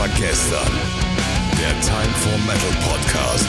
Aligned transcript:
war 0.00 0.08
gestern. 0.08 0.66
Der 1.58 1.78
Time 1.82 2.12
for 2.14 2.32
Metal 2.46 2.70
Podcast. 2.88 3.46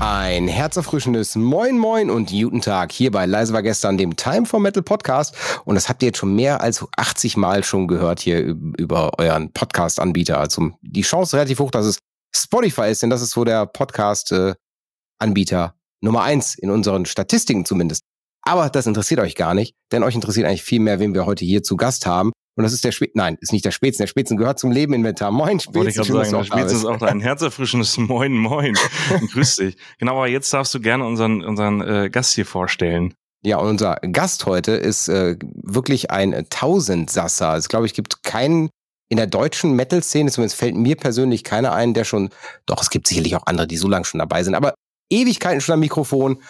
Ein 0.00 0.48
herzerfrischendes 0.48 1.36
Moin 1.36 1.76
Moin 1.76 2.08
und 2.08 2.30
guten 2.30 2.62
Tag 2.62 2.92
hier 2.92 3.10
bei 3.10 3.26
Leise 3.26 3.52
war 3.52 3.62
gestern, 3.62 3.98
dem 3.98 4.16
Time 4.16 4.46
for 4.46 4.58
Metal 4.58 4.82
Podcast. 4.82 5.36
Und 5.66 5.74
das 5.74 5.90
habt 5.90 6.02
ihr 6.02 6.06
jetzt 6.06 6.16
schon 6.16 6.34
mehr 6.34 6.62
als 6.62 6.82
80 6.96 7.36
Mal 7.36 7.62
schon 7.62 7.88
gehört 7.88 8.20
hier 8.20 8.40
über 8.40 9.18
euren 9.18 9.52
Podcast-Anbieter. 9.52 10.40
Also 10.40 10.70
die 10.80 11.02
Chance 11.02 11.36
relativ 11.36 11.58
hoch, 11.58 11.72
dass 11.72 11.84
es 11.84 11.98
Spotify 12.34 12.88
ist, 12.88 13.02
denn 13.02 13.10
das 13.10 13.20
ist 13.20 13.32
so 13.32 13.44
der 13.44 13.66
Podcast-Anbieter 13.66 15.74
Nummer 16.00 16.22
eins 16.22 16.54
in 16.54 16.70
unseren 16.70 17.04
Statistiken 17.04 17.66
zumindest. 17.66 18.00
Aber 18.46 18.70
das 18.70 18.86
interessiert 18.86 19.20
euch 19.20 19.34
gar 19.34 19.52
nicht, 19.52 19.74
denn 19.92 20.04
euch 20.04 20.14
interessiert 20.14 20.46
eigentlich 20.46 20.62
viel 20.62 20.80
mehr, 20.80 21.00
wen 21.00 21.12
wir 21.12 21.26
heute 21.26 21.44
hier 21.44 21.62
zu 21.62 21.76
Gast 21.76 22.06
haben. 22.06 22.32
Und 22.58 22.64
das 22.64 22.72
ist 22.72 22.84
der 22.84 22.90
Spätzen. 22.90 23.12
Nein, 23.14 23.38
ist 23.40 23.52
nicht 23.52 23.64
der 23.64 23.70
Spätzen. 23.70 24.02
Der 24.02 24.08
Spätzen 24.08 24.36
gehört 24.36 24.58
zum 24.58 24.72
Leben-Inventar. 24.72 25.30
Moin, 25.30 25.60
Spätzen. 25.60 25.76
Wollte 25.76 25.90
ich 25.90 25.96
gerade 25.96 26.24
sagen, 26.24 26.30
der 26.32 26.44
Spätzen 26.44 26.76
ist 26.78 26.84
auch 26.84 27.00
ein 27.02 27.20
herzerfrischendes 27.20 27.96
Moin, 27.98 28.36
Moin. 28.36 28.76
Grüß 29.32 29.56
dich. 29.56 29.76
Genau, 30.00 30.16
aber 30.16 30.26
jetzt 30.26 30.52
darfst 30.52 30.74
du 30.74 30.80
gerne 30.80 31.06
unseren, 31.06 31.44
unseren 31.44 31.80
äh, 31.82 32.10
Gast 32.10 32.34
hier 32.34 32.44
vorstellen. 32.44 33.14
Ja, 33.44 33.58
und 33.58 33.68
unser 33.68 34.00
Gast 34.10 34.46
heute 34.46 34.72
ist 34.72 35.06
äh, 35.06 35.36
wirklich 35.62 36.10
ein 36.10 36.46
Tausendsasser. 36.50 37.54
Es 37.54 37.68
glaube 37.68 37.86
ich 37.86 37.94
gibt 37.94 38.24
keinen 38.24 38.70
in 39.08 39.18
der 39.18 39.28
deutschen 39.28 39.74
Metal-Szene, 39.74 40.32
zumindest 40.32 40.58
fällt 40.58 40.74
mir 40.74 40.96
persönlich 40.96 41.44
keiner 41.44 41.72
ein, 41.72 41.94
der 41.94 42.02
schon, 42.02 42.30
doch, 42.66 42.82
es 42.82 42.90
gibt 42.90 43.06
sicherlich 43.06 43.36
auch 43.36 43.46
andere, 43.46 43.68
die 43.68 43.76
so 43.76 43.88
lange 43.88 44.04
schon 44.04 44.18
dabei 44.18 44.42
sind, 44.42 44.56
aber 44.56 44.74
Ewigkeiten 45.10 45.60
schon 45.60 45.74
am 45.74 45.80
Mikrofon. 45.80 46.42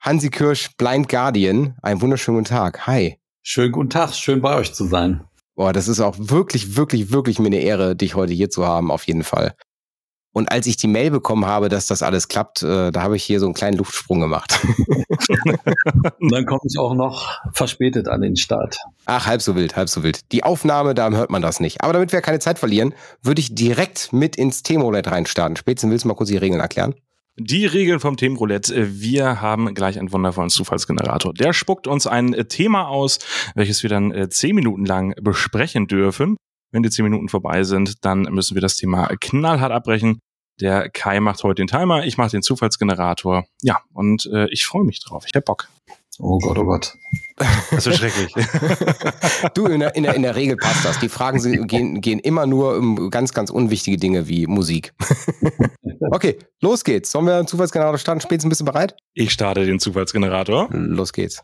Hansi 0.00 0.30
Kirsch, 0.30 0.70
Blind 0.78 1.10
Guardian, 1.10 1.76
einen 1.82 2.00
wunderschönen 2.00 2.38
guten 2.38 2.48
Tag. 2.48 2.86
Hi. 2.86 3.18
Schönen 3.42 3.72
guten 3.72 3.90
Tag, 3.90 4.14
schön 4.14 4.40
bei 4.40 4.56
euch 4.56 4.72
zu 4.72 4.86
sein. 4.86 5.25
Boah, 5.56 5.72
das 5.72 5.88
ist 5.88 6.00
auch 6.00 6.14
wirklich, 6.18 6.76
wirklich, 6.76 7.10
wirklich 7.10 7.38
mir 7.38 7.46
eine 7.46 7.60
Ehre, 7.60 7.96
dich 7.96 8.14
heute 8.14 8.34
hier 8.34 8.50
zu 8.50 8.66
haben, 8.66 8.90
auf 8.90 9.06
jeden 9.06 9.24
Fall. 9.24 9.54
Und 10.36 10.52
als 10.52 10.66
ich 10.66 10.76
die 10.76 10.86
Mail 10.86 11.10
bekommen 11.10 11.46
habe, 11.46 11.70
dass 11.70 11.86
das 11.86 12.02
alles 12.02 12.28
klappt, 12.28 12.62
äh, 12.62 12.90
da 12.90 13.00
habe 13.00 13.16
ich 13.16 13.24
hier 13.24 13.40
so 13.40 13.46
einen 13.46 13.54
kleinen 13.54 13.78
Luftsprung 13.78 14.20
gemacht. 14.20 14.60
Und 16.20 16.30
dann 16.30 16.44
komme 16.46 16.60
ich 16.64 16.78
auch 16.78 16.92
noch 16.92 17.40
verspätet 17.54 18.06
an 18.06 18.20
den 18.20 18.36
Start. 18.36 18.76
Ach, 19.06 19.24
halb 19.24 19.40
so 19.40 19.56
wild, 19.56 19.76
halb 19.76 19.88
so 19.88 20.02
wild. 20.02 20.30
Die 20.32 20.44
Aufnahme, 20.44 20.94
da 20.94 21.08
hört 21.08 21.30
man 21.30 21.40
das 21.40 21.58
nicht. 21.58 21.82
Aber 21.82 21.94
damit 21.94 22.12
wir 22.12 22.20
keine 22.20 22.38
Zeit 22.38 22.58
verlieren, 22.58 22.92
würde 23.22 23.40
ich 23.40 23.54
direkt 23.54 24.12
mit 24.12 24.36
ins 24.36 24.62
Themenroulette 24.62 25.10
reinstarten. 25.10 25.56
Spätestens 25.56 25.90
willst 25.90 26.04
du 26.04 26.08
mal 26.08 26.14
kurz 26.14 26.28
die 26.28 26.36
Regeln 26.36 26.60
erklären? 26.60 26.94
Die 27.38 27.66
Regeln 27.66 28.00
vom 28.00 28.16
Themenroulette. 28.16 28.98
Wir 29.02 29.42
haben 29.42 29.74
gleich 29.74 29.98
einen 29.98 30.10
wundervollen 30.10 30.48
Zufallsgenerator. 30.48 31.34
Der 31.34 31.52
spuckt 31.52 31.86
uns 31.86 32.06
ein 32.06 32.32
Thema 32.48 32.88
aus, 32.88 33.18
welches 33.54 33.82
wir 33.82 33.90
dann 33.90 34.10
äh, 34.10 34.30
zehn 34.30 34.54
Minuten 34.54 34.86
lang 34.86 35.14
besprechen 35.20 35.86
dürfen. 35.86 36.38
Wenn 36.72 36.82
die 36.82 36.88
zehn 36.88 37.04
Minuten 37.04 37.28
vorbei 37.28 37.62
sind, 37.62 38.06
dann 38.06 38.22
müssen 38.22 38.54
wir 38.54 38.62
das 38.62 38.76
Thema 38.76 39.08
knallhart 39.20 39.70
abbrechen. 39.70 40.18
Der 40.62 40.88
Kai 40.88 41.20
macht 41.20 41.42
heute 41.42 41.56
den 41.56 41.66
Timer, 41.66 42.06
ich 42.06 42.16
mache 42.16 42.30
den 42.30 42.40
Zufallsgenerator. 42.40 43.44
Ja, 43.60 43.82
und 43.92 44.24
äh, 44.32 44.48
ich 44.48 44.64
freue 44.64 44.84
mich 44.84 45.04
drauf. 45.04 45.24
Ich 45.26 45.34
hab 45.34 45.44
Bock. 45.44 45.68
Oh 46.18 46.38
Gott, 46.38 46.58
oh 46.58 46.64
Gott. 46.64 46.96
Das 47.70 47.86
ist 47.86 47.98
schrecklich. 47.98 48.32
du, 49.54 49.66
in 49.66 49.80
der, 49.80 49.94
in, 49.94 50.04
der, 50.04 50.14
in 50.14 50.22
der 50.22 50.34
Regel 50.34 50.56
passt 50.56 50.84
das. 50.84 50.98
Die 51.00 51.10
Fragen 51.10 51.38
sind, 51.38 51.68
gehen, 51.68 52.00
gehen 52.00 52.18
immer 52.18 52.46
nur 52.46 52.76
um 52.76 53.10
ganz, 53.10 53.34
ganz 53.34 53.50
unwichtige 53.50 53.98
Dinge 53.98 54.26
wie 54.26 54.46
Musik. 54.46 54.94
okay, 56.10 56.38
los 56.62 56.84
geht's. 56.84 57.10
Sollen 57.10 57.26
wir 57.26 57.36
einen 57.36 57.46
Zufallsgenerator 57.46 57.98
starten? 57.98 58.20
Spätestens 58.20 58.46
ein 58.46 58.50
bisschen 58.50 58.66
bereit? 58.66 58.96
Ich 59.12 59.32
starte 59.32 59.66
den 59.66 59.78
Zufallsgenerator. 59.78 60.68
Los 60.72 61.12
geht's. 61.12 61.42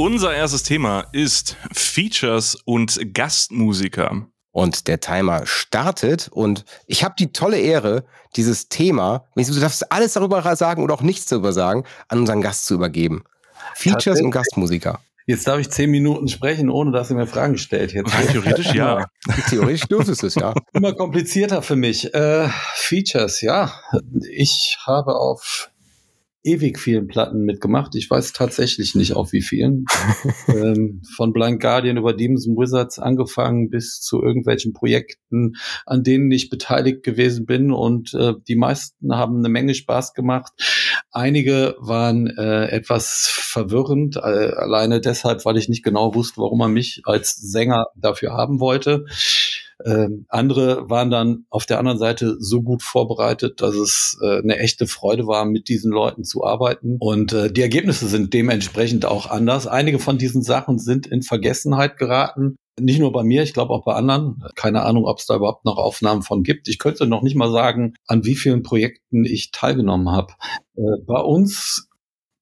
Unser 0.00 0.32
erstes 0.32 0.62
Thema 0.62 1.06
ist 1.10 1.56
Features 1.72 2.54
und 2.64 3.00
Gastmusiker. 3.14 4.28
Und 4.52 4.86
der 4.86 5.00
Timer 5.00 5.44
startet 5.44 6.28
und 6.28 6.64
ich 6.86 7.02
habe 7.02 7.16
die 7.18 7.32
tolle 7.32 7.58
Ehre, 7.58 8.04
dieses 8.36 8.68
Thema, 8.68 9.26
du 9.34 9.60
darfst 9.60 9.90
alles 9.90 10.12
darüber 10.12 10.54
sagen 10.54 10.84
oder 10.84 10.94
auch 10.94 11.02
nichts 11.02 11.26
darüber 11.26 11.52
sagen, 11.52 11.82
an 12.06 12.20
unseren 12.20 12.42
Gast 12.42 12.66
zu 12.66 12.74
übergeben. 12.74 13.24
Features 13.74 14.20
und 14.20 14.30
Gastmusiker. 14.30 15.00
Jetzt 15.26 15.48
darf 15.48 15.58
ich 15.58 15.68
zehn 15.68 15.90
Minuten 15.90 16.28
sprechen, 16.28 16.70
ohne 16.70 16.92
dass 16.92 17.10
ihr 17.10 17.16
mir 17.16 17.26
Fragen 17.26 17.58
stellt. 17.58 17.92
Jetzt. 17.92 18.12
Theoretisch 18.30 18.72
ja. 18.72 19.04
Theoretisch 19.50 19.88
dürftest 19.88 20.22
es 20.22 20.36
ja. 20.36 20.54
Immer 20.74 20.94
komplizierter 20.94 21.60
für 21.60 21.76
mich. 21.76 22.14
Äh, 22.14 22.48
Features, 22.74 23.40
ja. 23.40 23.72
Ich 24.30 24.78
habe 24.86 25.16
auf 25.16 25.70
ewig 26.48 26.78
vielen 26.78 27.06
Platten 27.06 27.44
mitgemacht. 27.44 27.94
Ich 27.94 28.10
weiß 28.10 28.32
tatsächlich 28.32 28.94
nicht 28.94 29.14
auf 29.14 29.32
wie 29.32 29.42
vielen. 29.42 29.84
ähm, 30.48 31.02
von 31.14 31.32
Blind 31.32 31.60
Guardian 31.60 31.98
über 31.98 32.14
Demons 32.14 32.48
and 32.48 32.56
Wizards 32.56 32.98
angefangen 32.98 33.68
bis 33.68 34.00
zu 34.00 34.22
irgendwelchen 34.22 34.72
Projekten, 34.72 35.54
an 35.84 36.02
denen 36.02 36.30
ich 36.30 36.48
beteiligt 36.48 37.02
gewesen 37.02 37.44
bin. 37.44 37.70
Und 37.70 38.14
äh, 38.14 38.32
die 38.48 38.56
meisten 38.56 39.14
haben 39.14 39.38
eine 39.38 39.50
Menge 39.50 39.74
Spaß 39.74 40.14
gemacht. 40.14 40.52
Einige 41.10 41.76
waren 41.80 42.26
äh, 42.28 42.66
etwas 42.68 43.28
verwirrend, 43.30 44.16
äh, 44.16 44.20
alleine 44.20 45.00
deshalb, 45.00 45.44
weil 45.44 45.58
ich 45.58 45.68
nicht 45.68 45.84
genau 45.84 46.14
wusste, 46.14 46.40
warum 46.40 46.58
man 46.58 46.72
mich 46.72 47.02
als 47.04 47.36
Sänger 47.36 47.86
dafür 47.94 48.32
haben 48.32 48.60
wollte. 48.60 49.04
Ähm, 49.84 50.26
andere 50.28 50.90
waren 50.90 51.10
dann 51.10 51.46
auf 51.50 51.66
der 51.66 51.78
anderen 51.78 51.98
Seite 51.98 52.36
so 52.40 52.62
gut 52.62 52.82
vorbereitet, 52.82 53.60
dass 53.60 53.74
es 53.74 54.18
äh, 54.22 54.38
eine 54.38 54.58
echte 54.58 54.86
Freude 54.86 55.26
war, 55.26 55.44
mit 55.44 55.68
diesen 55.68 55.92
Leuten 55.92 56.24
zu 56.24 56.44
arbeiten. 56.44 56.96
Und 56.98 57.32
äh, 57.32 57.52
die 57.52 57.62
Ergebnisse 57.62 58.08
sind 58.08 58.34
dementsprechend 58.34 59.04
auch 59.04 59.30
anders. 59.30 59.66
Einige 59.66 59.98
von 59.98 60.18
diesen 60.18 60.42
Sachen 60.42 60.78
sind 60.78 61.06
in 61.06 61.22
Vergessenheit 61.22 61.96
geraten. 61.96 62.56
Nicht 62.80 62.98
nur 63.00 63.12
bei 63.12 63.22
mir, 63.22 63.42
ich 63.42 63.54
glaube 63.54 63.72
auch 63.72 63.84
bei 63.84 63.94
anderen. 63.94 64.42
Keine 64.54 64.82
Ahnung, 64.82 65.04
ob 65.04 65.18
es 65.18 65.26
da 65.26 65.36
überhaupt 65.36 65.64
noch 65.64 65.78
Aufnahmen 65.78 66.22
von 66.22 66.42
gibt. 66.42 66.68
Ich 66.68 66.78
könnte 66.78 67.06
noch 67.06 67.22
nicht 67.22 67.36
mal 67.36 67.50
sagen, 67.50 67.94
an 68.06 68.24
wie 68.24 68.36
vielen 68.36 68.62
Projekten 68.62 69.24
ich 69.24 69.50
teilgenommen 69.52 70.10
habe. 70.10 70.32
Äh, 70.76 71.02
bei 71.06 71.20
uns, 71.20 71.88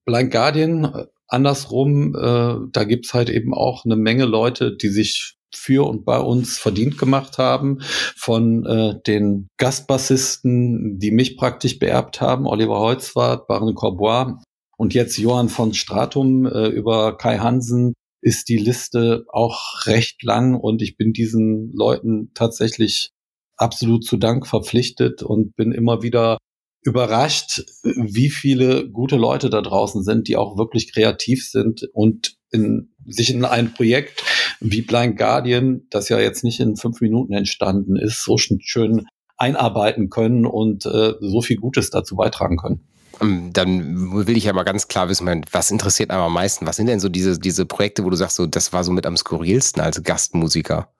Blind 0.04 0.30
Guardian, 0.30 0.84
äh, 0.84 1.06
andersrum, 1.28 2.14
äh, 2.14 2.56
da 2.72 2.84
gibt's 2.84 3.12
halt 3.12 3.28
eben 3.28 3.52
auch 3.52 3.84
eine 3.84 3.96
Menge 3.96 4.24
Leute, 4.24 4.76
die 4.76 4.88
sich 4.88 5.35
für 5.54 5.86
und 5.86 6.04
bei 6.04 6.18
uns 6.18 6.58
verdient 6.58 6.98
gemacht 6.98 7.38
haben, 7.38 7.78
von 8.16 8.64
äh, 8.66 9.00
den 9.06 9.48
Gastbassisten, 9.58 10.98
die 10.98 11.10
mich 11.10 11.36
praktisch 11.36 11.78
beerbt 11.78 12.20
haben, 12.20 12.46
Oliver 12.46 12.78
Holzwart, 12.78 13.46
Baron 13.46 13.74
Corbois 13.74 14.38
und 14.76 14.94
jetzt 14.94 15.16
Johann 15.16 15.48
von 15.48 15.74
Stratum 15.74 16.46
äh, 16.46 16.68
über 16.68 17.16
Kai 17.16 17.38
Hansen 17.38 17.94
ist 18.20 18.48
die 18.48 18.58
Liste 18.58 19.24
auch 19.32 19.86
recht 19.86 20.22
lang 20.22 20.54
und 20.54 20.82
ich 20.82 20.96
bin 20.96 21.12
diesen 21.12 21.72
Leuten 21.72 22.32
tatsächlich 22.34 23.12
absolut 23.56 24.04
zu 24.04 24.16
Dank 24.16 24.46
verpflichtet 24.46 25.22
und 25.22 25.54
bin 25.56 25.72
immer 25.72 26.02
wieder 26.02 26.38
überrascht, 26.82 27.64
wie 27.82 28.30
viele 28.30 28.88
gute 28.88 29.16
Leute 29.16 29.50
da 29.50 29.60
draußen 29.60 30.04
sind, 30.04 30.28
die 30.28 30.36
auch 30.36 30.56
wirklich 30.56 30.92
kreativ 30.92 31.48
sind 31.48 31.88
und 31.92 32.36
in, 32.50 32.94
sich 33.04 33.30
in 33.30 33.44
ein 33.44 33.74
Projekt 33.74 34.22
wie 34.60 34.82
Blind 34.82 35.16
Guardian, 35.16 35.82
das 35.90 36.08
ja 36.08 36.18
jetzt 36.18 36.44
nicht 36.44 36.60
in 36.60 36.76
fünf 36.76 37.00
Minuten 37.00 37.32
entstanden 37.32 37.96
ist, 37.96 38.24
so 38.24 38.36
schön 38.38 39.06
einarbeiten 39.36 40.08
können 40.08 40.46
und 40.46 40.86
äh, 40.86 41.12
so 41.20 41.42
viel 41.42 41.56
Gutes 41.56 41.90
dazu 41.90 42.16
beitragen 42.16 42.56
können. 42.56 42.80
Ähm, 43.20 43.52
dann 43.52 44.26
will 44.26 44.36
ich 44.36 44.44
ja 44.44 44.52
mal 44.52 44.64
ganz 44.64 44.88
klar 44.88 45.08
wissen, 45.08 45.44
was 45.50 45.70
interessiert 45.70 46.10
einem 46.10 46.22
am 46.22 46.32
meisten? 46.32 46.66
Was 46.66 46.76
sind 46.76 46.86
denn 46.86 47.00
so 47.00 47.08
diese, 47.08 47.38
diese 47.38 47.66
Projekte, 47.66 48.04
wo 48.04 48.10
du 48.10 48.16
sagst, 48.16 48.36
so, 48.36 48.46
das 48.46 48.72
war 48.72 48.84
so 48.84 48.92
mit 48.92 49.06
am 49.06 49.16
skurrilsten 49.16 49.82
als 49.82 50.02
Gastmusiker? 50.02 50.90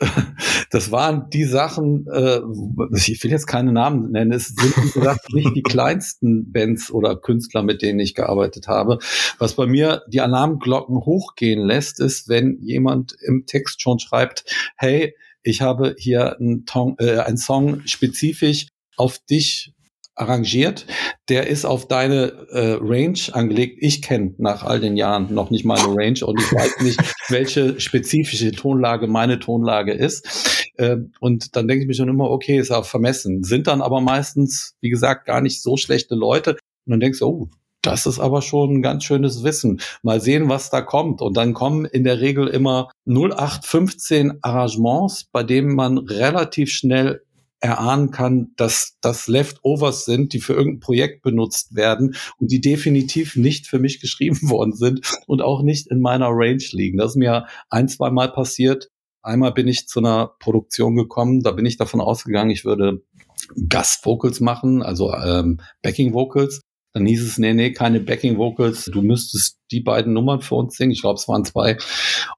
Das 0.70 0.92
waren 0.92 1.28
die 1.30 1.44
Sachen, 1.44 2.06
äh, 2.06 2.40
ich 2.94 3.22
will 3.24 3.30
jetzt 3.32 3.48
keine 3.48 3.72
Namen 3.72 4.12
nennen, 4.12 4.32
es 4.32 4.48
sind 4.48 4.76
wie 4.76 4.90
gesagt 4.92 5.32
nicht 5.32 5.56
die 5.56 5.62
kleinsten 5.62 6.52
Bands 6.52 6.92
oder 6.92 7.16
Künstler, 7.16 7.64
mit 7.64 7.82
denen 7.82 7.98
ich 7.98 8.14
gearbeitet 8.14 8.68
habe. 8.68 8.98
Was 9.38 9.54
bei 9.54 9.66
mir 9.66 10.02
die 10.08 10.20
Alarmglocken 10.20 11.04
hochgehen 11.04 11.60
lässt, 11.60 11.98
ist, 11.98 12.28
wenn 12.28 12.58
jemand 12.60 13.16
im 13.20 13.46
Text 13.46 13.82
schon 13.82 13.98
schreibt, 13.98 14.44
hey, 14.76 15.16
ich 15.42 15.60
habe 15.60 15.96
hier 15.98 16.38
einen, 16.38 16.66
Ton, 16.66 16.94
äh, 16.98 17.18
einen 17.18 17.38
Song 17.38 17.82
spezifisch 17.86 18.68
auf 18.96 19.18
dich 19.18 19.72
arrangiert. 20.20 20.86
Der 21.28 21.46
ist 21.46 21.64
auf 21.64 21.88
deine 21.88 22.32
äh, 22.50 22.78
Range 22.80 23.18
angelegt. 23.32 23.78
Ich 23.80 24.02
kenne 24.02 24.34
nach 24.38 24.64
all 24.64 24.80
den 24.80 24.96
Jahren 24.96 25.32
noch 25.32 25.50
nicht 25.50 25.64
meine 25.64 25.86
Range 25.86 26.18
und 26.24 26.40
ich 26.40 26.52
weiß 26.52 26.80
nicht, 26.82 27.00
welche 27.28 27.80
spezifische 27.80 28.52
Tonlage 28.52 29.06
meine 29.06 29.38
Tonlage 29.38 29.92
ist. 29.92 30.70
Äh, 30.76 30.98
und 31.20 31.56
dann 31.56 31.68
denke 31.68 31.82
ich 31.82 31.88
mir 31.88 31.94
schon 31.94 32.08
immer, 32.08 32.30
okay, 32.30 32.58
ist 32.58 32.70
auch 32.70 32.86
vermessen. 32.86 33.42
Sind 33.42 33.66
dann 33.66 33.82
aber 33.82 34.00
meistens, 34.00 34.76
wie 34.80 34.90
gesagt, 34.90 35.26
gar 35.26 35.40
nicht 35.40 35.62
so 35.62 35.76
schlechte 35.76 36.14
Leute. 36.14 36.52
Und 36.86 36.92
dann 36.92 37.00
denkst 37.00 37.20
du, 37.20 37.26
oh, 37.26 37.48
das 37.82 38.04
ist 38.04 38.18
aber 38.18 38.42
schon 38.42 38.74
ein 38.74 38.82
ganz 38.82 39.04
schönes 39.04 39.42
Wissen. 39.42 39.80
Mal 40.02 40.20
sehen, 40.20 40.48
was 40.48 40.68
da 40.70 40.82
kommt. 40.82 41.22
Und 41.22 41.36
dann 41.36 41.54
kommen 41.54 41.86
in 41.86 42.04
der 42.04 42.20
Regel 42.20 42.46
immer 42.46 42.90
0815 43.06 44.38
Arrangements, 44.42 45.24
bei 45.32 45.42
denen 45.42 45.74
man 45.74 45.96
relativ 45.98 46.70
schnell 46.70 47.22
erahnen 47.60 48.10
kann, 48.10 48.52
dass 48.56 48.96
das 49.00 49.28
Leftovers 49.28 50.04
sind, 50.04 50.32
die 50.32 50.40
für 50.40 50.54
irgendein 50.54 50.80
Projekt 50.80 51.22
benutzt 51.22 51.74
werden 51.74 52.16
und 52.38 52.50
die 52.50 52.60
definitiv 52.60 53.36
nicht 53.36 53.66
für 53.66 53.78
mich 53.78 54.00
geschrieben 54.00 54.50
worden 54.50 54.72
sind 54.72 55.00
und 55.26 55.42
auch 55.42 55.62
nicht 55.62 55.88
in 55.88 56.00
meiner 56.00 56.28
Range 56.30 56.64
liegen. 56.72 56.98
Das 56.98 57.12
ist 57.12 57.16
mir 57.16 57.46
ein, 57.68 57.88
zwei 57.88 58.10
Mal 58.10 58.32
passiert. 58.32 58.90
Einmal 59.22 59.52
bin 59.52 59.68
ich 59.68 59.86
zu 59.86 60.00
einer 60.00 60.34
Produktion 60.38 60.96
gekommen, 60.96 61.42
da 61.42 61.52
bin 61.52 61.66
ich 61.66 61.76
davon 61.76 62.00
ausgegangen, 62.00 62.50
ich 62.50 62.64
würde 62.64 63.02
Gastvocals 63.68 64.40
machen, 64.40 64.82
also 64.82 65.12
ähm, 65.12 65.60
Backing 65.82 66.14
Vocals. 66.14 66.62
Dann 66.92 67.06
hieß 67.06 67.22
es, 67.24 67.38
nee, 67.38 67.54
nee, 67.54 67.72
keine 67.72 68.00
Backing 68.00 68.36
Vocals. 68.36 68.86
Du 68.86 69.02
müsstest 69.02 69.58
die 69.70 69.80
beiden 69.80 70.12
Nummern 70.12 70.40
für 70.40 70.56
uns 70.56 70.76
singen. 70.76 70.90
Ich 70.90 71.02
glaube, 71.02 71.18
es 71.18 71.28
waren 71.28 71.44
zwei. 71.44 71.76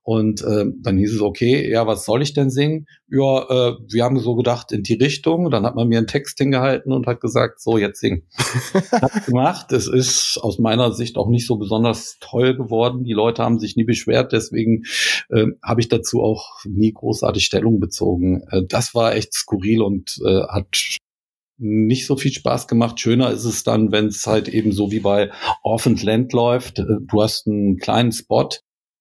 Und 0.02 0.42
äh, 0.42 0.66
dann 0.82 0.98
hieß 0.98 1.14
es, 1.14 1.20
okay, 1.22 1.70
ja, 1.70 1.86
was 1.86 2.04
soll 2.04 2.20
ich 2.20 2.34
denn 2.34 2.50
singen? 2.50 2.86
Ja, 3.08 3.42
äh, 3.48 3.76
wir 3.90 4.04
haben 4.04 4.18
so 4.18 4.34
gedacht 4.34 4.70
in 4.72 4.82
die 4.82 4.94
Richtung. 4.94 5.50
Dann 5.50 5.64
hat 5.64 5.74
man 5.74 5.88
mir 5.88 5.98
einen 5.98 6.06
Text 6.06 6.36
hingehalten 6.38 6.92
und 6.92 7.06
hat 7.06 7.20
gesagt, 7.20 7.62
so, 7.62 7.78
jetzt 7.78 8.00
sing. 8.00 8.24
hat 8.92 9.24
gemacht. 9.24 9.72
Es 9.72 9.88
ist 9.88 10.38
aus 10.42 10.58
meiner 10.58 10.92
Sicht 10.92 11.16
auch 11.16 11.28
nicht 11.28 11.46
so 11.46 11.56
besonders 11.56 12.18
toll 12.20 12.54
geworden. 12.54 13.04
Die 13.04 13.14
Leute 13.14 13.42
haben 13.42 13.58
sich 13.58 13.76
nie 13.76 13.84
beschwert. 13.84 14.32
Deswegen 14.32 14.82
äh, 15.30 15.46
habe 15.62 15.80
ich 15.80 15.88
dazu 15.88 16.22
auch 16.22 16.62
nie 16.66 16.92
großartig 16.92 17.44
Stellung 17.44 17.80
bezogen. 17.80 18.42
Äh, 18.50 18.62
das 18.68 18.94
war 18.94 19.14
echt 19.14 19.32
skurril 19.32 19.80
und 19.80 20.20
äh, 20.26 20.42
hat 20.48 20.98
nicht 21.62 22.06
so 22.06 22.16
viel 22.16 22.32
Spaß 22.32 22.66
gemacht. 22.66 23.00
Schöner 23.00 23.30
ist 23.30 23.44
es 23.44 23.62
dann, 23.62 23.92
wenn 23.92 24.06
es 24.06 24.26
halt 24.26 24.48
eben 24.48 24.72
so 24.72 24.90
wie 24.90 25.00
bei 25.00 25.30
Orphaned 25.62 26.02
Land 26.02 26.32
läuft. 26.32 26.80
Äh, 26.80 26.84
du 27.00 27.22
hast 27.22 27.46
einen 27.46 27.78
kleinen 27.78 28.12
Spot, 28.12 28.48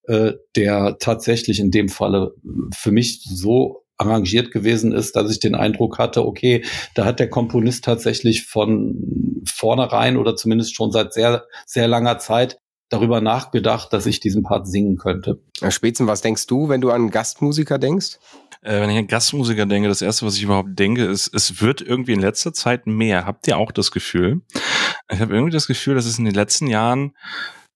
äh, 0.04 0.32
der 0.56 0.96
tatsächlich 0.98 1.60
in 1.60 1.70
dem 1.70 1.88
Falle 1.88 2.34
für 2.74 2.92
mich 2.92 3.22
so 3.24 3.84
arrangiert 3.98 4.50
gewesen 4.50 4.92
ist, 4.92 5.16
dass 5.16 5.30
ich 5.30 5.40
den 5.40 5.54
Eindruck 5.54 5.98
hatte, 5.98 6.24
okay, 6.24 6.64
da 6.94 7.04
hat 7.04 7.20
der 7.20 7.28
Komponist 7.30 7.84
tatsächlich 7.84 8.46
von 8.46 9.42
vornherein 9.46 10.16
oder 10.16 10.34
zumindest 10.34 10.74
schon 10.74 10.90
seit 10.90 11.12
sehr, 11.12 11.44
sehr 11.66 11.88
langer 11.88 12.18
Zeit 12.18 12.58
darüber 12.88 13.20
nachgedacht, 13.20 13.92
dass 13.92 14.06
ich 14.06 14.20
diesen 14.20 14.42
Part 14.42 14.66
singen 14.68 14.96
könnte. 14.96 15.40
Herr 15.60 15.70
Spätzen, 15.70 16.06
was 16.06 16.20
denkst 16.20 16.46
du, 16.46 16.68
wenn 16.68 16.80
du 16.80 16.90
an 16.90 17.10
Gastmusiker 17.10 17.78
denkst? 17.78 18.18
Äh, 18.62 18.80
wenn 18.80 18.90
ich 18.90 18.98
an 18.98 19.08
Gastmusiker 19.08 19.66
denke, 19.66 19.88
das 19.88 20.02
erste, 20.02 20.24
was 20.24 20.36
ich 20.36 20.44
überhaupt 20.44 20.78
denke, 20.78 21.04
ist, 21.04 21.28
es 21.34 21.60
wird 21.60 21.80
irgendwie 21.80 22.12
in 22.12 22.20
letzter 22.20 22.52
Zeit 22.52 22.86
mehr. 22.86 23.26
Habt 23.26 23.46
ihr 23.48 23.58
auch 23.58 23.72
das 23.72 23.90
Gefühl? 23.90 24.42
Ich 25.10 25.20
habe 25.20 25.34
irgendwie 25.34 25.52
das 25.52 25.66
Gefühl, 25.66 25.96
dass 25.96 26.06
es 26.06 26.18
in 26.18 26.24
den 26.24 26.34
letzten 26.34 26.68
Jahren 26.68 27.16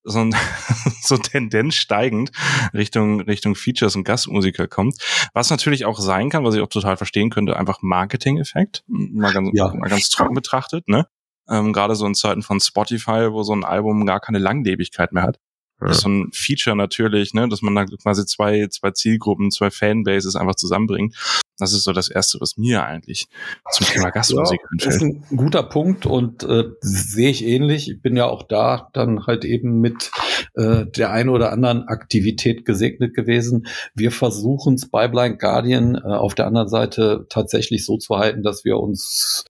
so, 0.04 0.20
ein, 0.20 0.34
so 1.02 1.16
Tendenz 1.16 1.74
steigend 1.74 2.30
Richtung, 2.72 3.20
Richtung 3.20 3.56
Features 3.56 3.96
und 3.96 4.04
Gastmusiker 4.04 4.68
kommt. 4.68 4.96
Was 5.34 5.50
natürlich 5.50 5.84
auch 5.84 5.98
sein 5.98 6.30
kann, 6.30 6.44
was 6.44 6.54
ich 6.54 6.60
auch 6.60 6.68
total 6.68 6.96
verstehen 6.96 7.30
könnte, 7.30 7.56
einfach 7.56 7.82
Marketing-Effekt. 7.82 8.84
Mal 8.86 9.32
ganz, 9.32 9.50
ja. 9.54 9.74
mal 9.74 9.90
ganz 9.90 10.08
trocken 10.10 10.34
betrachtet, 10.34 10.88
ne? 10.88 11.08
Ähm, 11.48 11.72
Gerade 11.72 11.94
so 11.94 12.06
in 12.06 12.14
Zeiten 12.14 12.42
von 12.42 12.60
Spotify, 12.60 13.28
wo 13.30 13.42
so 13.42 13.52
ein 13.52 13.64
Album 13.64 14.04
gar 14.06 14.20
keine 14.20 14.38
Langlebigkeit 14.38 15.12
mehr 15.12 15.24
hat. 15.24 15.38
Ja. 15.80 15.88
Das 15.88 15.98
ist 15.98 16.02
so 16.02 16.08
ein 16.08 16.30
Feature 16.32 16.76
natürlich, 16.76 17.34
ne, 17.34 17.48
dass 17.48 17.62
man 17.62 17.74
da 17.74 17.84
quasi 17.84 18.24
zwei, 18.24 18.66
zwei 18.68 18.92
Zielgruppen, 18.92 19.50
zwei 19.50 19.70
Fanbases 19.70 20.36
einfach 20.36 20.54
zusammenbringt. 20.54 21.14
Das 21.58 21.72
ist 21.72 21.84
so 21.84 21.92
das 21.92 22.10
Erste, 22.10 22.38
was 22.40 22.56
mir 22.56 22.84
eigentlich 22.84 23.28
zum 23.72 23.86
Thema 23.86 24.10
Gastmusik 24.10 24.60
ja, 24.60 24.68
einfällt. 24.72 24.86
Das 24.86 24.96
ist 24.96 25.02
ein 25.02 25.36
guter 25.36 25.62
Punkt 25.62 26.04
und 26.04 26.42
äh, 26.42 26.64
sehe 26.80 27.30
ich 27.30 27.44
ähnlich. 27.44 27.90
Ich 27.90 28.02
bin 28.02 28.16
ja 28.16 28.26
auch 28.26 28.42
da 28.42 28.90
dann 28.92 29.26
halt 29.26 29.44
eben 29.44 29.80
mit 29.80 30.10
äh, 30.54 30.84
der 30.86 31.12
einen 31.12 31.30
oder 31.30 31.52
anderen 31.52 31.88
Aktivität 31.88 32.64
gesegnet 32.64 33.14
gewesen. 33.14 33.66
Wir 33.94 34.12
versuchen 34.12 34.74
es 34.74 34.90
bei 34.90 35.08
Blind 35.08 35.38
Guardian 35.38 35.94
äh, 35.94 36.00
auf 36.00 36.34
der 36.34 36.46
anderen 36.46 36.68
Seite 36.68 37.26
tatsächlich 37.30 37.86
so 37.86 37.96
zu 37.96 38.16
halten, 38.16 38.42
dass 38.42 38.64
wir 38.64 38.78
uns 38.78 39.44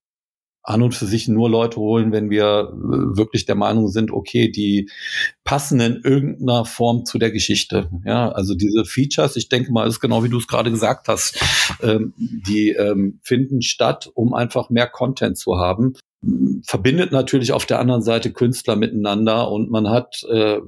an 0.66 0.82
und 0.82 0.94
für 0.94 1.06
sich 1.06 1.28
nur 1.28 1.48
Leute 1.48 1.76
holen, 1.76 2.12
wenn 2.12 2.28
wir 2.28 2.72
äh, 2.72 3.16
wirklich 3.16 3.46
der 3.46 3.54
Meinung 3.54 3.88
sind, 3.88 4.10
okay, 4.10 4.50
die 4.50 4.90
passen 5.44 5.78
in 5.80 6.00
irgendeiner 6.02 6.64
Form 6.64 7.04
zu 7.04 7.18
der 7.18 7.30
Geschichte. 7.30 7.88
Ja, 8.04 8.30
also 8.30 8.54
diese 8.54 8.84
Features, 8.84 9.36
ich 9.36 9.48
denke 9.48 9.72
mal, 9.72 9.86
ist 9.86 10.00
genau 10.00 10.24
wie 10.24 10.28
du 10.28 10.38
es 10.38 10.48
gerade 10.48 10.70
gesagt 10.70 11.06
hast, 11.08 11.40
ähm, 11.82 12.12
die 12.16 12.70
ähm, 12.70 13.20
finden 13.22 13.62
statt, 13.62 14.10
um 14.14 14.34
einfach 14.34 14.68
mehr 14.68 14.88
Content 14.88 15.38
zu 15.38 15.56
haben 15.56 15.94
verbindet 16.64 17.12
natürlich 17.12 17.52
auf 17.52 17.66
der 17.66 17.78
anderen 17.78 18.02
Seite 18.02 18.32
Künstler 18.32 18.74
miteinander 18.74 19.50
und 19.50 19.70
man 19.70 19.88
hat 19.88 20.24
äh, 20.28 20.58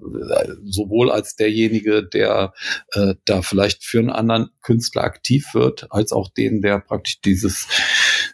sowohl 0.65 1.11
als 1.11 1.37
derjenige, 1.37 2.05
der 2.05 2.53
äh, 2.93 3.15
da 3.25 3.43
vielleicht 3.43 3.85
für 3.85 3.99
einen 3.99 4.11
anderen 4.11 4.51
Künstler 4.63 5.05
aktiv 5.05 5.55
wird, 5.55 5.87
als 5.91 6.13
auch 6.13 6.29
den, 6.29 6.61
der 6.61 6.81
praktisch 6.81 7.21
dieses 7.23 7.67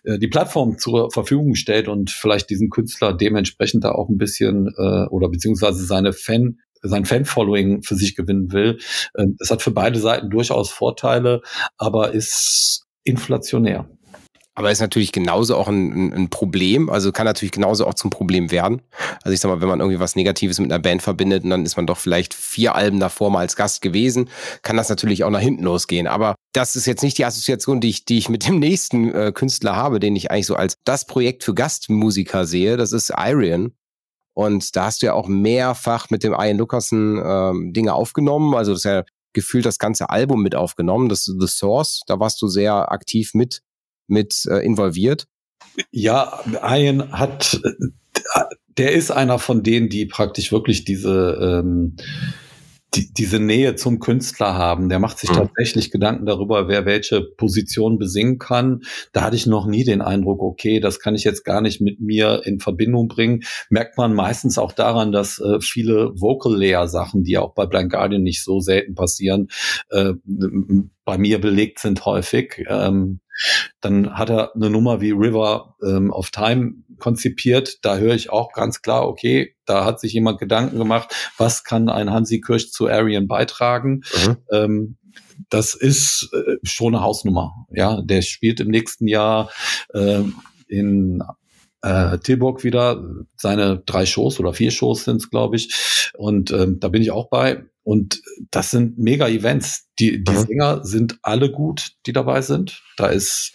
äh, 0.04 0.18
die 0.18 0.28
Plattform 0.28 0.78
zur 0.78 1.10
Verfügung 1.10 1.54
stellt 1.54 1.88
und 1.88 2.10
vielleicht 2.10 2.50
diesen 2.50 2.70
Künstler 2.70 3.12
dementsprechend 3.12 3.84
da 3.84 3.92
auch 3.92 4.08
ein 4.08 4.18
bisschen 4.18 4.68
äh, 4.76 5.06
oder 5.08 5.28
beziehungsweise 5.28 5.84
seine 5.84 6.12
Fan 6.12 6.58
sein 6.86 7.06
Fan-Following 7.06 7.82
für 7.82 7.94
sich 7.94 8.14
gewinnen 8.14 8.52
will. 8.52 8.78
Äh, 9.14 9.26
das 9.38 9.50
hat 9.50 9.62
für 9.62 9.70
beide 9.70 9.98
Seiten 9.98 10.30
durchaus 10.30 10.70
Vorteile, 10.70 11.40
aber 11.78 12.12
ist 12.12 12.84
inflationär. 13.04 13.88
Aber 14.56 14.70
ist 14.70 14.80
natürlich 14.80 15.10
genauso 15.10 15.56
auch 15.56 15.66
ein, 15.66 16.12
ein, 16.12 16.30
Problem, 16.30 16.88
also 16.88 17.10
kann 17.10 17.26
natürlich 17.26 17.50
genauso 17.50 17.86
auch 17.86 17.94
zum 17.94 18.10
Problem 18.10 18.52
werden. 18.52 18.82
Also 19.22 19.34
ich 19.34 19.40
sag 19.40 19.48
mal, 19.48 19.60
wenn 19.60 19.68
man 19.68 19.80
irgendwie 19.80 19.98
was 19.98 20.14
Negatives 20.14 20.60
mit 20.60 20.70
einer 20.70 20.80
Band 20.80 21.02
verbindet 21.02 21.42
und 21.42 21.50
dann 21.50 21.64
ist 21.64 21.76
man 21.76 21.88
doch 21.88 21.98
vielleicht 21.98 22.34
vier 22.34 22.76
Alben 22.76 23.00
davor 23.00 23.30
mal 23.30 23.40
als 23.40 23.56
Gast 23.56 23.82
gewesen, 23.82 24.30
kann 24.62 24.76
das 24.76 24.88
natürlich 24.88 25.24
auch 25.24 25.30
nach 25.30 25.40
hinten 25.40 25.64
losgehen. 25.64 26.06
Aber 26.06 26.36
das 26.52 26.76
ist 26.76 26.86
jetzt 26.86 27.02
nicht 27.02 27.18
die 27.18 27.24
Assoziation, 27.24 27.80
die 27.80 27.88
ich, 27.88 28.04
die 28.04 28.16
ich 28.16 28.28
mit 28.28 28.46
dem 28.46 28.60
nächsten 28.60 29.12
äh, 29.12 29.32
Künstler 29.34 29.74
habe, 29.74 29.98
den 29.98 30.14
ich 30.14 30.30
eigentlich 30.30 30.46
so 30.46 30.54
als 30.54 30.76
das 30.84 31.04
Projekt 31.04 31.42
für 31.42 31.54
Gastmusiker 31.54 32.46
sehe. 32.46 32.76
Das 32.76 32.92
ist 32.92 33.10
Irian. 33.10 33.72
Und 34.34 34.76
da 34.76 34.86
hast 34.86 35.02
du 35.02 35.06
ja 35.06 35.14
auch 35.14 35.26
mehrfach 35.26 36.10
mit 36.10 36.22
dem 36.22 36.32
Ian 36.32 36.58
Lucassen 36.58 37.20
ähm, 37.24 37.72
Dinge 37.72 37.94
aufgenommen. 37.94 38.54
Also 38.54 38.72
das 38.72 38.80
ist 38.80 38.84
ja 38.84 39.04
gefühlt 39.32 39.66
das 39.66 39.78
ganze 39.78 40.10
Album 40.10 40.42
mit 40.42 40.54
aufgenommen. 40.54 41.08
Das 41.08 41.26
ist 41.26 41.36
The 41.40 41.48
Source. 41.48 42.02
Da 42.06 42.20
warst 42.20 42.40
du 42.40 42.46
sehr 42.46 42.92
aktiv 42.92 43.34
mit 43.34 43.60
mit 44.06 44.46
äh, 44.46 44.64
involviert? 44.64 45.26
Ja, 45.90 46.40
Ian 46.62 47.12
hat, 47.12 47.60
der 48.76 48.92
ist 48.92 49.10
einer 49.10 49.38
von 49.38 49.62
denen, 49.62 49.88
die 49.88 50.06
praktisch 50.06 50.52
wirklich 50.52 50.84
diese 50.84 51.62
ähm, 51.62 51.96
die, 52.94 53.12
diese 53.12 53.40
Nähe 53.40 53.74
zum 53.76 53.98
Künstler 53.98 54.54
haben. 54.54 54.88
Der 54.88 54.98
macht 54.98 55.18
sich 55.18 55.30
mhm. 55.30 55.34
tatsächlich 55.34 55.90
Gedanken 55.90 56.26
darüber, 56.26 56.68
wer 56.68 56.86
welche 56.86 57.22
Position 57.22 57.98
besingen 57.98 58.38
kann. 58.38 58.82
Da 59.12 59.22
hatte 59.22 59.36
ich 59.36 59.46
noch 59.46 59.66
nie 59.66 59.84
den 59.84 60.00
Eindruck, 60.00 60.42
okay, 60.42 60.80
das 60.80 61.00
kann 61.00 61.14
ich 61.14 61.24
jetzt 61.24 61.44
gar 61.44 61.60
nicht 61.60 61.80
mit 61.80 62.00
mir 62.00 62.42
in 62.44 62.60
Verbindung 62.60 63.08
bringen. 63.08 63.42
Merkt 63.70 63.98
man 63.98 64.14
meistens 64.14 64.58
auch 64.58 64.72
daran, 64.72 65.12
dass 65.12 65.38
äh, 65.40 65.60
viele 65.60 66.12
Vocal 66.14 66.56
Layer 66.56 66.88
Sachen, 66.88 67.24
die 67.24 67.38
auch 67.38 67.54
bei 67.54 67.66
Blind 67.66 67.90
Guardian 67.90 68.22
nicht 68.22 68.42
so 68.42 68.60
selten 68.60 68.94
passieren, 68.94 69.48
äh, 69.90 70.12
bei 71.04 71.18
mir 71.18 71.40
belegt 71.40 71.80
sind 71.80 72.04
häufig. 72.06 72.64
Ähm, 72.68 73.20
dann 73.80 74.16
hat 74.16 74.30
er 74.30 74.54
eine 74.54 74.70
Nummer 74.70 75.00
wie 75.00 75.10
River 75.10 75.76
ähm, 75.84 76.10
of 76.10 76.30
Time 76.30 76.74
konzipiert. 76.98 77.78
Da 77.82 77.98
höre 77.98 78.14
ich 78.14 78.30
auch 78.30 78.52
ganz 78.52 78.82
klar, 78.82 79.06
okay, 79.08 79.56
da 79.64 79.84
hat 79.84 80.00
sich 80.00 80.12
jemand 80.12 80.38
Gedanken 80.38 80.78
gemacht, 80.78 81.14
was 81.36 81.64
kann 81.64 81.88
ein 81.88 82.10
Hansi 82.10 82.40
Kirsch 82.40 82.70
zu 82.70 82.88
Arian 82.88 83.26
beitragen. 83.26 84.02
Mhm. 84.26 84.36
Ähm, 84.52 84.96
das 85.50 85.74
ist 85.74 86.30
äh, 86.32 86.56
schon 86.62 86.94
eine 86.94 87.04
Hausnummer. 87.04 87.66
Ja, 87.70 88.00
der 88.02 88.22
spielt 88.22 88.60
im 88.60 88.68
nächsten 88.68 89.08
Jahr 89.08 89.50
äh, 89.92 90.22
in 90.68 91.22
äh, 91.82 92.18
Tilburg 92.18 92.64
wieder 92.64 93.04
seine 93.36 93.82
drei 93.84 94.06
Shows 94.06 94.40
oder 94.40 94.54
vier 94.54 94.70
Shows 94.70 95.04
sind 95.04 95.16
es, 95.16 95.30
glaube 95.30 95.56
ich. 95.56 96.10
Und 96.16 96.50
ähm, 96.50 96.80
da 96.80 96.88
bin 96.88 97.02
ich 97.02 97.10
auch 97.10 97.28
bei. 97.28 97.64
Und 97.84 98.22
das 98.50 98.70
sind 98.70 98.98
mega 98.98 99.28
Events. 99.28 99.86
Die, 99.98 100.24
die 100.24 100.32
mhm. 100.32 100.46
Sänger 100.46 100.84
sind 100.84 101.18
alle 101.22 101.52
gut, 101.52 101.92
die 102.06 102.12
dabei 102.12 102.40
sind. 102.40 102.82
Da 102.96 103.08
ist, 103.08 103.52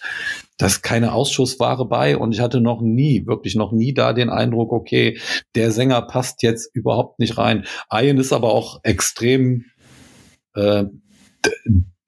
da 0.56 0.66
ist 0.66 0.82
keine 0.82 1.12
Ausschussware 1.12 1.86
bei. 1.86 2.16
Und 2.16 2.32
ich 2.32 2.40
hatte 2.40 2.60
noch 2.60 2.80
nie, 2.80 3.26
wirklich 3.26 3.56
noch 3.56 3.72
nie 3.72 3.92
da 3.92 4.12
den 4.12 4.30
Eindruck, 4.30 4.72
okay, 4.72 5.18
der 5.56 5.72
Sänger 5.72 6.02
passt 6.02 6.42
jetzt 6.42 6.74
überhaupt 6.74 7.18
nicht 7.18 7.36
rein. 7.38 7.66
Ian 7.92 8.18
ist 8.18 8.32
aber 8.32 8.52
auch 8.52 8.80
extrem 8.84 9.64
äh, 10.54 10.84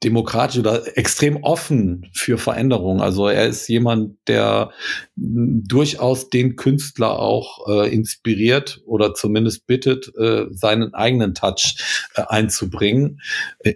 demokratisch 0.04 0.59
oder 0.59 0.97
extrem 0.97 1.37
offen 1.42 2.11
für 2.12 2.38
Veränderungen. 2.38 3.00
Also 3.00 3.28
er 3.28 3.47
ist 3.47 3.68
jemand, 3.68 4.16
der 4.26 4.71
durchaus 5.16 6.28
den 6.28 6.56
Künstler 6.56 7.18
auch 7.18 7.68
äh, 7.68 7.92
inspiriert 7.92 8.80
oder 8.87 9.14
zumindest 9.14 9.66
bittet, 9.66 10.12
äh, 10.16 10.47
seinen 10.50 10.94
eigenen 10.94 11.35
Touch 11.35 11.76
äh, 12.14 12.23
einzubringen. 12.26 13.21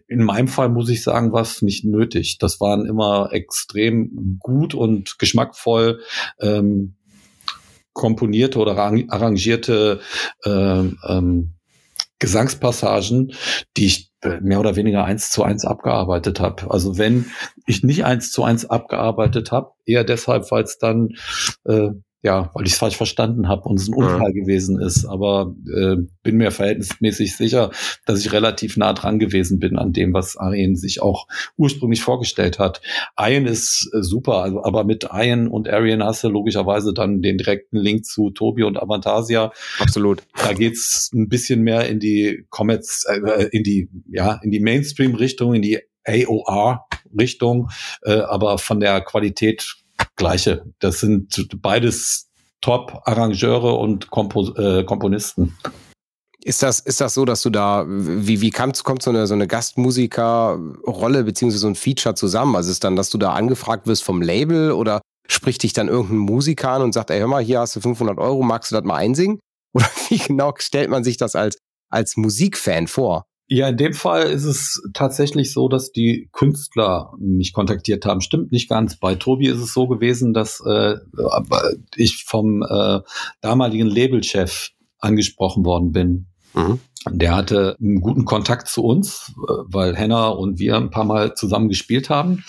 In 0.09 0.23
meinem 0.23 0.49
Fall 0.49 0.69
muss 0.69 0.89
ich 0.89 1.03
sagen, 1.03 1.33
war 1.33 1.43
es 1.43 1.63
nicht 1.63 1.85
nötig. 1.85 2.39
Das 2.39 2.61
waren 2.61 2.87
immer 2.87 3.31
extrem 3.33 4.39
gut 4.41 4.75
und 4.75 5.19
geschmackvoll 5.19 6.01
ähm, 6.41 6.97
komponierte 7.93 8.59
oder 8.59 8.77
arrangierte 8.77 10.01
ähm, 10.45 10.99
ähm, 11.09 11.53
Gesangspassagen, 12.19 13.33
die 13.77 13.87
ich 13.87 14.11
mehr 14.41 14.61
oder 14.61 14.77
weniger 14.77 15.05
eins 15.05 15.31
zu 15.31 15.43
eins 15.43 15.65
abgearbeitet 15.65 16.41
habe. 16.41 16.71
Also 16.71 16.99
wenn 16.99 17.27
ich 17.67 17.83
nicht 17.83 18.05
eins 18.05 18.31
zu 18.31 18.45
eins 18.45 18.69
abgearbeitet 18.69 19.53
habe, 19.53 19.73
eher 19.85 20.05
deshalb, 20.05 20.51
weil 20.51 20.65
es 20.65 20.79
dann 20.79 21.11
äh, 21.65 21.91
ja, 22.27 22.51
weil 22.55 22.67
ich 22.67 22.73
es 22.73 22.79
falsch 22.79 22.97
verstanden 22.97 23.47
habe 23.47 23.69
und 23.69 23.79
es 23.79 23.87
ein 23.87 23.95
Unfall 23.95 24.33
ja. 24.35 24.43
gewesen 24.43 24.81
ist. 24.81 25.07
Aber 25.07 25.55
äh, 25.73 25.95
bin 26.25 26.39
mir 26.39 26.51
verhältnismäßig 26.51 27.37
sicher, 27.37 27.71
dass 28.05 28.19
ich 28.19 28.33
relativ 28.33 28.77
nah 28.77 28.93
dran 28.95 29.21
gewesen 29.21 29.61
bin 29.61 29.79
an 29.79 29.93
dem, 29.93 30.13
was 30.13 30.37
Arjen 30.37 30.75
sich 30.75 31.01
auch 31.01 31.29
ursprünglich 31.57 32.03
vorgestellt 32.03 32.59
hat. 32.59 32.83
Arjen 33.15 33.47
ist 33.47 33.89
äh, 33.95 34.03
super, 34.03 34.43
also, 34.43 34.65
aber 34.65 34.83
mit 34.83 35.09
Arjen 35.09 35.47
und 35.47 35.69
Arjen 35.69 36.03
hast 36.03 36.25
du 36.25 36.29
logischerweise 36.29 36.93
dann 36.93 37.23
den 37.23 37.39
direkten 37.39 37.77
Link 37.77 38.05
zu 38.05 38.31
Tobi 38.31 38.65
und 38.65 38.77
Avantasia. 38.77 39.53
Absolut. 39.79 40.25
Da 40.37 40.53
geht's 40.53 41.13
ein 41.15 41.29
bisschen 41.29 41.63
mehr 41.63 41.89
in 41.89 42.01
die 42.01 42.45
Comets, 42.51 43.05
äh, 43.05 43.47
in 43.53 43.63
die, 43.63 43.89
ja, 44.11 44.41
in 44.43 44.51
die 44.51 44.59
Mainstream-Richtung, 44.59 45.55
in 45.55 45.63
die 45.63 45.79
AOR-Richtung, 46.05 47.69
äh, 48.03 48.15
aber 48.15 48.59
von 48.59 48.81
der 48.81 49.01
Qualität 49.01 49.77
gleiche. 50.17 50.65
Das 50.79 51.01
sind 51.01 51.49
beides 51.63 52.29
Top-Arrangeure 52.61 53.75
und 53.75 54.11
Kompo 54.11 54.53
äh, 54.57 54.85
Komponisten. 54.85 55.57
Ist 56.43 56.63
das, 56.63 56.81
ist 56.81 57.01
das 57.01 57.15
so, 57.15 57.25
dass 57.25 57.43
du 57.43 57.51
da, 57.51 57.85
wie, 57.89 58.41
wie 58.41 58.51
kommt, 58.51 58.83
kommt 58.85 59.03
so 59.03 59.11
eine, 59.11 59.27
so 59.27 59.35
eine 59.35 59.49
Gastmusiker-Rolle 59.49 61.25
beziehungsweise 61.25 61.61
so 61.61 61.67
ein 61.67 61.75
Feature 61.75 62.15
zusammen? 62.15 62.55
Also 62.55 62.71
ist 62.71 62.85
dann, 62.85 62.95
dass 62.95 63.11
du 63.11 63.19
da 63.19 63.33
angefragt 63.33 63.87
wirst 63.87 64.05
vom 64.05 64.23
Label 64.23 64.71
oder 64.71 65.01
spricht 65.29 65.63
dich 65.65 65.73
dann 65.73 65.89
irgendein 65.89 66.19
Musiker 66.19 66.71
an 66.71 66.83
und 66.83 66.93
sagt, 66.93 67.11
ey, 67.11 67.19
hör 67.19 67.27
mal, 67.27 67.43
hier 67.43 67.61
hast 67.61 67.75
du 67.77 67.81
500 67.81 68.19
Euro, 68.19 68.43
magst 68.43 68.71
du 68.71 68.77
das 68.77 68.85
mal 68.85 68.97
einsingen? 68.97 69.41
Oder 69.77 69.91
wie 70.09 70.17
genau 70.17 70.55
stellt 70.57 70.89
man 70.89 71.05
sich 71.05 71.19
das 71.19 71.35
als, 71.35 71.59
als 71.91 72.17
Musikfan 72.17 72.87
vor? 72.87 73.27
Ja, 73.49 73.69
in 73.69 73.77
dem 73.77 73.93
Fall 73.93 74.25
ist 74.25 74.45
es 74.45 74.83
tatsächlich 74.93 75.53
so, 75.53 75.69
dass 75.69 75.93
die 75.93 76.29
Künstler 76.33 77.13
mich 77.19 77.53
kontaktiert 77.53 78.05
haben. 78.05 78.21
Stimmt 78.21 78.51
nicht 78.51 78.69
ganz. 78.69 78.97
Bei 78.97 79.15
Tobi 79.15 79.47
ist 79.47 79.61
es 79.61 79.73
so 79.73 79.87
gewesen, 79.87 80.35
dass 80.35 80.61
äh, 80.67 80.97
ich 81.95 82.25
vom 82.27 82.63
äh, 82.63 83.01
damaligen 83.41 83.87
Labelchef 83.87 84.71
angesprochen 84.99 85.65
worden 85.65 85.93
bin. 85.93 86.27
Mhm. 86.55 86.81
Der 87.09 87.37
hatte 87.37 87.77
einen 87.81 88.01
guten 88.01 88.25
Kontakt 88.25 88.67
zu 88.67 88.83
uns, 88.83 89.33
äh, 89.37 89.53
weil 89.67 89.95
Henna 89.95 90.29
und 90.29 90.59
wir 90.59 90.77
ein 90.77 90.91
paar 90.91 91.05
Mal 91.05 91.35
zusammen 91.35 91.69
gespielt 91.69 92.11
haben. 92.11 92.43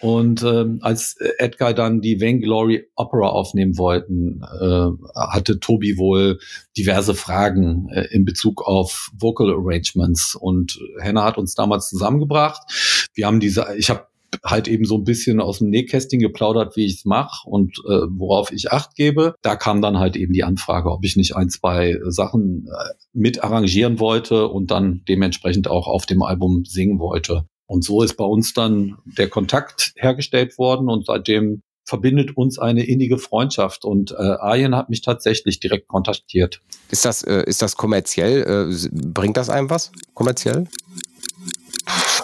Und 0.00 0.42
ähm, 0.44 0.78
als 0.82 1.16
Edgar 1.38 1.74
dann 1.74 2.00
die 2.00 2.20
Vainglory 2.20 2.88
Opera 2.94 3.28
aufnehmen 3.28 3.78
wollten, 3.78 4.42
äh, 4.42 4.90
hatte 5.14 5.58
Tobi 5.58 5.98
wohl 5.98 6.38
diverse 6.76 7.14
Fragen 7.14 7.88
äh, 7.90 8.06
in 8.10 8.24
Bezug 8.24 8.62
auf 8.66 9.10
Vocal 9.18 9.50
Arrangements. 9.50 10.36
Und 10.36 10.78
Henna 11.00 11.24
hat 11.24 11.38
uns 11.38 11.54
damals 11.54 11.88
zusammengebracht. 11.88 13.08
Wir 13.14 13.26
haben 13.26 13.40
diese, 13.40 13.66
ich 13.76 13.90
habe 13.90 14.06
halt 14.44 14.68
eben 14.68 14.84
so 14.84 14.96
ein 14.96 15.04
bisschen 15.04 15.40
aus 15.40 15.58
dem 15.58 15.70
Nähkästchen 15.70 16.20
geplaudert, 16.20 16.76
wie 16.76 16.84
ich 16.84 16.96
es 16.96 17.04
mache 17.04 17.48
und 17.48 17.78
äh, 17.88 18.02
worauf 18.10 18.52
ich 18.52 18.70
Acht 18.70 18.94
gebe. 18.94 19.34
Da 19.42 19.56
kam 19.56 19.80
dann 19.82 19.98
halt 19.98 20.16
eben 20.16 20.32
die 20.32 20.44
Anfrage, 20.44 20.90
ob 20.90 21.04
ich 21.04 21.16
nicht 21.16 21.34
ein, 21.34 21.48
zwei 21.48 21.98
Sachen 22.08 22.66
äh, 22.66 22.94
mit 23.12 23.42
arrangieren 23.42 23.98
wollte 23.98 24.48
und 24.48 24.70
dann 24.70 25.02
dementsprechend 25.08 25.68
auch 25.68 25.88
auf 25.88 26.06
dem 26.06 26.22
Album 26.22 26.64
singen 26.64 26.98
wollte. 26.98 27.46
Und 27.68 27.84
so 27.84 28.02
ist 28.02 28.14
bei 28.14 28.24
uns 28.24 28.54
dann 28.54 28.96
der 29.04 29.28
Kontakt 29.28 29.92
hergestellt 29.96 30.58
worden 30.58 30.88
und 30.88 31.06
seitdem 31.06 31.62
verbindet 31.84 32.36
uns 32.36 32.58
eine 32.58 32.84
innige 32.84 33.18
Freundschaft 33.18 33.84
und 33.84 34.12
äh, 34.12 34.16
Arjen 34.16 34.74
hat 34.74 34.90
mich 34.90 35.02
tatsächlich 35.02 35.60
direkt 35.60 35.88
kontaktiert. 35.88 36.60
Ist 36.90 37.04
das, 37.04 37.22
äh, 37.22 37.44
ist 37.46 37.62
das 37.62 37.76
kommerziell? 37.76 38.72
Äh, 38.72 38.88
bringt 38.92 39.36
das 39.36 39.50
einem 39.50 39.70
was? 39.70 39.92
Kommerziell? 40.14 40.66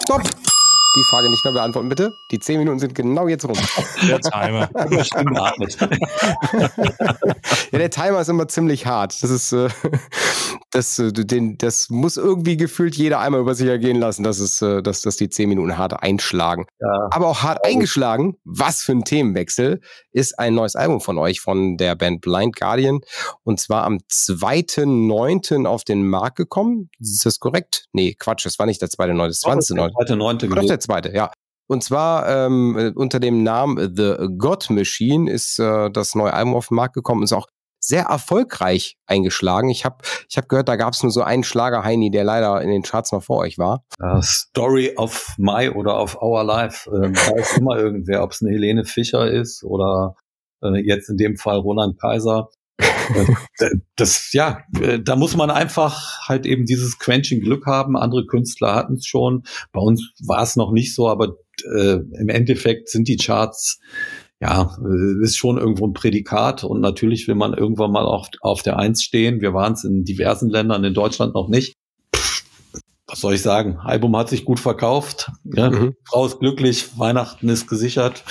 Stopp! 0.03 0.23
die 0.95 1.03
Frage 1.03 1.29
nicht 1.29 1.43
mehr 1.43 1.53
beantworten, 1.53 1.89
bitte. 1.89 2.13
Die 2.31 2.39
zehn 2.39 2.59
Minuten 2.59 2.79
sind 2.79 2.95
genau 2.95 3.27
jetzt 3.27 3.45
rum. 3.45 3.57
Der 4.07 4.21
Timer. 4.21 4.69
ja, 7.71 7.79
der 7.79 7.89
Timer 7.89 8.21
ist 8.21 8.29
immer 8.29 8.47
ziemlich 8.47 8.85
hart. 8.85 9.21
Das 9.21 9.29
ist, 9.29 9.51
äh, 9.51 9.67
das, 10.75 10.99
äh, 10.99 11.11
den, 11.11 11.57
das 11.57 11.89
muss 11.89 12.17
irgendwie 12.17 12.57
gefühlt 12.57 12.95
jeder 12.95 13.19
einmal 13.19 13.41
über 13.41 13.55
sich 13.55 13.67
ergehen 13.67 13.97
lassen, 13.97 14.23
dass, 14.23 14.39
es, 14.39 14.61
äh, 14.61 14.81
dass, 14.83 15.01
dass 15.01 15.17
die 15.17 15.29
zehn 15.29 15.49
Minuten 15.49 15.77
hart 15.77 16.01
einschlagen. 16.03 16.65
Ja. 16.79 17.07
Aber 17.11 17.27
auch 17.27 17.43
hart 17.43 17.65
eingeschlagen, 17.65 18.37
was 18.43 18.81
für 18.81 18.91
ein 18.91 19.03
Themenwechsel, 19.03 19.81
ist 20.11 20.37
ein 20.37 20.53
neues 20.53 20.75
Album 20.75 21.01
von 21.01 21.17
euch, 21.17 21.39
von 21.39 21.77
der 21.77 21.95
Band 21.95 22.21
Blind 22.21 22.55
Guardian. 22.55 22.99
Und 23.43 23.59
zwar 23.59 23.83
am 23.83 23.99
2.9. 24.11 25.65
auf 25.65 25.83
den 25.83 26.07
Markt 26.07 26.37
gekommen. 26.37 26.89
Ist 26.99 27.25
das 27.25 27.39
korrekt? 27.39 27.85
Nee, 27.93 28.15
Quatsch, 28.17 28.45
das 28.45 28.59
war 28.59 28.65
nicht 28.65 28.81
der 28.81 28.89
2.9., 28.89 29.27
das 29.27 29.43
20.9. 29.43 29.75
Der 30.07 30.17
2.9. 30.17 30.67
der 30.67 30.79
zweite, 30.79 31.13
ja. 31.13 31.31
Und 31.67 31.83
zwar 31.83 32.29
ähm, 32.29 32.93
unter 32.95 33.19
dem 33.19 33.41
Namen 33.41 33.95
The 33.95 34.27
God 34.37 34.69
Machine 34.69 35.31
ist 35.31 35.57
äh, 35.57 35.89
das 35.89 36.13
neue 36.13 36.33
Album 36.33 36.53
auf 36.53 36.67
den 36.67 36.75
Markt 36.75 36.93
gekommen. 36.93 37.23
Ist 37.23 37.33
auch 37.33 37.47
sehr 37.87 38.03
erfolgreich 38.03 38.97
eingeschlagen. 39.05 39.69
Ich 39.69 39.85
habe 39.85 39.97
ich 40.29 40.37
hab 40.37 40.49
gehört, 40.49 40.69
da 40.69 40.75
gab 40.75 40.93
es 40.93 41.03
nur 41.03 41.11
so 41.11 41.21
einen 41.21 41.43
Schlager 41.43 41.83
Heini, 41.83 42.11
der 42.11 42.23
leider 42.23 42.61
in 42.61 42.69
den 42.69 42.83
Charts 42.83 43.11
noch 43.11 43.23
vor 43.23 43.39
euch 43.39 43.57
war. 43.57 43.85
Uh, 44.01 44.21
Story 44.21 44.93
of 44.95 45.35
My 45.37 45.69
oder 45.69 46.01
of 46.01 46.21
Our 46.21 46.43
Life. 46.43 46.89
Ähm, 46.89 47.13
da 47.27 47.35
ist 47.35 47.57
immer 47.57 47.77
irgendwer, 47.77 48.23
ob 48.23 48.31
es 48.31 48.41
eine 48.41 48.51
Helene 48.51 48.85
Fischer 48.85 49.29
ist 49.29 49.63
oder 49.63 50.15
äh, 50.63 50.79
jetzt 50.85 51.09
in 51.09 51.17
dem 51.17 51.37
Fall 51.37 51.57
Roland 51.57 51.99
Kaiser. 51.99 52.49
Äh, 52.77 53.25
das, 53.95 54.31
ja, 54.33 54.63
äh, 54.81 54.99
da 54.99 55.15
muss 55.15 55.35
man 55.35 55.51
einfach 55.51 56.27
halt 56.27 56.45
eben 56.45 56.65
dieses 56.65 56.99
Quenching 56.99 57.41
Glück 57.41 57.65
haben. 57.65 57.97
Andere 57.97 58.25
Künstler 58.25 58.75
hatten 58.75 58.95
es 58.95 59.05
schon. 59.05 59.43
Bei 59.71 59.81
uns 59.81 60.11
war 60.25 60.43
es 60.43 60.55
noch 60.55 60.71
nicht 60.71 60.93
so, 60.93 61.07
aber 61.07 61.35
äh, 61.63 61.99
im 62.19 62.29
Endeffekt 62.29 62.89
sind 62.89 63.07
die 63.07 63.17
Charts 63.17 63.79
ja, 64.41 64.77
äh, 64.83 65.23
ist 65.23 65.37
schon 65.37 65.57
irgendwo 65.57 65.87
ein 65.87 65.93
Prädikat 65.93 66.63
und 66.63 66.81
natürlich 66.81 67.27
will 67.27 67.35
man 67.35 67.53
irgendwann 67.53 67.91
mal 67.91 68.05
auf, 68.05 68.27
auf 68.41 68.61
der 68.61 68.77
Eins 68.77 69.03
stehen. 69.03 69.41
Wir 69.41 69.53
waren 69.53 69.73
es 69.73 69.83
in 69.83 70.03
diversen 70.03 70.49
Ländern, 70.49 70.83
in 70.83 70.93
Deutschland 70.93 71.33
noch 71.33 71.47
nicht. 71.47 71.75
was 73.07 73.21
soll 73.21 73.35
ich 73.35 73.41
sagen? 73.41 73.77
Album 73.77 74.15
hat 74.17 74.29
sich 74.29 74.45
gut 74.45 74.59
verkauft. 74.59 75.31
Ja, 75.43 75.69
mhm. 75.69 75.93
Frau 76.05 76.25
ist 76.25 76.39
glücklich, 76.39 76.97
Weihnachten 76.97 77.47
ist 77.49 77.67
gesichert. 77.67 78.23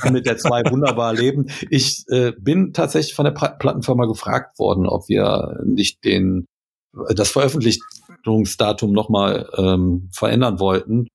kann 0.00 0.12
mit 0.12 0.26
der 0.26 0.36
zwei 0.36 0.62
wunderbar 0.70 1.14
leben. 1.14 1.46
Ich 1.70 2.04
äh, 2.08 2.32
bin 2.38 2.72
tatsächlich 2.72 3.14
von 3.14 3.24
der 3.24 3.32
Plattenfirma 3.32 4.06
gefragt 4.06 4.58
worden, 4.58 4.86
ob 4.86 5.08
wir 5.08 5.60
nicht 5.64 6.04
den 6.04 6.46
das 7.14 7.30
Veröffentlichungsdatum 7.30 8.92
nochmal 8.92 9.48
ähm, 9.56 10.10
verändern 10.12 10.60
wollten. 10.60 11.08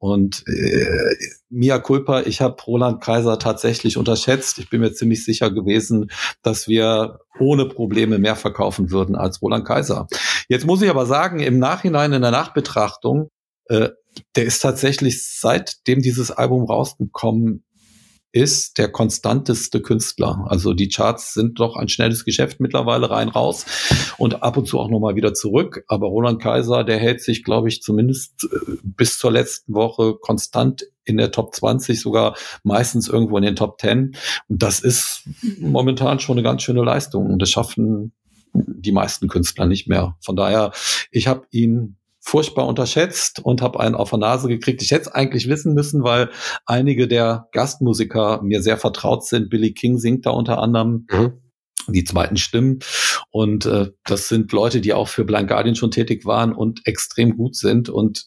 Und 0.00 0.44
äh, 0.48 1.14
Mia 1.50 1.78
Culpa, 1.78 2.22
ich 2.22 2.40
habe 2.40 2.60
Roland 2.62 3.02
Kaiser 3.02 3.38
tatsächlich 3.38 3.98
unterschätzt. 3.98 4.58
Ich 4.58 4.70
bin 4.70 4.80
mir 4.80 4.94
ziemlich 4.94 5.26
sicher 5.26 5.50
gewesen, 5.50 6.10
dass 6.42 6.68
wir 6.68 7.20
ohne 7.38 7.66
Probleme 7.66 8.18
mehr 8.18 8.34
verkaufen 8.34 8.90
würden 8.90 9.14
als 9.14 9.42
Roland 9.42 9.66
Kaiser. 9.66 10.08
Jetzt 10.48 10.66
muss 10.66 10.80
ich 10.80 10.88
aber 10.88 11.04
sagen, 11.04 11.40
im 11.40 11.58
Nachhinein 11.58 12.14
in 12.14 12.22
der 12.22 12.30
Nachbetrachtung, 12.30 13.28
äh, 13.66 13.90
der 14.36 14.44
ist 14.44 14.60
tatsächlich 14.60 15.22
seitdem 15.38 16.00
dieses 16.00 16.30
Album 16.30 16.64
rausgekommen 16.64 17.64
ist 18.32 18.78
der 18.78 18.90
konstanteste 18.90 19.80
Künstler. 19.80 20.44
Also 20.48 20.72
die 20.72 20.88
Charts 20.88 21.34
sind 21.34 21.58
doch 21.58 21.76
ein 21.76 21.88
schnelles 21.88 22.24
Geschäft 22.24 22.60
mittlerweile 22.60 23.10
rein 23.10 23.28
raus 23.28 23.66
und 24.18 24.42
ab 24.42 24.56
und 24.56 24.66
zu 24.66 24.78
auch 24.78 24.88
nochmal 24.88 25.16
wieder 25.16 25.34
zurück. 25.34 25.84
Aber 25.88 26.06
Roland 26.06 26.40
Kaiser, 26.40 26.84
der 26.84 26.98
hält 26.98 27.22
sich, 27.22 27.42
glaube 27.42 27.68
ich, 27.68 27.82
zumindest 27.82 28.44
äh, 28.44 28.76
bis 28.82 29.18
zur 29.18 29.32
letzten 29.32 29.74
Woche 29.74 30.14
konstant 30.14 30.84
in 31.04 31.16
der 31.16 31.32
Top 31.32 31.54
20, 31.54 32.00
sogar 32.00 32.36
meistens 32.62 33.08
irgendwo 33.08 33.36
in 33.36 33.42
den 33.42 33.56
Top 33.56 33.80
10. 33.80 34.16
Und 34.48 34.62
das 34.62 34.80
ist 34.80 35.24
momentan 35.58 36.20
schon 36.20 36.34
eine 36.34 36.44
ganz 36.44 36.62
schöne 36.62 36.84
Leistung. 36.84 37.26
Und 37.26 37.40
das 37.40 37.50
schaffen 37.50 38.12
die 38.52 38.92
meisten 38.92 39.28
Künstler 39.28 39.66
nicht 39.66 39.88
mehr. 39.88 40.16
Von 40.20 40.36
daher, 40.36 40.72
ich 41.10 41.26
habe 41.26 41.46
ihn 41.50 41.96
furchtbar 42.20 42.66
unterschätzt 42.66 43.40
und 43.40 43.62
habe 43.62 43.80
einen 43.80 43.94
auf 43.94 44.10
der 44.10 44.18
Nase 44.18 44.48
gekriegt. 44.48 44.82
Ich 44.82 44.90
hätte 44.90 45.02
es 45.02 45.08
eigentlich 45.08 45.48
wissen 45.48 45.74
müssen, 45.74 46.04
weil 46.04 46.30
einige 46.66 47.08
der 47.08 47.48
Gastmusiker 47.52 48.42
mir 48.42 48.62
sehr 48.62 48.76
vertraut 48.76 49.24
sind. 49.24 49.48
Billy 49.50 49.72
King 49.72 49.98
singt 49.98 50.26
da 50.26 50.30
unter 50.30 50.58
anderem. 50.58 51.06
Mhm. 51.10 51.32
Die 51.88 52.04
zweiten 52.04 52.36
Stimmen. 52.36 52.80
Und 53.30 53.64
äh, 53.64 53.90
das 54.04 54.28
sind 54.28 54.52
Leute, 54.52 54.80
die 54.80 54.92
auch 54.92 55.08
für 55.08 55.24
Blind 55.24 55.48
Guardian 55.48 55.74
schon 55.74 55.90
tätig 55.90 56.24
waren 56.26 56.52
und 56.52 56.86
extrem 56.86 57.36
gut 57.36 57.56
sind. 57.56 57.88
Und 57.88 58.26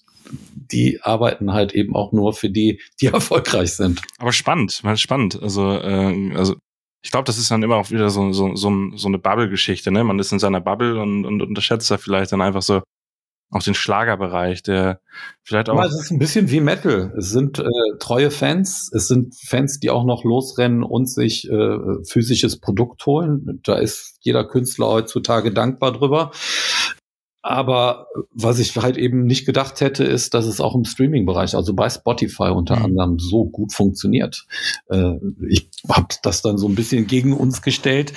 die 0.55 1.01
arbeiten 1.01 1.53
halt 1.53 1.73
eben 1.73 1.95
auch 1.95 2.11
nur 2.11 2.33
für 2.33 2.49
die, 2.49 2.81
die 2.99 3.05
erfolgreich 3.13 3.73
sind. 3.73 4.01
Aber 4.17 4.31
spannend, 4.31 4.81
spannend. 4.95 5.41
Also, 5.41 5.71
äh, 5.71 6.33
also 6.35 6.55
ich 7.03 7.11
glaube, 7.11 7.25
das 7.25 7.37
ist 7.37 7.51
dann 7.51 7.63
immer 7.63 7.75
auch 7.75 7.91
wieder 7.91 8.09
so, 8.09 8.33
so, 8.33 8.55
so, 8.55 8.71
so 8.95 9.07
eine 9.07 9.19
Bubble-Geschichte. 9.19 9.91
Ne? 9.91 10.03
Man 10.03 10.19
ist 10.19 10.31
in 10.31 10.39
seiner 10.39 10.61
Bubble 10.61 10.99
und, 10.99 11.25
und 11.25 11.41
unterschätzt 11.41 11.91
da 11.91 11.97
vielleicht 11.97 12.31
dann 12.31 12.41
einfach 12.41 12.61
so 12.61 12.81
auch 13.53 13.63
den 13.63 13.75
Schlagerbereich, 13.75 14.63
der 14.63 14.99
vielleicht 15.43 15.69
auch. 15.69 15.77
Ja, 15.77 15.85
es 15.85 15.99
ist 15.99 16.11
ein 16.11 16.19
bisschen 16.19 16.49
wie 16.49 16.59
Metal. 16.59 17.13
Es 17.17 17.29
sind 17.29 17.59
äh, 17.59 17.65
treue 17.99 18.31
Fans, 18.31 18.89
es 18.93 19.07
sind 19.07 19.35
Fans, 19.35 19.79
die 19.79 19.89
auch 19.89 20.05
noch 20.05 20.23
losrennen 20.23 20.83
und 20.83 21.09
sich 21.09 21.49
äh, 21.49 21.77
physisches 22.07 22.59
Produkt 22.59 23.05
holen. 23.05 23.61
Da 23.63 23.75
ist 23.75 24.17
jeder 24.21 24.45
Künstler 24.45 24.87
heutzutage 24.87 25.51
dankbar 25.51 25.93
drüber. 25.93 26.31
Aber 27.45 28.07
was 28.31 28.57
ich 28.59 28.73
halt 28.77 28.95
eben 28.95 29.25
nicht 29.25 29.45
gedacht 29.45 29.81
hätte, 29.81 30.05
ist, 30.05 30.33
dass 30.33 30.45
es 30.45 30.61
auch 30.61 30.75
im 30.75 30.85
Streaming-Bereich, 30.85 31.55
also 31.55 31.73
bei 31.73 31.89
Spotify 31.89 32.49
unter 32.49 32.77
mhm. 32.77 32.85
anderem, 32.85 33.19
so 33.19 33.45
gut 33.45 33.73
funktioniert. 33.73 34.45
Äh, 34.89 35.15
ich 35.49 35.69
habe 35.89 36.07
das 36.23 36.41
dann 36.41 36.57
so 36.57 36.69
ein 36.69 36.75
bisschen 36.75 37.05
gegen 37.05 37.33
uns 37.33 37.61
gestellt 37.61 38.13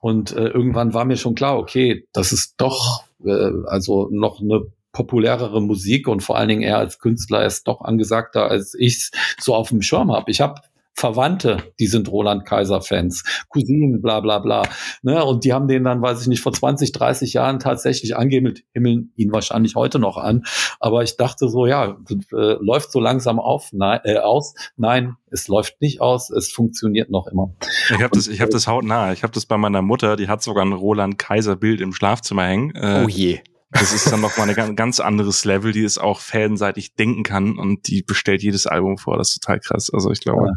und 0.00 0.32
äh, 0.32 0.46
irgendwann 0.46 0.94
war 0.94 1.04
mir 1.04 1.18
schon 1.18 1.34
klar, 1.34 1.58
okay, 1.58 2.06
das 2.14 2.32
ist 2.32 2.54
doch 2.56 3.04
äh, 3.22 3.50
also 3.66 4.08
noch 4.10 4.40
eine 4.40 4.62
populärere 4.92 5.60
Musik 5.62 6.08
und 6.08 6.22
vor 6.22 6.36
allen 6.36 6.48
Dingen 6.48 6.62
er 6.62 6.78
als 6.78 6.98
Künstler 6.98 7.44
ist 7.44 7.68
doch 7.68 7.80
angesagter, 7.80 8.50
als 8.50 8.74
ich 8.74 9.10
so 9.38 9.54
auf 9.54 9.68
dem 9.68 9.82
Schirm 9.82 10.12
habe. 10.12 10.30
Ich 10.30 10.40
habe 10.40 10.60
Verwandte, 11.00 11.72
die 11.78 11.86
sind 11.86 12.10
Roland 12.10 12.44
Kaiser-Fans, 12.44 13.24
Cousinen, 13.48 14.02
bla 14.02 14.20
bla 14.20 14.38
bla. 14.38 14.62
Ne? 15.02 15.24
Und 15.24 15.44
die 15.44 15.54
haben 15.54 15.66
den 15.66 15.82
dann, 15.82 16.02
weiß 16.02 16.20
ich 16.20 16.26
nicht, 16.26 16.42
vor 16.42 16.52
20, 16.52 16.92
30 16.92 17.32
Jahren 17.32 17.58
tatsächlich 17.58 18.16
angehimmelt, 18.16 18.64
himmeln 18.74 19.12
ihn 19.16 19.32
wahrscheinlich 19.32 19.76
heute 19.76 19.98
noch 19.98 20.18
an. 20.18 20.44
Aber 20.78 21.02
ich 21.02 21.16
dachte 21.16 21.48
so, 21.48 21.66
ja, 21.66 21.96
äh, 22.32 22.56
läuft 22.60 22.92
so 22.92 23.00
langsam 23.00 23.40
auf, 23.40 23.70
nein, 23.72 24.00
äh, 24.04 24.18
aus. 24.18 24.54
Nein, 24.76 25.16
es 25.30 25.48
läuft 25.48 25.80
nicht 25.80 26.02
aus, 26.02 26.28
es 26.28 26.52
funktioniert 26.52 27.10
noch 27.10 27.26
immer. 27.28 27.54
Ich 27.88 28.02
habe 28.02 28.14
das, 28.14 28.28
ich 28.28 28.42
habe 28.42 28.52
das 28.52 28.66
hautnah. 28.66 29.12
Ich 29.12 29.22
habe 29.22 29.32
das 29.32 29.46
bei 29.46 29.56
meiner 29.56 29.80
Mutter, 29.80 30.16
die 30.16 30.28
hat 30.28 30.42
sogar 30.42 30.66
ein 30.66 30.72
Roland 30.72 31.18
Kaiser-Bild 31.18 31.80
im 31.80 31.94
Schlafzimmer 31.94 32.44
hängen. 32.44 32.74
Äh, 32.74 33.04
oh 33.06 33.08
je. 33.08 33.40
Das 33.70 33.92
ist 33.92 34.10
dann 34.10 34.20
nochmal 34.20 34.50
ein 34.50 34.76
ganz 34.76 34.98
anderes 34.98 35.44
Level, 35.44 35.72
die 35.72 35.84
es 35.84 35.96
auch 35.98 36.20
fanseitig 36.20 36.94
denken 36.94 37.22
kann 37.22 37.56
und 37.56 37.86
die 37.86 38.02
bestellt 38.02 38.42
jedes 38.42 38.66
Album 38.66 38.98
vor. 38.98 39.16
Das 39.16 39.28
ist 39.28 39.42
total 39.42 39.60
krass. 39.60 39.90
Also 39.92 40.10
ich 40.10 40.20
glaube, 40.20 40.46
ja. 40.46 40.52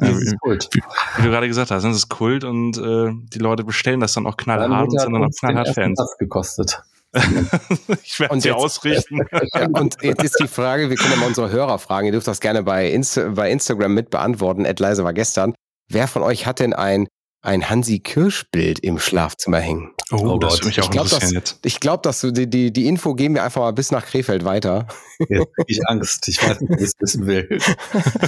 Das 0.00 0.16
ist 0.22 0.38
Kult. 0.38 0.68
Wie, 0.72 0.80
wie, 1.16 1.22
du 1.22 1.28
gerade 1.28 1.48
gesagt 1.48 1.72
hast, 1.72 1.82
das 1.82 1.96
ist 1.96 2.08
Kult 2.08 2.44
und 2.44 2.78
äh, 2.78 3.10
die 3.32 3.40
Leute 3.40 3.64
bestellen 3.64 3.98
das 3.98 4.12
dann 4.12 4.26
auch 4.26 4.36
knallhart 4.36 4.88
und 4.88 5.00
sind 5.00 5.12
dann 5.12 5.24
auch 5.24 5.30
knallhart 5.40 5.74
Fans. 5.74 6.00
gekostet. 6.20 6.80
ich 8.04 8.20
werde 8.20 8.40
sie 8.40 8.52
ausrichten. 8.52 9.22
Ja, 9.54 9.66
und 9.66 9.96
jetzt 10.02 10.22
ist 10.22 10.38
die 10.40 10.46
Frage, 10.46 10.90
wir 10.90 10.96
können 10.96 11.12
ja 11.12 11.16
mal 11.18 11.26
unsere 11.26 11.50
Hörer 11.50 11.78
fragen, 11.78 12.06
ihr 12.06 12.12
dürft 12.12 12.28
das 12.28 12.40
gerne 12.40 12.62
bei, 12.62 12.90
Insta 12.90 13.30
bei 13.30 13.50
Instagram 13.50 13.92
mit 13.94 14.10
beantworten, 14.10 14.64
Ed 14.64 14.78
Leise 14.78 15.02
war 15.02 15.14
gestern. 15.14 15.54
Wer 15.88 16.06
von 16.06 16.22
euch 16.22 16.46
hat 16.46 16.60
denn 16.60 16.74
ein 16.74 17.08
ein 17.40 17.70
Hansi 17.70 18.00
Kirsch-Bild 18.00 18.80
im 18.80 18.98
Schlafzimmer 18.98 19.58
hängen. 19.58 19.92
Oh, 20.10 20.16
oh 20.16 20.38
das 20.38 20.60
auch 20.62 20.66
ich 20.66 20.74
glaub, 20.74 21.04
interessieren 21.04 21.20
das, 21.20 21.30
jetzt. 21.32 21.58
Ich 21.64 21.80
glaube, 21.80 22.02
dass 22.02 22.20
die, 22.20 22.48
die, 22.48 22.72
die 22.72 22.86
Info 22.86 23.14
geben 23.14 23.34
wir 23.34 23.42
einfach 23.42 23.60
mal 23.60 23.72
bis 23.72 23.90
nach 23.90 24.06
Krefeld 24.06 24.44
weiter. 24.44 24.86
Jetzt 25.28 25.48
ich 25.66 25.86
Angst. 25.86 26.28
Ich 26.28 26.42
weiß 26.42 26.60
nicht, 26.60 26.70
ob 26.70 26.78
ich 26.78 26.86
es 26.86 26.92
wissen 26.98 27.26
will. 27.26 27.58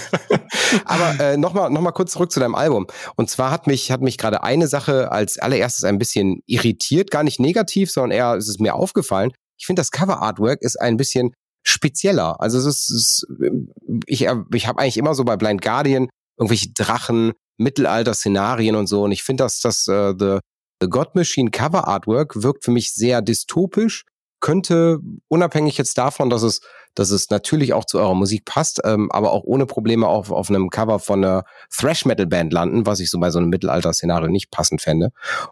Aber 0.84 1.20
äh, 1.20 1.36
nochmal 1.36 1.70
noch 1.70 1.80
mal 1.80 1.92
kurz 1.92 2.12
zurück 2.12 2.30
zu 2.32 2.40
deinem 2.40 2.54
Album. 2.54 2.86
Und 3.16 3.30
zwar 3.30 3.50
hat 3.50 3.66
mich, 3.66 3.90
hat 3.90 4.02
mich 4.02 4.18
gerade 4.18 4.42
eine 4.42 4.68
Sache 4.68 5.10
als 5.10 5.38
allererstes 5.38 5.84
ein 5.84 5.98
bisschen 5.98 6.42
irritiert, 6.46 7.10
gar 7.10 7.22
nicht 7.22 7.40
negativ, 7.40 7.90
sondern 7.90 8.10
eher 8.10 8.36
ist 8.36 8.48
es 8.48 8.58
mir 8.58 8.74
aufgefallen. 8.74 9.32
Ich 9.58 9.66
finde, 9.66 9.80
das 9.80 9.90
Cover-Artwork 9.90 10.60
ist 10.62 10.80
ein 10.80 10.96
bisschen 10.96 11.32
spezieller. 11.62 12.40
Also 12.40 12.58
es 12.58 12.66
ist, 12.66 12.90
es 12.90 12.96
ist 12.96 13.26
ich, 14.06 14.26
ich 14.54 14.66
habe 14.66 14.78
eigentlich 14.80 14.98
immer 14.98 15.14
so 15.14 15.24
bei 15.24 15.36
Blind 15.36 15.62
Guardian 15.62 16.08
irgendwelche 16.38 16.72
Drachen, 16.72 17.32
Mittelalter-Szenarien 17.58 18.74
und 18.74 18.86
so. 18.86 19.04
Und 19.04 19.12
ich 19.12 19.22
finde, 19.22 19.44
dass 19.44 19.60
das 19.60 19.86
äh, 19.88 20.14
The, 20.18 20.38
The 20.80 20.88
God 20.88 21.14
Machine 21.14 21.50
Cover 21.50 21.86
Artwork 21.86 22.42
wirkt 22.42 22.64
für 22.64 22.70
mich 22.70 22.94
sehr 22.94 23.22
dystopisch. 23.22 24.04
Könnte 24.40 24.98
unabhängig 25.28 25.76
jetzt 25.76 25.98
davon, 25.98 26.30
dass 26.30 26.42
es, 26.42 26.60
dass 26.94 27.10
es 27.10 27.28
natürlich 27.28 27.74
auch 27.74 27.84
zu 27.84 27.98
eurer 27.98 28.14
Musik 28.14 28.46
passt, 28.46 28.80
ähm, 28.84 29.10
aber 29.12 29.32
auch 29.32 29.44
ohne 29.44 29.66
Probleme 29.66 30.06
auf, 30.06 30.30
auf 30.30 30.48
einem 30.48 30.70
Cover 30.70 30.98
von 30.98 31.22
einer 31.22 31.44
Thrash 31.70 32.06
Metal 32.06 32.26
Band 32.26 32.52
landen, 32.52 32.86
was 32.86 33.00
ich 33.00 33.10
so 33.10 33.20
bei 33.20 33.30
so 33.30 33.38
einem 33.38 33.50
Mittelalter-Szenario 33.50 34.28
nicht 34.28 34.50
passend 34.50 34.80
fände. 34.80 35.10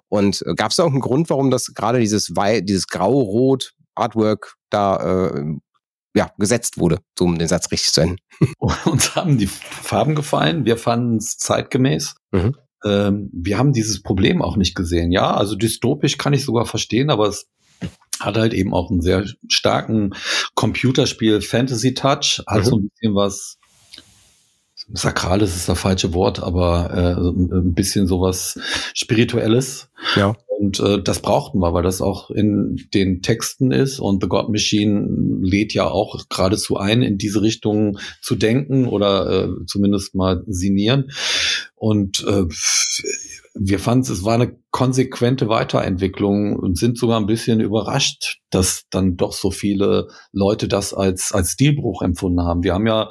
Und 0.09 0.43
äh, 0.47 0.55
gab 0.55 0.71
es 0.71 0.77
da 0.77 0.85
auch 0.85 0.91
einen 0.91 1.01
Grund, 1.01 1.29
warum 1.29 1.51
das 1.51 1.75
gerade 1.75 2.01
dieses 2.01 2.35
Wei 2.35 2.63
dieses 2.63 2.87
grau-rot 2.87 3.75
Artwork 3.95 4.55
da 4.71 5.27
äh, 5.27 5.45
ja, 6.15 6.33
gesetzt 6.39 6.79
wurde, 6.79 6.99
so 7.19 7.27
um 7.27 7.39
den 7.39 7.49
Satz 7.49 7.71
richtig 7.71 7.93
zu 7.93 8.01
enden. 8.01 8.17
Uns 8.87 9.15
haben 9.15 9.37
die 9.37 9.47
Farben 9.47 10.15
gefallen, 10.15 10.65
wir 10.65 10.79
fanden 10.79 11.17
es 11.17 11.37
zeitgemäß. 11.37 12.15
Mhm. 12.33 12.57
Ähm, 12.85 13.31
wir 13.33 13.59
haben 13.59 13.73
dieses 13.73 14.03
Problem 14.03 14.43
auch 14.43 14.57
nicht 14.57 14.75
gesehen. 14.75 15.13
Ja, 15.13 15.35
also 15.35 15.57
dystopisch 15.57 16.19
kann 16.19 16.33
ich 16.33 16.45
sogar 16.45 16.67
verstehen, 16.67 17.11
aber 17.11 17.29
es 17.29 17.49
hat 18.21 18.37
halt 18.37 18.55
eben 18.55 18.75
auch 18.75 18.91
einen 18.91 19.01
sehr 19.01 19.25
starken 19.49 20.15
Computerspiel 20.55 21.41
Fantasy 21.41 21.95
Touch, 21.95 22.43
hat 22.47 22.61
mhm. 22.61 22.65
so 22.65 22.77
ein 22.77 22.89
bisschen 22.89 23.15
was 23.15 23.59
Sakrales 24.93 25.55
ist 25.55 25.69
das 25.69 25.79
falsche 25.79 26.15
Wort, 26.15 26.43
aber 26.43 26.91
äh, 26.93 27.57
ein 27.57 27.75
bisschen 27.75 28.07
sowas 28.07 28.59
Spirituelles. 28.95 29.91
Ja. 30.17 30.35
Und 30.59 30.81
äh, 30.81 31.01
das 31.01 31.21
brauchten 31.21 31.61
wir, 31.61 31.73
weil 31.73 31.85
das 31.85 32.01
auch 32.01 32.31
in 32.31 32.89
den 32.93 33.23
Texten 33.23 33.71
ist. 33.71 34.01
Und 34.01 34.23
The 34.23 34.29
God 34.29 34.49
Machine 34.49 35.39
lädt 35.41 35.73
ja 35.73 35.87
auch 35.87 36.25
geradezu 36.29 36.77
ein, 36.77 37.03
in 37.03 37.17
diese 37.17 37.43
Richtung 37.43 37.99
zu 38.21 38.35
denken 38.35 38.87
oder 38.87 39.45
äh, 39.45 39.49
zumindest 39.67 40.17
mal 40.17 40.43
sinieren. 40.49 41.13
Und 41.77 42.25
äh, 42.27 42.45
wir 43.55 43.79
fanden 43.79 44.13
es 44.13 44.25
war 44.25 44.35
eine 44.35 44.57
konsequente 44.71 45.49
Weiterentwicklung 45.49 46.57
und 46.57 46.79
sind 46.79 46.99
sogar 46.99 47.21
ein 47.21 47.27
bisschen 47.27 47.61
überrascht, 47.61 48.39
dass 48.51 48.85
dann 48.91 49.17
doch 49.17 49.33
so 49.33 49.51
viele 49.51 50.09
Leute 50.33 50.69
das 50.69 50.95
als, 50.95 51.33
als 51.33 51.53
Stilbruch 51.53 52.03
empfunden 52.03 52.43
haben. 52.43 52.63
Wir 52.63 52.75
haben 52.75 52.87
ja 52.87 53.09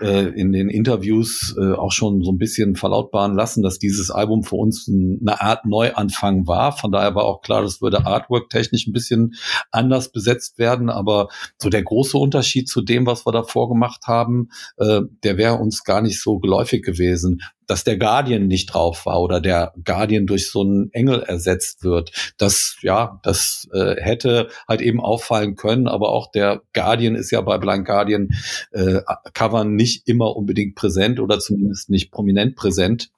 äh, 0.00 0.28
in 0.38 0.52
den 0.52 0.68
Interviews 0.68 1.54
äh, 1.58 1.72
auch 1.72 1.92
schon 1.92 2.22
so 2.22 2.32
ein 2.32 2.38
bisschen 2.38 2.76
verlautbaren 2.76 3.34
lassen, 3.34 3.62
dass 3.62 3.78
dieses 3.78 4.10
Album 4.10 4.42
für 4.42 4.56
uns 4.56 4.88
eine 4.88 5.40
Art 5.40 5.64
Neuanfang 5.64 6.46
war. 6.46 6.72
Von 6.72 6.92
daher 6.92 7.14
war 7.14 7.24
auch 7.24 7.40
klar, 7.40 7.62
das 7.62 7.80
würde 7.80 8.06
Artwork 8.06 8.50
technisch 8.50 8.86
ein 8.86 8.92
bisschen 8.92 9.34
anders 9.70 10.12
besetzt 10.12 10.58
werden. 10.58 10.90
Aber 10.90 11.28
so 11.58 11.70
der 11.70 11.82
große 11.82 12.18
Unterschied 12.18 12.68
zu 12.68 12.82
dem, 12.82 13.06
was 13.06 13.26
wir 13.26 13.32
davor 13.32 13.68
gemacht 13.68 14.02
haben, 14.06 14.48
äh, 14.76 15.00
der 15.24 15.38
wäre 15.38 15.54
uns 15.54 15.84
gar 15.84 16.02
nicht 16.02 16.20
so 16.20 16.38
geläufig 16.38 16.82
gewesen 16.84 17.40
dass 17.66 17.84
der 17.84 17.98
Guardian 17.98 18.46
nicht 18.46 18.66
drauf 18.66 19.06
war 19.06 19.20
oder 19.20 19.40
der 19.40 19.72
Guardian 19.84 20.26
durch 20.26 20.50
so 20.50 20.62
einen 20.62 20.90
Engel 20.92 21.22
ersetzt 21.22 21.82
wird. 21.82 22.12
Das, 22.38 22.76
ja, 22.82 23.18
das 23.22 23.68
äh, 23.72 23.96
hätte 24.00 24.48
halt 24.68 24.80
eben 24.80 25.00
auffallen 25.00 25.54
können, 25.54 25.86
aber 25.88 26.10
auch 26.10 26.30
der 26.30 26.62
Guardian 26.72 27.14
ist 27.14 27.30
ja 27.30 27.40
bei 27.40 27.58
Blind 27.58 27.84
Guardian 27.84 28.30
äh, 28.72 29.00
Covern 29.32 29.74
nicht 29.74 30.08
immer 30.08 30.36
unbedingt 30.36 30.74
präsent 30.74 31.20
oder 31.20 31.38
zumindest 31.38 31.90
nicht 31.90 32.10
prominent 32.10 32.56
präsent. 32.56 33.10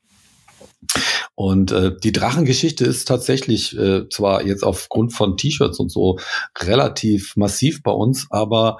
Und 1.34 1.72
äh, 1.72 1.92
die 2.02 2.12
Drachengeschichte 2.12 2.84
ist 2.84 3.06
tatsächlich 3.06 3.76
äh, 3.78 4.08
zwar 4.08 4.44
jetzt 4.44 4.64
aufgrund 4.64 5.12
von 5.12 5.36
T-Shirts 5.36 5.78
und 5.78 5.90
so 5.90 6.18
relativ 6.58 7.36
massiv 7.36 7.82
bei 7.82 7.92
uns, 7.92 8.26
aber 8.30 8.78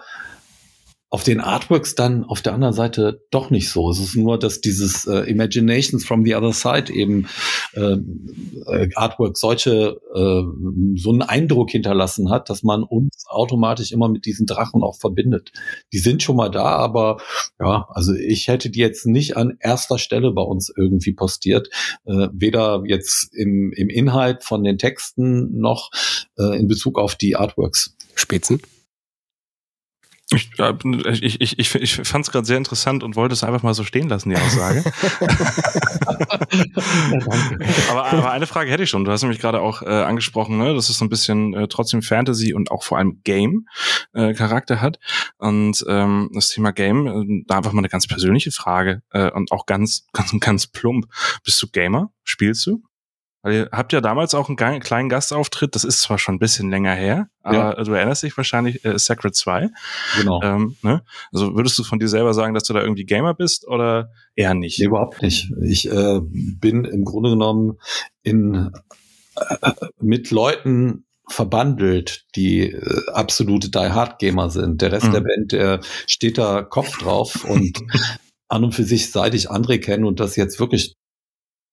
auf 1.11 1.25
den 1.25 1.41
Artworks 1.41 1.95
dann 1.95 2.25
auf 2.25 2.43
der 2.43 2.53
anderen 2.53 2.75
Seite 2.75 3.25
doch 3.31 3.49
nicht 3.49 3.71
so. 3.71 3.91
Es 3.91 3.99
ist 3.99 4.15
nur, 4.15 4.39
dass 4.39 4.61
dieses 4.61 5.07
äh, 5.07 5.21
Imaginations 5.21 6.05
from 6.05 6.23
the 6.25 6.35
Other 6.35 6.53
Side 6.53 6.93
eben 6.93 7.29
äh, 7.73 7.97
äh, 8.67 8.91
Artwork 8.95 9.39
solche 9.39 10.01
äh, 10.15 10.43
so 10.97 11.11
einen 11.11 11.23
Eindruck 11.23 11.71
hinterlassen 11.71 12.31
hat, 12.31 12.51
dass 12.51 12.63
man 12.63 12.83
uns 12.83 13.25
automatisch 13.27 13.91
immer 13.91 14.11
mit 14.11 14.27
diesen 14.27 14.47
Drachen 14.47 14.83
auch 14.83 14.97
verbindet. 14.97 15.53
Die 15.95 15.99
sind 15.99 16.23
schon 16.23 16.37
mal 16.37 16.51
da, 16.51 16.65
aber 16.65 17.23
ja, 17.59 17.89
also 17.91 18.13
ich 18.13 18.49
hätte 18.49 18.69
die 18.69 18.81
jetzt 18.81 19.07
nicht 19.07 19.39
an 19.39 19.57
erster 19.61 19.99
Stelle 19.99 20.33
bei 20.33 20.43
uns 20.43 20.71
irgendwie 20.77 21.15
postiert, 21.15 21.71
äh, 22.05 22.29
weder 22.33 22.83
jetzt 22.85 23.35
im, 23.35 23.73
im 23.73 23.89
Inhalt 23.89 24.45
von 24.45 24.63
den 24.63 24.77
Texten 24.77 25.59
noch 25.59 25.91
äh, 26.39 26.59
in 26.59 26.69
Bezug 26.69 26.99
auf 26.99 27.15
die 27.15 27.35
Artworks. 27.35 27.95
Spitzen? 28.15 28.61
Ich, 30.31 30.51
ich, 30.59 31.41
ich, 31.41 31.59
ich, 31.59 31.75
ich 31.75 31.95
fand 32.07 32.27
es 32.27 32.31
gerade 32.31 32.47
sehr 32.47 32.59
interessant 32.59 33.03
und 33.03 33.17
wollte 33.17 33.33
es 33.33 33.43
einfach 33.43 33.63
mal 33.63 33.73
so 33.73 33.83
stehen 33.83 34.11
lassen, 34.11 34.29
die 34.29 34.37
Aussage. 34.37 34.85
aber, 37.91 38.13
aber 38.13 38.31
eine 38.31 38.47
Frage 38.47 38.71
hätte 38.71 38.83
ich 38.83 38.91
schon. 38.91 39.07
Du 39.07 39.11
hast 39.11 39.23
nämlich 39.23 39.41
gerade 39.41 39.63
auch 39.63 39.81
äh, 39.81 39.87
angesprochen, 39.87 40.59
ne, 40.59 40.75
dass 40.75 40.91
es 40.91 40.99
so 40.99 41.07
ein 41.07 41.09
bisschen 41.09 41.55
äh, 41.55 41.67
trotzdem 41.67 42.03
Fantasy 42.03 42.53
und 42.53 42.71
auch 42.71 42.83
vor 42.83 42.99
allem 42.99 43.23
Game-Charakter 43.25 44.75
äh, 44.75 44.79
hat. 44.79 44.99
Und 45.39 45.83
ähm, 45.89 46.29
das 46.35 46.51
Thema 46.51 46.73
Game, 46.73 47.07
äh, 47.07 47.45
da 47.47 47.57
einfach 47.57 47.73
mal 47.73 47.81
eine 47.81 47.89
ganz 47.89 48.07
persönliche 48.07 48.53
Frage 48.53 49.01
äh, 49.13 49.31
und 49.31 49.51
auch 49.51 49.65
ganz, 49.65 50.09
ganz, 50.13 50.39
ganz 50.41 50.67
plump. 50.67 51.07
Bist 51.43 51.63
du 51.63 51.69
Gamer? 51.69 52.13
Spielst 52.23 52.67
du? 52.67 52.83
Weil 53.43 53.55
ihr 53.55 53.69
habt 53.71 53.93
ja 53.93 54.01
damals 54.01 54.35
auch 54.35 54.49
einen 54.49 54.81
kleinen 54.81 55.09
Gastauftritt, 55.09 55.75
das 55.75 55.85
ist 55.85 56.01
zwar 56.01 56.19
schon 56.19 56.37
ein 56.37 56.41
bisschen 56.41 56.71
länger 56.71 56.95
her, 56.95 57.29
aber 57.43 57.79
ja. 57.79 57.85
du 57.85 57.93
erinnerst 57.93 58.25
dich 58.25 58.37
wahrscheinlich, 58.37 58.85
äh, 58.85 58.99
Sacred 58.99 59.35
2. 59.35 59.71
Genau. 60.19 60.43
Ähm, 60.43 60.77
ne? 60.83 61.03
Also 61.33 61.55
würdest 61.55 61.79
du 61.79 61.85
von 61.85 62.01
dir 62.01 62.09
selber 62.09 62.35
sagen, 62.35 62.55
dass 62.55 62.65
du 62.65 62.73
da 62.73 62.81
irgendwie 62.81 63.05
Gamer 63.05 63.35
bist 63.35 63.67
oder 63.67 64.11
eher 64.35 64.55
nicht? 64.55 64.81
Nee, 64.81 64.87
überhaupt 64.87 65.23
nicht. 65.23 65.53
Ich 65.63 65.91
äh, 65.91 66.21
bin 66.21 66.85
im 66.85 67.05
Grunde 67.05 67.31
genommen 67.31 67.79
in 68.25 68.73
äh, 69.37 69.73
mit 70.01 70.31
Leuten 70.31 71.05
verbandelt, 71.29 72.25
die 72.35 72.73
äh, 72.73 73.11
absolute 73.13 73.71
Die 73.71 73.79
Hard 73.79 74.19
Gamer 74.19 74.51
sind. 74.51 74.83
Der 74.83 74.93
Rest 74.93 75.07
mhm. 75.07 75.13
der 75.13 75.21
Band, 75.21 75.53
der 75.53 75.81
steht 76.07 76.39
da 76.39 76.63
Kopf 76.63 76.99
drauf 76.99 77.45
und 77.45 77.79
an 78.49 78.65
und 78.65 78.75
für 78.75 78.85
sich, 78.85 79.11
seit 79.11 79.35
ich 79.35 79.51
André 79.51 79.79
kenne 79.79 80.07
und 80.07 80.21
das 80.21 80.37
jetzt 80.37 80.59
wirklich 80.59 80.95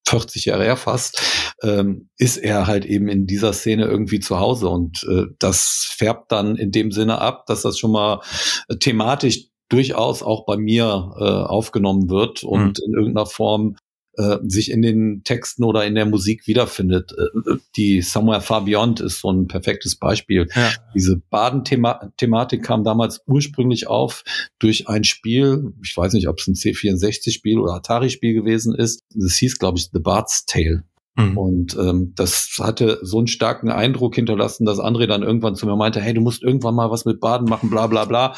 40 0.08 0.46
Jahre 0.46 0.64
her 0.64 0.78
fast, 0.78 1.56
ähm, 1.64 2.10
ist 2.18 2.38
er 2.38 2.68
halt 2.68 2.86
eben 2.86 3.08
in 3.08 3.26
dieser 3.26 3.54
Szene 3.54 3.86
irgendwie 3.86 4.20
zu 4.20 4.40
Hause. 4.40 4.70
Und 4.70 5.04
äh, 5.10 5.26
das 5.40 5.88
färbt 5.98 6.32
dann 6.32 6.56
in 6.56 6.72
dem 6.72 6.92
Sinne 6.92 7.20
ab, 7.20 7.46
dass 7.48 7.64
das 7.64 7.78
schon 7.78 7.92
mal 7.92 8.22
äh, 8.70 8.78
thematisch 8.78 9.48
durchaus 9.70 10.22
auch 10.22 10.46
bei 10.46 10.58
mir 10.58 11.12
äh, 11.18 11.24
aufgenommen 11.24 12.10
wird 12.10 12.44
und 12.44 12.78
mhm. 12.80 12.86
in 12.86 12.94
irgendeiner 12.94 13.26
Form 13.26 13.76
äh, 14.18 14.38
sich 14.44 14.72
in 14.72 14.82
den 14.82 15.24
Texten 15.24 15.64
oder 15.64 15.86
in 15.86 15.96
der 15.96 16.06
Musik 16.06 16.48
wiederfindet. 16.48 17.14
Äh, 17.18 17.58
die 17.76 18.02
Somewhere 18.02 18.42
Far 18.42 18.66
Beyond 18.66 19.00
ist 19.02 19.22
so 19.22 19.32
ein 19.32 19.48
perfektes 19.48 19.96
Beispiel. 19.96 20.48
Ja. 20.56 20.72
Diese 20.94 21.22
Baden-Thematik 21.30 22.64
kam 22.64 22.84
damals 22.84 23.22
ursprünglich 23.28 23.88
auf 23.88 24.24
durch 24.60 24.88
ein 24.88 25.04
Spiel, 25.04 25.74
ich 25.84 25.96
weiß 25.96 26.14
nicht, 26.14 26.28
ob 26.28 26.40
es 26.40 26.48
ein 26.48 26.56
C64-Spiel 26.56 27.60
oder 27.60 27.74
Atari-Spiel 27.74 28.34
gewesen 28.34 28.76
ist. 28.76 29.04
Das 29.14 29.36
hieß, 29.36 29.60
glaube 29.60 29.78
ich, 29.78 29.90
The 29.92 30.00
Bard's 30.00 30.46
Tale. 30.46 30.84
Mhm. 31.16 31.38
Und 31.38 31.78
ähm, 31.78 32.14
das 32.16 32.58
hatte 32.60 33.00
so 33.02 33.20
einen 33.20 33.28
starken 33.28 33.70
Eindruck 33.70 34.16
hinterlassen, 34.16 34.66
dass 34.66 34.80
André 34.80 35.08
dann 35.08 35.24
irgendwann 35.24 35.56
zu 35.56 35.66
mir 35.66 35.76
meinte, 35.76 36.02
hey, 36.02 36.14
du 36.14 36.22
musst 36.22 36.44
irgendwann 36.44 36.76
mal 36.76 36.92
was 36.92 37.06
mit 37.06 37.20
Baden 37.20 37.48
machen, 37.48 37.70
bla 37.70 37.88
bla 37.88 38.06
bla 38.06 38.36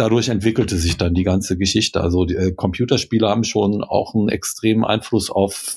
dadurch 0.00 0.28
entwickelte 0.28 0.76
sich 0.76 0.96
dann 0.96 1.14
die 1.14 1.24
ganze 1.24 1.58
Geschichte. 1.58 2.00
Also 2.00 2.24
die, 2.24 2.34
äh, 2.34 2.52
Computerspiele 2.52 3.28
haben 3.28 3.44
schon 3.44 3.84
auch 3.84 4.14
einen 4.14 4.28
extremen 4.28 4.84
Einfluss 4.84 5.30
auf 5.30 5.76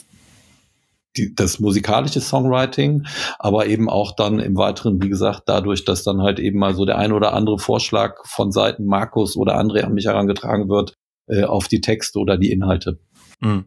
die, 1.17 1.35
das 1.35 1.59
musikalische 1.59 2.21
Songwriting, 2.21 3.05
aber 3.37 3.67
eben 3.67 3.89
auch 3.89 4.15
dann 4.15 4.39
im 4.39 4.55
Weiteren, 4.55 5.01
wie 5.03 5.09
gesagt, 5.09 5.43
dadurch, 5.45 5.85
dass 5.85 6.03
dann 6.03 6.21
halt 6.21 6.39
eben 6.39 6.57
mal 6.57 6.73
so 6.73 6.85
der 6.85 6.97
ein 6.97 7.11
oder 7.11 7.33
andere 7.33 7.59
Vorschlag 7.59 8.25
von 8.25 8.51
Seiten 8.51 8.85
Markus 8.85 9.35
oder 9.35 9.59
André 9.59 9.81
an 9.81 9.93
mich 9.93 10.05
herangetragen 10.05 10.69
wird, 10.69 10.93
äh, 11.27 11.43
auf 11.43 11.67
die 11.67 11.81
Texte 11.81 12.17
oder 12.17 12.37
die 12.37 12.51
Inhalte. 12.51 12.99
Mhm. 13.41 13.65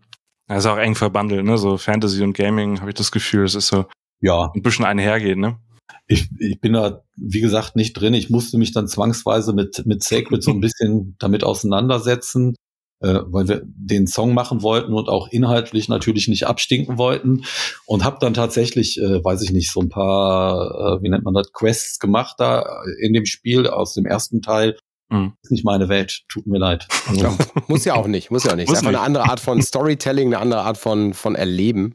Das 0.49 0.65
ist 0.65 0.67
auch 0.67 0.79
eng 0.79 0.95
verbandelt, 0.95 1.45
ne? 1.45 1.59
So 1.59 1.77
Fantasy 1.77 2.23
und 2.23 2.33
Gaming, 2.37 2.81
habe 2.81 2.91
ich 2.91 2.97
das 2.97 3.13
Gefühl, 3.13 3.45
es 3.45 3.55
ist 3.55 3.69
so 3.69 3.87
ja. 4.21 4.51
ein 4.55 4.63
bisschen 4.63 4.85
einhergehen, 4.85 5.41
ne? 5.41 5.59
Ich, 6.07 6.29
ich 6.39 6.61
bin 6.61 6.75
da, 6.75 7.03
wie 7.17 7.41
gesagt, 7.41 7.77
nicht 7.77 7.95
drin. 7.95 8.15
Ich 8.15 8.31
musste 8.31 8.59
mich 8.59 8.73
dann 8.73 8.89
zwangsweise 8.89 9.53
mit, 9.53 9.85
mit 9.87 10.03
Sacred 10.03 10.43
so 10.43 10.51
ein 10.51 10.61
bisschen 10.61 11.17
damit 11.19 11.45
auseinandersetzen, 11.45 12.55
äh, 13.01 13.21
weil 13.27 13.49
wir 13.49 13.63
den 13.65 14.07
Song 14.07 14.33
machen 14.35 14.63
wollten 14.63 14.93
und 14.93 15.09
auch 15.09 15.29
inhaltlich 15.29 15.89
natürlich 15.89 16.29
nicht 16.29 16.47
abstinken 16.47 16.99
wollten. 16.99 17.45
Und 17.87 18.05
habe 18.05 18.19
dann 18.21 18.35
tatsächlich, 18.35 19.01
äh, 19.01 19.23
weiß 19.25 19.43
ich 19.43 19.53
nicht, 19.53 19.71
so 19.71 19.81
ein 19.81 19.89
paar, 19.89 20.99
äh, 20.99 21.03
wie 21.03 21.09
nennt 21.09 21.25
man 21.25 21.35
das, 21.35 21.53
Quests 21.53 21.99
gemacht 21.99 22.37
da 22.39 22.65
in 23.01 23.13
dem 23.13 23.27
Spiel 23.27 23.67
aus 23.67 23.95
dem 23.95 24.07
ersten 24.07 24.43
Teil. 24.43 24.77
Mhm. 25.09 25.35
Ist 25.43 25.53
nicht 25.53 25.65
meine 25.65 25.89
Welt, 25.89 26.23
tut 26.29 26.47
mir 26.47 26.59
leid. 26.59 26.87
Ja, 27.15 27.37
muss 27.69 27.85
ja 27.85 27.95
auch 27.95 28.09
nicht, 28.09 28.31
muss 28.31 28.45
ja 28.45 28.53
auch 28.53 28.57
nicht. 28.57 28.69
Muss 28.69 28.79
ist 28.79 28.83
einfach 28.83 28.91
nicht. 28.91 28.99
eine 28.99 29.07
andere 29.07 29.25
Art 29.31 29.41
von 29.41 29.63
Storytelling, 29.63 30.29
eine 30.29 30.39
andere 30.39 30.63
Art 30.63 30.79
von, 30.79 31.15
von 31.15 31.37
Erleben 31.37 31.95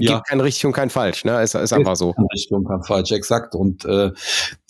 gibt 0.00 0.10
ja. 0.10 0.20
kein 0.20 0.40
richtig 0.40 0.66
und 0.66 0.72
kein 0.72 0.90
falsch, 0.90 1.24
ne? 1.24 1.42
Ist, 1.42 1.54
ist 1.54 1.72
einfach 1.72 1.96
so. 1.96 2.12
Kein 2.12 2.26
richtig 2.32 2.52
und 2.52 2.66
kein 2.66 2.82
falsch, 2.82 3.12
exakt. 3.12 3.54
Und 3.54 3.84
äh, 3.84 4.12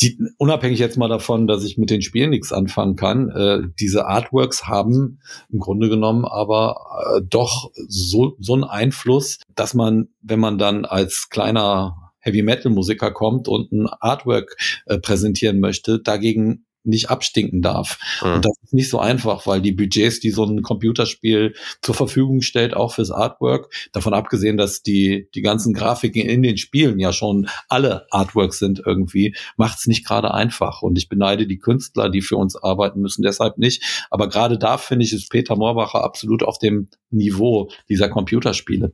die, 0.01 0.19
unabhängig 0.39 0.79
jetzt 0.79 0.97
mal 0.97 1.09
davon, 1.09 1.47
dass 1.47 1.65
ich 1.65 1.79
mit 1.79 1.91
den 1.91 2.03
Spielen 2.03 2.31
nichts 2.31 2.53
anfangen 2.53 2.97
kann, 2.97 3.31
äh, 3.31 3.61
diese 3.79 4.07
Artworks 4.07 4.67
haben 4.67 5.21
im 5.51 5.59
Grunde 5.59 5.89
genommen 5.89 6.25
aber 6.25 7.17
äh, 7.17 7.21
doch 7.23 7.71
so, 7.89 8.37
so 8.39 8.55
einen 8.55 8.65
Einfluss, 8.65 9.39
dass 9.55 9.75
man, 9.75 10.09
wenn 10.23 10.41
man 10.41 10.59
dann 10.59 10.85
als 10.85 11.29
kleiner 11.31 12.13
Heavy 12.21 12.43
Metal 12.43 12.71
Musiker 12.71 13.11
kommt 13.11 13.49
und 13.49 13.73
ein 13.73 13.87
Artwork 13.87 14.57
äh, 14.87 14.99
präsentieren 14.99 15.61
möchte, 15.61 16.01
dagegen 16.01 16.67
nicht 16.89 17.11
abstinken 17.11 17.63
darf. 17.63 17.99
Mhm. 18.23 18.33
Und 18.35 18.45
das 18.45 18.55
ist 18.63 18.75
nicht 18.75 18.91
so 18.91 18.99
einfach, 18.99 19.47
weil 19.47 19.61
die 19.61 19.73
Budgets, 19.73 20.21
die 20.21 20.31
so 20.31 20.45
ein 20.45 20.63
Computerspiel 20.63 21.55
zur 21.83 21.95
Verfügung 21.95 22.41
stellt, 22.41 22.75
auch 22.75 22.95
fürs 22.95 23.11
Artwork, 23.11 23.73
davon 23.93 24.15
abgesehen, 24.15 24.57
dass 24.57 24.83
die, 24.83 25.29
die 25.35 25.43
ganzen 25.43 25.75
Grafiken 25.75 26.23
in 26.29 26.43
den 26.43 26.59
Spielen 26.59 26.99
ja 26.99 27.13
schon 27.13 27.49
alle 27.69 28.07
Artworks 28.11 28.59
sind 28.59 28.83
irgendwie, 28.85 29.37
macht 29.57 29.79
es 29.79 29.87
nicht 29.87 30.07
gerade 30.07 30.35
einfach. 30.35 30.83
Und 30.83 30.99
ich 30.99 31.09
beneide 31.09 31.47
die 31.47 31.59
Künstler, 31.59 32.11
die 32.11 32.23
für 32.23 32.37
uns 32.37 32.57
arbeiten 32.57 33.01
müssen, 33.01 33.23
deshalb 33.23 33.59
nicht. 33.59 34.07
Aber 34.11 34.29
gerade 34.29 34.59
da 34.59 34.79
finde 34.79 35.05
ich, 35.05 35.13
ist 35.13 35.31
Peter 35.31 35.57
Moorbacher 35.57 36.03
absolut 36.03 36.43
auf 36.43 36.59
dem 36.59 36.89
Niveau 37.11 37.71
dieser 37.89 38.09
Computerspiele. 38.09 38.93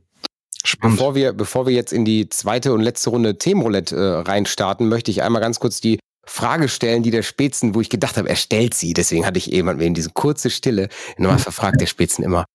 Spannend. 0.63 0.97
Bevor 0.97 1.13
wir, 1.13 1.33
bevor 1.33 1.67
wir 1.67 1.73
jetzt 1.73 1.93
in 1.93 2.05
die 2.05 2.27
zweite 2.29 2.73
und 2.73 2.81
letzte 2.81 3.11
Runde 3.11 3.37
Themenroulette 3.37 3.95
äh, 3.95 4.29
reinstarten, 4.29 4.89
möchte 4.89 5.11
ich 5.11 5.21
einmal 5.21 5.41
ganz 5.41 5.59
kurz 5.59 5.79
die 5.79 5.99
Frage 6.25 6.67
stellen, 6.69 7.03
die 7.03 7.11
der 7.11 7.23
Spätzen, 7.23 7.75
wo 7.75 7.81
ich 7.81 7.89
gedacht 7.89 8.17
habe, 8.17 8.29
er 8.29 8.35
stellt 8.35 8.73
sie. 8.73 8.93
Deswegen 8.93 9.25
hatte 9.25 9.37
ich 9.37 9.51
eben 9.51 9.79
in 9.79 9.93
diese 9.93 10.09
kurze 10.09 10.49
Stille. 10.49 10.89
Nochmal 11.17 11.39
verfragt 11.39 11.79
der 11.81 11.85
Spätzen 11.85 12.23
immer, 12.23 12.45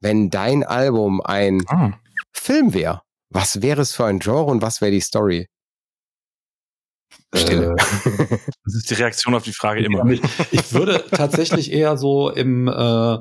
wenn 0.00 0.30
dein 0.30 0.64
Album 0.64 1.20
ein 1.20 1.62
ah. 1.68 1.92
Film 2.32 2.74
wäre, 2.74 3.02
was 3.30 3.62
wäre 3.62 3.82
es 3.82 3.94
für 3.94 4.06
ein 4.06 4.18
Genre 4.18 4.44
und 4.44 4.62
was 4.62 4.80
wäre 4.80 4.90
die 4.90 5.00
Story? 5.00 5.46
Stille. 7.34 7.72
Äh, 7.72 7.76
das 8.64 8.74
ist 8.74 8.90
die 8.90 8.94
Reaktion 8.94 9.34
auf 9.34 9.42
die 9.42 9.52
Frage 9.52 9.84
immer. 9.84 10.04
Ich, 10.10 10.22
ich 10.50 10.72
würde 10.72 11.04
tatsächlich 11.10 11.72
eher 11.72 11.96
so 11.96 12.30
im 12.30 12.68
äh, 12.68 13.18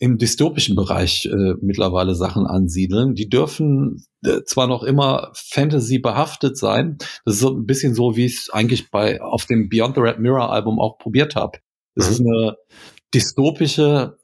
im 0.00 0.16
dystopischen 0.16 0.74
Bereich 0.74 1.26
äh, 1.26 1.54
mittlerweile 1.60 2.14
Sachen 2.14 2.46
ansiedeln. 2.46 3.14
Die 3.14 3.28
dürfen 3.28 4.02
äh, 4.24 4.42
zwar 4.46 4.66
noch 4.66 4.82
immer 4.82 5.30
Fantasy 5.34 5.98
behaftet 5.98 6.56
sein, 6.56 6.96
das 7.24 7.34
ist 7.34 7.40
so 7.40 7.50
ein 7.50 7.66
bisschen 7.66 7.94
so, 7.94 8.16
wie 8.16 8.24
ich 8.24 8.38
es 8.38 8.50
eigentlich 8.50 8.90
bei 8.90 9.20
auf 9.20 9.44
dem 9.44 9.68
Beyond 9.68 9.96
the 9.96 10.00
Red 10.00 10.18
Mirror 10.18 10.50
Album 10.50 10.80
auch 10.80 10.98
probiert 10.98 11.36
habe. 11.36 11.58
Es 11.94 12.06
mhm. 12.06 12.12
ist 12.12 12.20
eine 12.20 12.56
dystopische 13.14 14.16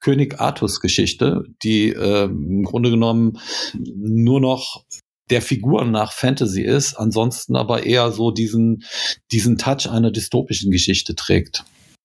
König 0.00 0.38
Artus 0.38 0.80
Geschichte, 0.80 1.44
die 1.62 1.90
äh, 1.90 2.24
im 2.24 2.64
Grunde 2.64 2.90
genommen 2.90 3.38
nur 3.74 4.40
noch 4.40 4.84
der 5.30 5.40
Figuren 5.40 5.92
nach 5.92 6.12
Fantasy 6.12 6.60
ist, 6.60 6.94
ansonsten 6.94 7.56
aber 7.56 7.86
eher 7.86 8.12
so 8.12 8.32
diesen, 8.32 8.84
diesen 9.30 9.56
Touch 9.56 9.88
einer 9.88 10.10
dystopischen 10.10 10.70
Geschichte 10.70 11.14
trägt. 11.14 11.64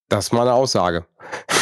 Das 0.09 0.25
ist 0.25 0.33
mal 0.33 0.41
eine 0.41 0.53
Aussage. 0.53 1.05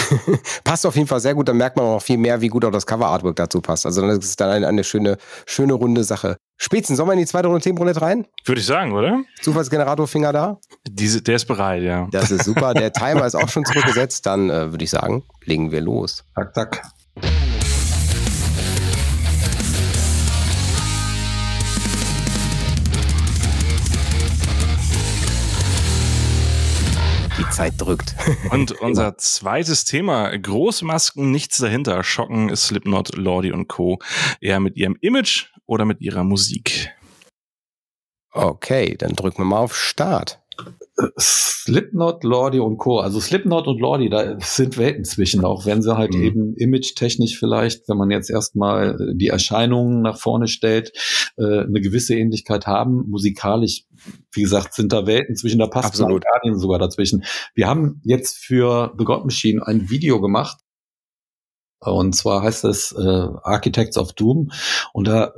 passt 0.63 0.86
auf 0.86 0.95
jeden 0.95 1.08
Fall 1.08 1.19
sehr 1.19 1.34
gut, 1.34 1.47
dann 1.47 1.58
merkt 1.58 1.77
man 1.77 1.86
auch 1.86 2.01
viel 2.01 2.17
mehr, 2.17 2.41
wie 2.41 2.47
gut 2.47 2.63
auch 2.65 2.71
das 2.71 2.86
Cover-Artwork 2.86 3.36
dazu 3.36 3.62
passt. 3.62 3.86
Also 3.86 4.05
das 4.05 4.19
ist 4.19 4.39
dann 4.39 4.49
eine, 4.49 4.67
eine 4.67 4.84
schöne, 4.84 5.17
schöne 5.45 5.73
runde 5.73 6.03
Sache. 6.03 6.38
Spätzen, 6.58 6.95
sollen 6.95 7.10
wir 7.10 7.13
in 7.13 7.19
die 7.19 7.25
zweite 7.25 7.47
Runde 7.47 7.62
Themenroulette 7.62 8.01
rein? 8.01 8.27
Würde 8.45 8.62
ich 8.62 8.67
sagen, 8.67 8.93
oder? 8.93 9.21
Zufallsgenerator-Finger 9.41 10.31
da? 10.31 10.60
Diese, 10.88 11.21
der 11.21 11.36
ist 11.36 11.45
bereit, 11.45 11.84
ja. 11.84 12.08
Das 12.12 12.31
ist 12.31 12.45
super. 12.45 12.73
Der 12.73 12.93
Timer 12.93 13.25
ist 13.25 13.36
auch 13.36 13.49
schon 13.49 13.65
zurückgesetzt. 13.65 14.25
Dann 14.25 14.49
äh, 14.49 14.71
würde 14.71 14.84
ich 14.84 14.91
sagen, 14.91 15.23
legen 15.43 15.71
wir 15.71 15.81
los. 15.81 16.23
Tak, 16.36 16.53
tak. 16.53 16.81
Zeit 27.55 27.75
drückt. 27.77 28.15
Und 28.51 28.73
unser 28.81 29.17
zweites 29.17 29.85
Thema, 29.85 30.37
große 30.37 30.83
Masken, 30.83 31.31
nichts 31.31 31.57
dahinter, 31.57 32.03
schocken 32.03 32.53
Slipknot, 32.53 33.15
Lordi 33.15 33.53
und 33.53 33.69
Co. 33.69 33.99
Eher 34.41 34.59
mit 34.59 34.75
ihrem 34.75 34.97
Image 34.99 35.53
oder 35.65 35.85
mit 35.85 36.01
ihrer 36.01 36.25
Musik? 36.25 36.91
Okay, 38.31 38.95
dann 38.97 39.13
drücken 39.13 39.37
wir 39.37 39.45
mal 39.45 39.59
auf 39.59 39.73
Start. 39.73 40.41
Slipknot, 41.19 42.23
Lordi 42.23 42.60
und 42.60 42.77
Co. 42.77 42.99
Also 42.99 43.19
Slipknot 43.19 43.67
und 43.67 43.79
Lordi, 43.79 44.10
da 44.10 44.38
sind 44.39 44.77
Welten 44.77 45.03
zwischen, 45.03 45.43
auch 45.43 45.65
wenn 45.65 45.81
sie 45.81 45.97
halt 45.97 46.13
mhm. 46.13 46.23
eben 46.23 46.55
image-technisch 46.55 47.38
vielleicht, 47.38 47.89
wenn 47.89 47.97
man 47.97 48.12
jetzt 48.12 48.29
erstmal 48.29 48.97
die 49.13 49.27
Erscheinungen 49.27 50.01
nach 50.01 50.17
vorne 50.17 50.47
stellt, 50.47 50.91
äh, 51.38 51.63
eine 51.63 51.81
gewisse 51.81 52.15
Ähnlichkeit 52.15 52.65
haben. 52.65 53.10
Musikalisch, 53.10 53.84
wie 54.31 54.43
gesagt, 54.43 54.73
sind 54.73 54.93
da 54.93 55.05
Welten 55.05 55.36
zwischen, 55.36 55.60
da 55.60 55.67
passt 55.67 55.88
Absolut. 55.88 56.23
Guardian 56.23 56.60
sogar 56.60 56.79
dazwischen. 56.79 57.23
Wir 57.55 57.67
haben 57.67 57.99
jetzt 58.03 58.38
für 58.38 58.93
The 58.97 59.03
God 59.03 59.25
Machine 59.25 59.65
ein 59.65 59.89
Video 59.89 60.21
gemacht, 60.21 60.60
und 61.81 62.15
zwar 62.15 62.41
heißt 62.41 62.63
es 62.65 62.93
äh, 62.93 63.27
Architects 63.43 63.97
of 63.97 64.13
Doom. 64.13 64.51
Und 64.93 65.08
da 65.08 65.25
äh, 65.25 65.31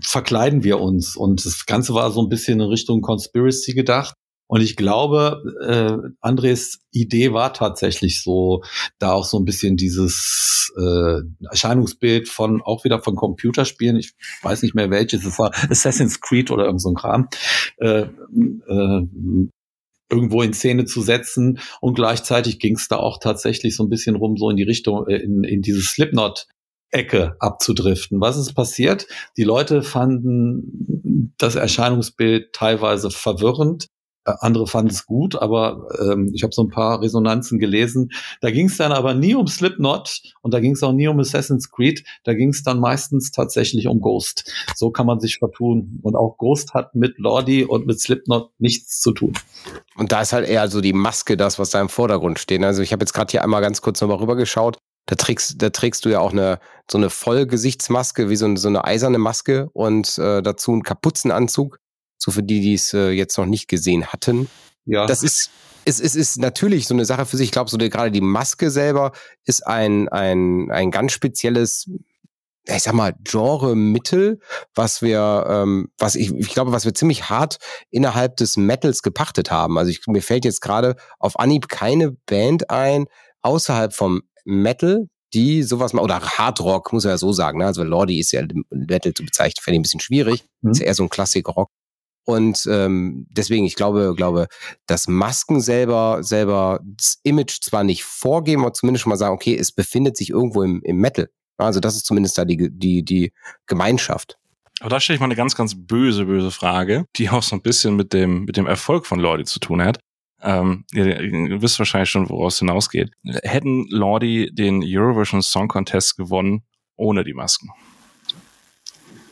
verkleiden 0.00 0.62
wir 0.62 0.80
uns. 0.80 1.16
Und 1.16 1.44
das 1.44 1.66
Ganze 1.66 1.94
war 1.94 2.10
so 2.10 2.20
ein 2.20 2.28
bisschen 2.28 2.60
in 2.60 2.68
Richtung 2.68 3.00
Conspiracy 3.00 3.74
gedacht. 3.74 4.14
Und 4.48 4.60
ich 4.60 4.76
glaube, 4.76 5.42
äh, 5.62 6.10
Andres 6.20 6.80
Idee 6.92 7.32
war 7.32 7.52
tatsächlich 7.52 8.22
so, 8.22 8.62
da 8.98 9.12
auch 9.12 9.24
so 9.24 9.38
ein 9.38 9.44
bisschen 9.44 9.76
dieses 9.76 10.72
äh, 10.76 11.20
Erscheinungsbild 11.50 12.28
von, 12.28 12.62
auch 12.62 12.84
wieder 12.84 13.02
von 13.02 13.16
Computerspielen, 13.16 13.96
ich 13.96 14.14
weiß 14.42 14.62
nicht 14.62 14.74
mehr 14.74 14.90
welches, 14.90 15.24
es 15.24 15.38
war 15.38 15.52
Assassin's 15.70 16.20
Creed 16.20 16.50
oder 16.50 16.66
irgend 16.66 16.82
so 16.82 16.90
ein 16.90 16.94
Kram, 16.94 17.28
äh, 17.78 18.02
äh, 18.02 19.06
irgendwo 20.08 20.42
in 20.42 20.52
Szene 20.52 20.84
zu 20.84 21.02
setzen. 21.02 21.58
Und 21.80 21.94
gleichzeitig 21.94 22.60
ging 22.60 22.76
es 22.76 22.88
da 22.88 22.96
auch 22.96 23.18
tatsächlich 23.18 23.74
so 23.74 23.82
ein 23.82 23.88
bisschen 23.88 24.16
rum, 24.16 24.36
so 24.36 24.50
in 24.50 24.56
die 24.56 24.62
Richtung, 24.62 25.06
äh, 25.08 25.16
in, 25.16 25.42
in 25.42 25.62
dieses 25.62 25.86
Slipknot 25.86 26.46
Ecke 26.92 27.36
abzudriften. 27.40 28.20
Was 28.20 28.36
ist 28.36 28.54
passiert? 28.54 29.08
Die 29.36 29.42
Leute 29.42 29.82
fanden 29.82 31.34
das 31.36 31.56
Erscheinungsbild 31.56 32.52
teilweise 32.52 33.10
verwirrend 33.10 33.88
andere 34.26 34.66
fanden 34.66 34.90
es 34.90 35.06
gut, 35.06 35.36
aber 35.36 35.88
ähm, 36.00 36.30
ich 36.34 36.42
habe 36.42 36.52
so 36.52 36.62
ein 36.62 36.68
paar 36.68 37.00
Resonanzen 37.00 37.58
gelesen. 37.58 38.10
Da 38.40 38.50
ging 38.50 38.66
es 38.66 38.76
dann 38.76 38.92
aber 38.92 39.14
nie 39.14 39.34
um 39.34 39.46
Slipknot 39.46 40.22
und 40.42 40.52
da 40.52 40.60
ging 40.60 40.72
es 40.72 40.82
auch 40.82 40.92
nie 40.92 41.08
um 41.08 41.18
Assassin's 41.20 41.70
Creed. 41.70 42.04
Da 42.24 42.34
ging 42.34 42.50
es 42.50 42.62
dann 42.62 42.80
meistens 42.80 43.30
tatsächlich 43.30 43.86
um 43.86 44.00
Ghost. 44.00 44.52
So 44.74 44.90
kann 44.90 45.06
man 45.06 45.20
sich 45.20 45.38
vertun. 45.38 46.00
Und 46.02 46.16
auch 46.16 46.36
Ghost 46.38 46.74
hat 46.74 46.94
mit 46.94 47.18
Lordi 47.18 47.64
und 47.64 47.86
mit 47.86 48.00
Slipknot 48.00 48.50
nichts 48.58 49.00
zu 49.00 49.12
tun. 49.12 49.32
Und 49.96 50.12
da 50.12 50.22
ist 50.22 50.32
halt 50.32 50.48
eher 50.48 50.68
so 50.68 50.80
die 50.80 50.92
Maske 50.92 51.36
das, 51.36 51.58
was 51.58 51.70
da 51.70 51.80
im 51.80 51.88
Vordergrund 51.88 52.38
steht. 52.38 52.62
Also 52.62 52.82
ich 52.82 52.92
habe 52.92 53.02
jetzt 53.02 53.12
gerade 53.12 53.30
hier 53.30 53.42
einmal 53.42 53.62
ganz 53.62 53.80
kurz 53.80 54.00
nochmal 54.00 54.18
rübergeschaut. 54.18 54.78
Da 55.06 55.14
trägst, 55.14 55.62
da 55.62 55.70
trägst 55.70 56.04
du 56.04 56.08
ja 56.08 56.18
auch 56.18 56.32
eine 56.32 56.58
so 56.90 56.98
eine 56.98 57.10
Vollgesichtsmaske, 57.10 58.28
wie 58.28 58.36
so 58.36 58.46
eine, 58.46 58.56
so 58.56 58.68
eine 58.68 58.84
eiserne 58.84 59.18
Maske 59.18 59.68
und 59.72 60.18
äh, 60.18 60.42
dazu 60.42 60.72
einen 60.72 60.82
Kapuzenanzug. 60.82 61.78
So 62.18 62.30
für 62.30 62.42
die, 62.42 62.60
die 62.60 62.74
es 62.74 62.92
äh, 62.94 63.10
jetzt 63.10 63.36
noch 63.38 63.46
nicht 63.46 63.68
gesehen 63.68 64.06
hatten. 64.06 64.48
Ja. 64.84 65.06
Das 65.06 65.22
ist, 65.22 65.50
es, 65.84 66.00
es 66.00 66.16
ist 66.16 66.38
natürlich 66.38 66.86
so 66.86 66.94
eine 66.94 67.04
Sache 67.04 67.26
für 67.26 67.36
sich. 67.36 67.46
Ich 67.46 67.52
glaube, 67.52 67.70
so 67.70 67.76
die, 67.76 67.90
gerade 67.90 68.10
die 68.10 68.20
Maske 68.20 68.70
selber 68.70 69.12
ist 69.44 69.66
ein, 69.66 70.08
ein, 70.08 70.70
ein 70.70 70.90
ganz 70.90 71.12
spezielles, 71.12 71.90
ich 72.64 72.82
sag 72.82 72.94
mal, 72.94 73.14
Genre-Mittel, 73.22 74.40
was 74.74 75.02
wir, 75.02 75.46
ähm, 75.48 75.88
was 75.98 76.14
ich, 76.14 76.32
ich 76.32 76.48
glaube, 76.48 76.72
was 76.72 76.84
wir 76.84 76.94
ziemlich 76.94 77.28
hart 77.28 77.58
innerhalb 77.90 78.36
des 78.36 78.56
Metals 78.56 79.02
gepachtet 79.02 79.50
haben. 79.50 79.78
Also 79.78 79.90
ich, 79.90 80.00
mir 80.06 80.22
fällt 80.22 80.44
jetzt 80.44 80.60
gerade 80.60 80.96
auf 81.18 81.38
Anhieb 81.38 81.68
keine 81.68 82.12
Band 82.26 82.70
ein, 82.70 83.06
außerhalb 83.42 83.92
vom 83.92 84.22
Metal, 84.44 85.08
die 85.34 85.62
sowas 85.62 85.92
mal, 85.92 86.02
oder 86.02 86.20
Hard 86.20 86.60
Rock, 86.60 86.92
muss 86.92 87.04
man 87.04 87.12
ja 87.12 87.18
so 87.18 87.32
sagen, 87.32 87.58
ne? 87.58 87.66
Also 87.66 87.82
Lordi 87.82 88.18
ist 88.18 88.32
ja 88.32 88.42
Metal 88.70 89.12
zu 89.12 89.24
bezeichnen, 89.24 89.62
fände 89.62 89.76
ich 89.76 89.80
ein 89.80 89.82
bisschen 89.82 90.00
schwierig. 90.00 90.44
Mhm. 90.62 90.70
Ist 90.70 90.80
ja 90.80 90.86
eher 90.86 90.94
so 90.94 91.02
ein 91.02 91.08
Klassik-Rock. 91.08 91.70
Und 92.26 92.66
ähm, 92.68 93.26
deswegen, 93.30 93.64
ich 93.64 93.76
glaube, 93.76 94.12
glaube, 94.16 94.48
dass 94.86 95.06
Masken 95.06 95.60
selber, 95.60 96.24
selber 96.24 96.80
das 96.82 97.20
Image 97.22 97.60
zwar 97.62 97.84
nicht 97.84 98.02
vorgeben, 98.02 98.62
aber 98.62 98.72
zumindest 98.72 99.04
schon 99.04 99.10
mal 99.10 99.16
sagen, 99.16 99.34
okay, 99.34 99.56
es 99.56 99.70
befindet 99.70 100.16
sich 100.16 100.30
irgendwo 100.30 100.64
im, 100.64 100.82
im 100.82 100.96
Metal. 100.96 101.28
Also 101.56 101.78
das 101.78 101.94
ist 101.94 102.04
zumindest 102.04 102.36
da 102.36 102.44
die, 102.44 102.68
die, 102.70 103.04
die 103.04 103.32
Gemeinschaft. 103.66 104.36
Aber 104.80 104.90
da 104.90 105.00
stelle 105.00 105.14
ich 105.14 105.20
mal 105.20 105.26
eine 105.26 105.36
ganz, 105.36 105.54
ganz 105.54 105.74
böse, 105.76 106.26
böse 106.26 106.50
Frage, 106.50 107.06
die 107.14 107.30
auch 107.30 107.44
so 107.44 107.54
ein 107.54 107.62
bisschen 107.62 107.94
mit 107.94 108.12
dem, 108.12 108.44
mit 108.44 108.56
dem 108.56 108.66
Erfolg 108.66 109.06
von 109.06 109.20
Lordi 109.20 109.44
zu 109.44 109.60
tun 109.60 109.80
hat. 109.82 110.00
Ähm, 110.42 110.84
ihr, 110.92 111.20
ihr 111.20 111.62
wisst 111.62 111.78
wahrscheinlich 111.78 112.10
schon, 112.10 112.28
woraus 112.28 112.54
es 112.54 112.58
hinausgeht. 112.58 113.10
Hätten 113.24 113.86
Lordi 113.88 114.50
den 114.52 114.82
Eurovision 114.84 115.42
Song 115.42 115.68
Contest 115.68 116.16
gewonnen 116.16 116.64
ohne 116.96 117.22
die 117.22 117.34
Masken? 117.34 117.70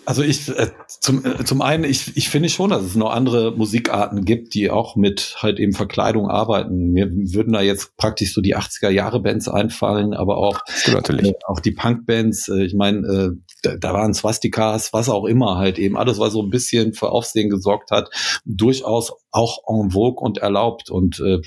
Also 0.06 0.22
ich 0.22 0.48
äh, 0.48 0.70
zum, 0.86 1.24
äh, 1.24 1.44
zum 1.44 1.62
einen, 1.62 1.84
ich, 1.84 2.16
ich 2.16 2.28
finde 2.28 2.48
schon, 2.48 2.70
dass 2.70 2.82
es 2.82 2.94
noch 2.94 3.10
andere 3.10 3.52
Musikarten 3.52 4.24
gibt, 4.24 4.54
die 4.54 4.70
auch 4.70 4.96
mit 4.96 5.36
halt 5.38 5.58
eben 5.58 5.72
Verkleidung 5.72 6.28
arbeiten. 6.28 6.92
Mir 6.92 7.10
würden 7.10 7.52
da 7.52 7.62
jetzt 7.62 7.96
praktisch 7.96 8.34
so 8.34 8.40
die 8.40 8.56
80er 8.56 8.90
Jahre 8.90 9.20
Bands 9.20 9.48
einfallen, 9.48 10.12
aber 10.12 10.36
auch, 10.36 10.60
äh, 10.86 11.32
auch 11.46 11.60
die 11.60 11.72
Punk-Bands. 11.72 12.48
Äh, 12.48 12.64
ich 12.64 12.74
meine, 12.74 13.06
äh, 13.06 13.30
da, 13.62 13.76
da 13.76 13.94
waren 13.94 14.14
Swastikas, 14.14 14.92
was 14.92 15.08
auch 15.08 15.24
immer 15.24 15.56
halt 15.56 15.78
eben. 15.78 15.96
Alles, 15.96 16.18
was 16.18 16.32
so 16.32 16.42
ein 16.42 16.50
bisschen 16.50 16.92
für 16.92 17.10
Aufsehen 17.10 17.48
gesorgt 17.48 17.90
hat, 17.90 18.10
durchaus 18.44 19.12
auch 19.30 19.58
en 19.68 19.90
vogue 19.90 20.22
und 20.22 20.38
erlaubt. 20.38 20.90
Und 20.90 21.20
äh, 21.20 21.40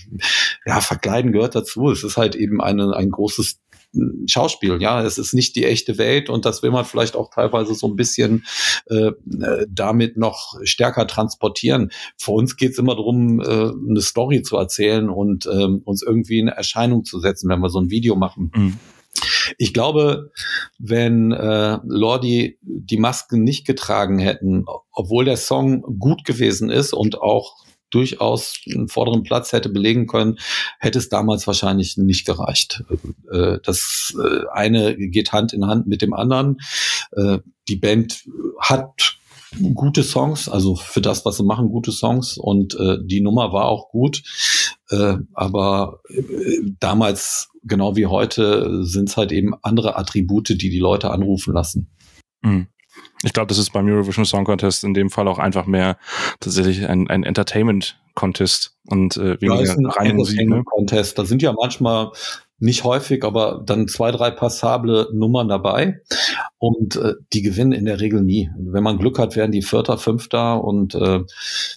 ja, 0.66 0.82
Verkleiden 0.82 1.32
gehört 1.32 1.56
dazu. 1.56 1.90
Es 1.90 2.04
ist 2.04 2.18
halt 2.18 2.36
eben 2.36 2.62
eine, 2.62 2.96
ein 2.96 3.12
großes 3.12 3.60
Schauspiel. 4.28 4.82
Ja, 4.82 5.04
es 5.04 5.18
ist 5.18 5.34
nicht 5.34 5.56
die 5.56 5.66
echte 5.66 5.98
Welt 5.98 6.30
und 6.30 6.46
das 6.46 6.62
will 6.62 6.72
man 6.72 6.86
vielleicht 6.86 7.16
auch 7.16 7.30
teilweise 7.34 7.74
so 7.74 7.88
ein 7.88 7.96
bisschen 7.96 8.46
äh, 8.88 9.12
damit 9.70 10.18
noch 10.18 10.56
stärker 10.64 11.08
transportieren. 11.08 11.92
Für 12.18 12.32
uns 12.32 12.58
geht 12.58 12.72
es 12.72 12.78
immer 12.78 12.96
darum, 12.96 13.40
äh, 13.40 13.44
eine 13.46 14.02
Story 14.02 14.42
zu 14.42 14.58
erzählen 14.58 15.10
und 15.10 15.46
äh, 15.46 15.68
uns 15.84 16.04
irgendwie 16.04 16.40
in 16.40 16.48
Erscheinung 16.48 17.06
zu 17.06 17.20
setzen, 17.20 17.50
wenn 17.50 17.60
wir 17.60 17.70
so 17.70 17.80
ein 17.80 17.90
Video 17.90 18.16
machen. 18.16 18.52
Mhm. 18.54 18.80
Ich 19.58 19.74
glaube, 19.74 20.32
wenn 20.78 21.32
äh, 21.32 21.80
Lordi 21.84 22.60
die 22.62 22.98
Masken 22.98 23.44
nicht 23.44 23.66
getragen 23.66 24.20
hätten, 24.20 24.66
obwohl 24.92 25.26
der 25.26 25.38
Song 25.38 25.82
gut 26.00 26.24
gewesen 26.24 26.70
ist 26.70 26.94
und 26.94 27.20
auch 27.20 27.56
durchaus 27.90 28.60
einen 28.74 28.88
vorderen 28.88 29.24
Platz 29.24 29.52
hätte 29.54 29.70
belegen 29.70 30.08
können, 30.08 30.38
hätte 30.80 31.00
es 31.00 31.10
damals 31.10 31.48
wahrscheinlich 31.48 31.98
nicht 31.98 32.26
gereicht. 32.26 32.84
Äh, 33.32 33.60
das 33.64 34.16
äh, 34.22 34.46
eine 34.52 34.96
geht 34.98 35.32
Hand 35.32 35.54
in 35.54 35.66
Hand 35.66 35.88
mit 35.88 36.02
dem 36.02 36.14
anderen. 36.14 36.60
Äh, 37.12 37.40
die 37.68 37.78
Band 37.78 38.24
hat 38.60 39.18
gute 39.74 40.04
Songs, 40.04 40.50
also 40.50 40.76
für 40.76 41.02
das, 41.02 41.26
was 41.26 41.38
sie 41.38 41.44
machen, 41.44 41.70
gute 41.70 41.92
Songs 41.92 42.38
und 42.38 42.78
die 43.06 43.22
Nummer 43.22 43.54
war 43.54 43.66
auch 43.66 43.90
gut. 43.90 44.22
Aber 45.34 46.02
damals, 46.80 47.50
genau 47.64 47.96
wie 47.96 48.08
heute, 48.08 48.86
sind 48.86 49.08
es 49.08 49.16
halt 49.16 49.32
eben 49.32 49.54
andere 49.64 49.98
Attribute, 49.98 50.50
die 50.50 50.70
die 50.70 50.80
Leute 50.80 51.12
anrufen 51.12 51.54
lassen. 51.54 51.90
Mhm. 52.42 52.68
Ich 53.24 53.34
glaube, 53.34 53.48
das 53.48 53.58
ist 53.58 53.72
beim 53.72 53.88
Eurovision 53.88 54.26
Song 54.26 54.46
Contest 54.46 54.84
in 54.84 54.94
dem 54.94 55.10
Fall 55.10 55.28
auch 55.28 55.40
einfach 55.40 55.66
mehr 55.66 55.98
tatsächlich 56.40 56.88
ein, 56.88 57.10
ein 57.10 57.24
Entertainment 57.24 58.00
Contest 58.14 58.76
und 58.88 59.18
äh, 59.18 59.40
weniger 59.42 59.64
ja, 59.64 59.74
ein 59.74 59.86
reine 59.86 60.14
Musik. 60.16 60.48
Ne? 60.48 60.64
Contest. 60.66 61.18
Da 61.20 61.26
sind 61.26 61.42
ja 61.42 61.54
manchmal 61.54 62.12
nicht 62.60 62.84
häufig, 62.84 63.24
aber 63.24 63.62
dann 63.64 63.88
zwei, 63.88 64.12
drei 64.12 64.32
passable 64.32 65.10
Nummern 65.14 65.48
dabei. 65.48 66.02
Und 66.58 66.96
äh, 66.96 67.14
die 67.34 67.44
gewinnen 67.44 67.72
in 67.72 67.86
der 67.86 68.00
Regel 68.00 68.24
nie. 68.24 68.50
Wenn 68.58 68.84
man 68.84 68.98
Glück 68.98 69.20
hat, 69.20 69.36
werden 69.36 69.52
die 69.52 69.62
Vierter, 69.62 69.98
Fünfter 69.98 70.64
und 70.64 70.96
äh, 70.96 71.22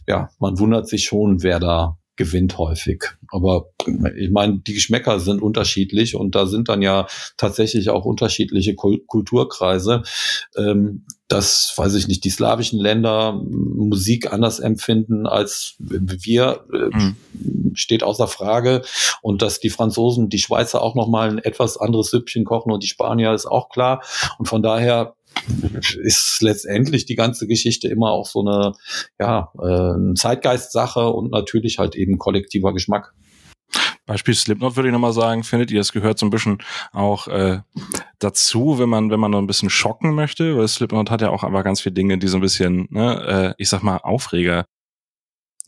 ja, 0.07 0.31
man 0.38 0.59
wundert 0.59 0.88
sich 0.88 1.05
schon, 1.05 1.42
wer 1.42 1.61
da 1.61 1.98
gewinnt 2.20 2.59
häufig. 2.59 3.04
Aber 3.28 3.70
ich 4.14 4.30
meine, 4.30 4.59
die 4.59 4.74
Geschmäcker 4.74 5.20
sind 5.20 5.40
unterschiedlich 5.40 6.14
und 6.16 6.35
da 6.35 6.44
sind 6.44 6.68
dann 6.68 6.83
ja 6.83 7.06
tatsächlich 7.38 7.88
auch 7.88 8.04
unterschiedliche 8.04 8.74
Kulturkreise. 8.74 10.02
Ähm, 10.54 11.06
dass, 11.28 11.72
weiß 11.76 11.94
ich 11.94 12.09
nicht, 12.09 12.24
die 12.24 12.30
slawischen 12.30 12.80
Länder 12.80 13.40
Musik 13.44 14.33
anders 14.33 14.59
empfinden 14.59 15.26
als 15.26 15.76
wir, 15.78 16.64
äh, 16.72 16.96
mhm. 16.96 17.16
steht 17.74 18.02
außer 18.02 18.26
Frage. 18.26 18.83
Und 19.22 19.40
dass 19.40 19.61
die 19.61 19.70
Franzosen, 19.70 20.28
die 20.28 20.40
Schweizer 20.40 20.83
auch 20.83 20.96
nochmal 20.96 21.30
ein 21.30 21.38
etwas 21.38 21.78
anderes 21.78 22.11
Süppchen 22.11 22.44
kochen 22.44 22.72
und 22.72 22.83
die 22.83 22.88
Spanier 22.88 23.33
ist 23.33 23.46
auch 23.46 23.70
klar. 23.70 24.02
Und 24.38 24.46
von 24.46 24.62
daher 24.62 25.14
ist 26.02 26.38
letztendlich 26.40 27.06
die 27.06 27.16
ganze 27.16 27.46
Geschichte 27.46 27.88
immer 27.88 28.10
auch 28.10 28.26
so 28.26 28.40
eine, 28.40 28.72
ja, 29.18 29.52
äh, 29.60 30.14
Zeitgeist-Sache 30.14 31.08
und 31.08 31.30
natürlich 31.30 31.78
halt 31.78 31.94
eben 31.96 32.18
kollektiver 32.18 32.72
Geschmack. 32.72 33.14
Beispiel 34.06 34.34
Slipknot 34.34 34.74
würde 34.74 34.88
ich 34.88 34.92
nochmal 34.92 35.12
sagen, 35.12 35.44
findet 35.44 35.70
ihr, 35.70 35.80
es 35.80 35.92
gehört 35.92 36.18
so 36.18 36.26
ein 36.26 36.30
bisschen 36.30 36.58
auch 36.92 37.28
äh, 37.28 37.60
dazu, 38.18 38.78
wenn 38.78 38.88
man, 38.88 39.10
wenn 39.10 39.20
man 39.20 39.30
noch 39.30 39.38
ein 39.38 39.46
bisschen 39.46 39.70
schocken 39.70 40.14
möchte, 40.14 40.56
weil 40.56 40.66
Slipknot 40.66 41.10
hat 41.10 41.20
ja 41.20 41.30
auch 41.30 41.44
einfach 41.44 41.62
ganz 41.62 41.80
viele 41.80 41.92
Dinge, 41.92 42.18
die 42.18 42.26
so 42.26 42.38
ein 42.38 42.40
bisschen, 42.40 42.88
ne, 42.90 43.54
äh, 43.56 43.62
ich 43.62 43.68
sag 43.68 43.82
mal, 43.82 43.98
Aufreger 43.98 44.66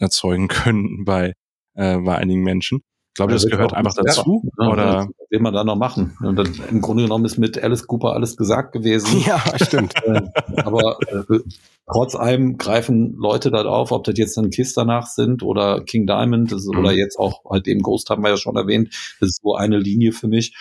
erzeugen 0.00 0.48
können 0.48 1.04
bei, 1.04 1.34
äh, 1.74 1.98
bei 1.98 2.16
einigen 2.16 2.42
Menschen. 2.42 2.82
Ich 3.12 3.16
glaube, 3.16 3.34
das 3.34 3.44
gehört 3.44 3.74
einfach 3.74 3.92
dazu. 3.94 4.42
Ja, 4.58 4.68
oder 4.68 5.08
was 5.18 5.30
will 5.30 5.40
man 5.40 5.52
da 5.52 5.64
noch 5.64 5.76
machen? 5.76 6.16
Und 6.22 6.36
dann, 6.36 6.48
Im 6.70 6.80
Grunde 6.80 7.02
genommen 7.02 7.26
ist 7.26 7.36
mit 7.36 7.62
Alice 7.62 7.86
Cooper 7.86 8.14
alles 8.14 8.38
gesagt 8.38 8.72
gewesen. 8.72 9.22
Ja, 9.26 9.42
stimmt. 9.62 9.92
Äh, 10.02 10.22
aber 10.64 10.96
äh, 11.08 11.38
trotz 11.86 12.14
allem 12.14 12.56
greifen 12.56 13.14
Leute 13.18 13.50
da 13.50 13.64
auf, 13.66 13.92
ob 13.92 14.04
das 14.04 14.16
jetzt 14.16 14.38
dann 14.38 14.48
Kiss 14.48 14.72
danach 14.72 15.06
sind 15.06 15.42
oder 15.42 15.84
King 15.84 16.06
Diamond 16.06 16.52
das, 16.52 16.64
mhm. 16.64 16.78
oder 16.78 16.92
jetzt 16.92 17.18
auch 17.18 17.44
halt 17.44 17.68
eben 17.68 17.82
Ghost 17.82 18.08
haben 18.08 18.22
wir 18.22 18.30
ja 18.30 18.38
schon 18.38 18.56
erwähnt. 18.56 18.88
Das 19.20 19.28
ist 19.28 19.42
so 19.42 19.54
eine 19.54 19.78
Linie 19.78 20.12
für 20.12 20.28
mich. 20.28 20.54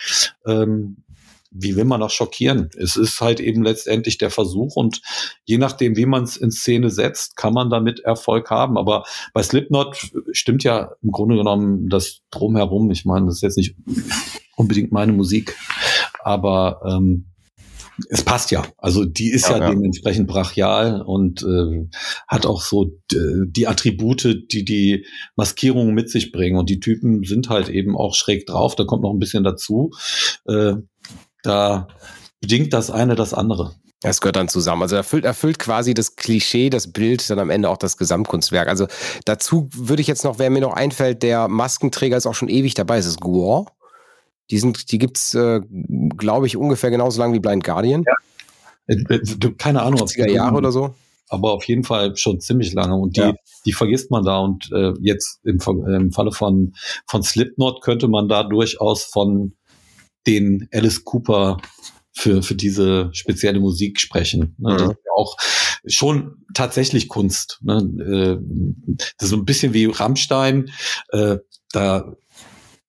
Ähm, 0.46 0.98
wie 1.54 1.76
will 1.76 1.84
man 1.84 2.00
noch 2.00 2.10
schockieren? 2.10 2.70
Es 2.76 2.96
ist 2.96 3.20
halt 3.20 3.40
eben 3.40 3.62
letztendlich 3.62 4.18
der 4.18 4.30
Versuch 4.30 4.76
und 4.76 5.02
je 5.44 5.58
nachdem, 5.58 5.96
wie 5.96 6.06
man 6.06 6.24
es 6.24 6.36
in 6.36 6.50
Szene 6.50 6.90
setzt, 6.90 7.36
kann 7.36 7.54
man 7.54 7.70
damit 7.70 8.00
Erfolg 8.00 8.50
haben. 8.50 8.78
Aber 8.78 9.04
bei 9.32 9.42
Slipknot 9.42 10.10
stimmt 10.32 10.64
ja 10.64 10.92
im 11.02 11.10
Grunde 11.10 11.36
genommen 11.36 11.88
das 11.88 12.20
drumherum. 12.30 12.90
Ich 12.90 13.04
meine, 13.04 13.26
das 13.26 13.36
ist 13.36 13.42
jetzt 13.42 13.58
nicht 13.58 13.76
unbedingt 14.56 14.92
meine 14.92 15.12
Musik, 15.12 15.56
aber 16.22 16.80
ähm, 16.86 17.26
es 18.08 18.24
passt 18.24 18.50
ja. 18.50 18.66
Also 18.78 19.04
die 19.04 19.30
ist 19.30 19.48
ja, 19.48 19.58
ja, 19.58 19.64
ja. 19.64 19.70
dementsprechend 19.70 20.26
brachial 20.26 21.02
und 21.02 21.42
äh, 21.42 21.88
hat 22.26 22.46
auch 22.46 22.62
so 22.62 22.98
die 23.12 23.66
Attribute, 23.66 24.46
die 24.50 24.64
die 24.64 25.06
Maskierungen 25.36 25.94
mit 25.94 26.10
sich 26.10 26.32
bringen. 26.32 26.58
Und 26.58 26.70
die 26.70 26.80
Typen 26.80 27.22
sind 27.24 27.48
halt 27.48 27.68
eben 27.68 27.96
auch 27.96 28.14
schräg 28.14 28.46
drauf. 28.46 28.74
Da 28.76 28.84
kommt 28.84 29.02
noch 29.02 29.12
ein 29.12 29.18
bisschen 29.18 29.44
dazu. 29.44 29.90
Äh, 30.46 30.74
da 31.42 31.88
bedingt 32.40 32.72
das 32.72 32.90
eine 32.90 33.14
das 33.14 33.34
andere. 33.34 33.74
Es 34.04 34.20
gehört 34.20 34.34
dann 34.36 34.48
zusammen. 34.48 34.82
Also 34.82 34.96
erfüllt, 34.96 35.24
erfüllt 35.24 35.60
quasi 35.60 35.94
das 35.94 36.16
Klischee, 36.16 36.70
das 36.70 36.92
Bild, 36.92 37.28
dann 37.30 37.38
am 37.38 37.50
Ende 37.50 37.68
auch 37.68 37.76
das 37.76 37.96
Gesamtkunstwerk. 37.96 38.68
Also 38.68 38.88
dazu 39.24 39.68
würde 39.72 40.02
ich 40.02 40.08
jetzt 40.08 40.24
noch, 40.24 40.40
wer 40.40 40.50
mir 40.50 40.60
noch 40.60 40.74
einfällt, 40.74 41.22
der 41.22 41.46
Maskenträger 41.46 42.16
ist 42.16 42.26
auch 42.26 42.34
schon 42.34 42.48
ewig 42.48 42.74
dabei, 42.74 42.98
es 42.98 43.06
ist 43.06 43.20
Guor. 43.20 43.66
Die, 44.50 44.58
sind, 44.58 44.90
die 44.90 44.98
gibt's, 44.98 45.34
äh, 45.34 45.60
glaube 46.16 46.48
ich, 46.48 46.56
ungefähr 46.56 46.90
genauso 46.90 47.20
lang 47.20 47.32
wie 47.32 47.38
Blind 47.38 47.62
Guardian. 47.62 48.02
Ja. 48.04 48.14
Äh, 48.88 49.14
äh, 49.14 49.52
keine 49.56 49.82
Ahnung. 49.82 50.00
80er 50.00 50.28
Jahre 50.28 50.56
oder 50.56 50.72
so. 50.72 50.94
aber 51.28 51.52
auf 51.52 51.64
jeden 51.64 51.84
Fall 51.84 52.16
schon 52.16 52.40
ziemlich 52.40 52.72
lange 52.74 52.96
und 52.96 53.16
die, 53.16 53.20
Ja. 53.20 53.34
die 53.64 53.72
vergisst 53.72 54.10
man 54.10 54.24
da 54.24 54.38
und 54.38 54.68
äh, 54.72 54.92
jetzt 55.00 55.38
im, 55.44 55.60
im 55.86 56.10
Falle 56.10 56.32
von, 56.32 56.74
von 57.06 57.22
Slipknot 57.22 57.82
könnte 57.82 58.08
man 58.08 58.28
da 58.28 58.42
durchaus 58.42 59.04
von 59.04 59.54
den 60.26 60.68
Alice 60.72 61.04
Cooper 61.04 61.58
für, 62.14 62.42
für 62.42 62.54
diese 62.54 63.10
spezielle 63.12 63.60
Musik 63.60 64.00
sprechen. 64.00 64.54
Ne? 64.58 64.74
Das 64.76 64.82
Mhm. 64.82 64.90
ist 64.90 64.98
ja 65.06 65.12
auch 65.16 65.36
schon 65.86 66.44
tatsächlich 66.54 67.08
Kunst. 67.08 67.58
Ne? 67.62 67.76
Äh, 68.38 68.96
Das 69.18 69.26
ist 69.26 69.30
so 69.30 69.36
ein 69.36 69.44
bisschen 69.44 69.72
wie 69.74 69.86
Rammstein. 69.86 70.70
Äh, 71.10 71.38
Da 71.72 72.12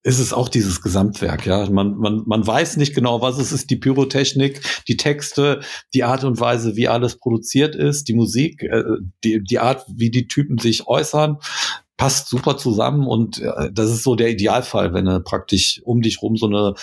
ist 0.02 0.18
es 0.18 0.34
auch 0.34 0.50
dieses 0.50 0.82
Gesamtwerk, 0.82 1.46
ja. 1.46 1.70
Man, 1.70 1.96
man, 1.96 2.24
man 2.26 2.46
weiß 2.46 2.76
nicht 2.76 2.94
genau, 2.94 3.22
was 3.22 3.38
es 3.38 3.52
ist, 3.52 3.70
die 3.70 3.76
Pyrotechnik, 3.76 4.60
die 4.86 4.98
Texte, 4.98 5.60
die 5.94 6.04
Art 6.04 6.24
und 6.24 6.38
Weise, 6.38 6.76
wie 6.76 6.88
alles 6.88 7.16
produziert 7.16 7.74
ist, 7.74 8.08
die 8.08 8.12
Musik, 8.12 8.62
äh, 8.64 8.82
die, 9.24 9.42
die 9.42 9.58
Art, 9.58 9.86
wie 9.88 10.10
die 10.10 10.28
Typen 10.28 10.58
sich 10.58 10.86
äußern, 10.86 11.38
passt 12.04 12.28
super 12.28 12.58
zusammen 12.58 13.06
und 13.06 13.40
äh, 13.40 13.70
das 13.72 13.88
ist 13.90 14.02
so 14.02 14.14
der 14.14 14.28
Idealfall, 14.28 14.92
wenn 14.92 15.06
du 15.06 15.20
praktisch 15.20 15.80
um 15.86 16.02
dich 16.02 16.20
rum 16.20 16.36
so 16.36 16.44
eine, 16.44 16.74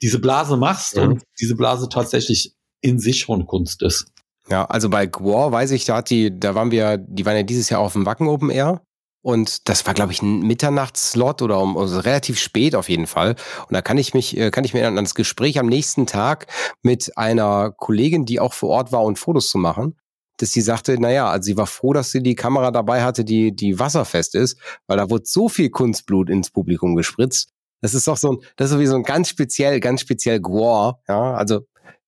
diese 0.00 0.18
Blase 0.18 0.56
machst 0.56 0.96
Mhm. 0.96 1.02
und 1.02 1.22
diese 1.38 1.54
Blase 1.54 1.90
tatsächlich 1.90 2.54
in 2.80 2.98
sich 2.98 3.20
schon 3.20 3.44
Kunst 3.44 3.82
ist. 3.82 4.06
Ja, 4.48 4.64
also 4.64 4.88
bei 4.88 5.04
Gwar 5.04 5.52
weiß 5.52 5.72
ich, 5.72 5.84
da 5.84 5.96
hat 5.96 6.08
die, 6.08 6.32
da 6.40 6.54
waren 6.54 6.70
wir, 6.70 6.96
die 6.96 7.26
waren 7.26 7.36
ja 7.36 7.42
dieses 7.42 7.68
Jahr 7.68 7.80
auf 7.82 7.92
dem 7.92 8.06
Wacken 8.06 8.26
Open 8.26 8.48
Air. 8.48 8.80
Und 9.22 9.68
das 9.68 9.84
war, 9.84 9.92
glaube 9.92 10.12
ich, 10.12 10.22
ein 10.22 10.40
Mitternachtsslot 10.40 11.42
oder 11.42 11.60
um, 11.60 11.76
also 11.76 12.00
relativ 12.00 12.38
spät 12.38 12.74
auf 12.74 12.88
jeden 12.88 13.06
Fall. 13.06 13.36
Und 13.68 13.74
da 13.74 13.82
kann 13.82 13.98
ich 13.98 14.14
mich, 14.14 14.34
äh, 14.34 14.50
kann 14.50 14.64
ich 14.64 14.72
mir 14.72 14.80
erinnern 14.80 14.96
an 14.96 15.04
das 15.04 15.14
Gespräch 15.14 15.58
am 15.58 15.66
nächsten 15.66 16.06
Tag 16.06 16.46
mit 16.82 17.18
einer 17.18 17.70
Kollegin, 17.70 18.24
die 18.24 18.40
auch 18.40 18.54
vor 18.54 18.70
Ort 18.70 18.92
war 18.92 19.02
und 19.02 19.18
Fotos 19.18 19.50
zu 19.50 19.58
machen, 19.58 19.98
dass 20.40 20.52
sie 20.52 20.60
sagte, 20.60 20.98
naja, 21.00 21.28
also 21.30 21.46
sie 21.46 21.56
war 21.56 21.66
froh, 21.66 21.92
dass 21.92 22.10
sie 22.12 22.22
die 22.22 22.34
Kamera 22.34 22.70
dabei 22.70 23.02
hatte, 23.02 23.24
die, 23.24 23.54
die 23.54 23.78
wasserfest 23.78 24.34
ist, 24.34 24.58
weil 24.86 24.96
da 24.96 25.10
wurde 25.10 25.24
so 25.26 25.48
viel 25.48 25.70
Kunstblut 25.70 26.30
ins 26.30 26.50
Publikum 26.50 26.96
gespritzt. 26.96 27.50
Das 27.82 27.94
ist 27.94 28.06
doch 28.06 28.16
so 28.16 28.32
ein, 28.32 28.38
das 28.56 28.70
ist 28.70 28.78
wie 28.78 28.86
so 28.86 28.96
ein 28.96 29.02
ganz 29.02 29.28
speziell, 29.28 29.80
ganz 29.80 30.00
speziell 30.02 30.40
Gwar, 30.40 31.00
ja, 31.08 31.34
also 31.34 31.60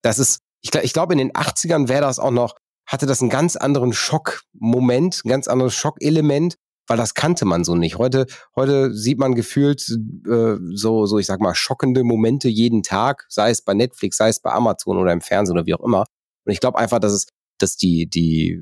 das 0.03 0.19
ist, 0.19 0.41
ich, 0.61 0.71
glaub- 0.71 0.85
ich 0.85 0.93
glaube, 0.93 1.13
in 1.15 1.19
den 1.19 1.33
80ern 1.33 1.89
wäre 1.89 2.03
das 2.03 2.19
auch 2.19 2.31
noch, 2.31 2.55
hatte 2.87 3.07
das 3.07 3.21
einen 3.21 3.31
ganz 3.31 3.57
anderen 3.57 3.93
Schockmoment, 3.93 5.23
ein 5.25 5.29
ganz 5.29 5.49
anderes 5.49 5.75
Schockelement, 5.75 6.57
weil 6.89 6.97
das 6.97 7.15
kannte 7.15 7.45
man 7.45 7.65
so 7.65 7.75
nicht. 7.77 7.97
Heute, 7.97 8.27
heute 8.57 8.93
sieht 8.93 9.19
man 9.19 9.35
gefühlt 9.35 9.89
äh, 10.29 10.57
so, 10.75 11.07
so, 11.07 11.19
ich 11.19 11.27
sag 11.27 11.41
mal, 11.41 11.55
schockende 11.55 12.03
Momente 12.05 12.49
jeden 12.49 12.83
Tag, 12.83 13.25
sei 13.29 13.51
es 13.51 13.63
bei 13.63 13.73
Netflix, 13.73 14.17
sei 14.17 14.29
es 14.29 14.41
bei 14.41 14.51
Amazon 14.51 14.99
oder 14.99 15.13
im 15.13 15.21
Fernsehen 15.21 15.57
oder 15.57 15.67
wie 15.67 15.75
auch 15.75 15.85
immer. 15.85 16.05
Und 16.45 16.53
ich 16.53 16.61
glaube 16.61 16.79
einfach, 16.79 16.99
dass 16.99 17.13
es, 17.13 17.27
dass 17.63 17.77
die, 17.77 18.07
die, 18.09 18.61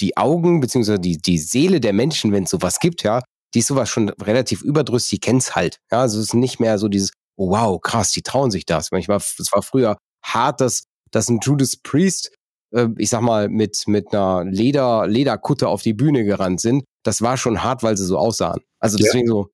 die 0.00 0.16
Augen 0.16 0.60
beziehungsweise 0.60 1.00
die, 1.00 1.18
die 1.18 1.38
Seele 1.38 1.80
der 1.80 1.92
Menschen, 1.92 2.32
wenn 2.32 2.44
es 2.44 2.50
sowas 2.50 2.78
gibt, 2.78 3.02
ja, 3.02 3.22
die 3.54 3.60
ist 3.60 3.68
sowas 3.68 3.88
schon 3.88 4.08
relativ 4.10 4.62
überdrüssig, 4.62 5.10
die 5.10 5.20
kennt's 5.20 5.54
halt. 5.56 5.78
Ja, 5.90 6.00
also 6.00 6.18
es 6.18 6.26
ist 6.26 6.34
nicht 6.34 6.60
mehr 6.60 6.78
so 6.78 6.88
dieses, 6.88 7.12
oh, 7.36 7.50
wow, 7.50 7.80
krass, 7.80 8.12
die 8.12 8.22
trauen 8.22 8.50
sich 8.50 8.66
das. 8.66 8.90
Manchmal, 8.90 9.16
es 9.18 9.50
war 9.52 9.62
früher 9.62 9.96
hart, 10.22 10.60
dass, 10.60 10.84
dass 11.10 11.28
ein 11.28 11.38
Judas 11.42 11.76
Priest, 11.76 12.34
äh, 12.72 12.88
ich 12.98 13.08
sag 13.10 13.22
mal, 13.22 13.48
mit, 13.48 13.84
mit 13.86 14.12
einer 14.12 14.44
Leder, 14.44 15.06
Lederkutte 15.06 15.68
auf 15.68 15.82
die 15.82 15.94
Bühne 15.94 16.24
gerannt 16.24 16.60
sind. 16.60 16.84
Das 17.04 17.22
war 17.22 17.36
schon 17.36 17.62
hart, 17.62 17.82
weil 17.82 17.96
sie 17.96 18.04
so 18.04 18.18
aussahen. 18.18 18.60
Also 18.80 18.98
Ja. 18.98 19.04
deswegen 19.04 19.28
so, 19.28 19.50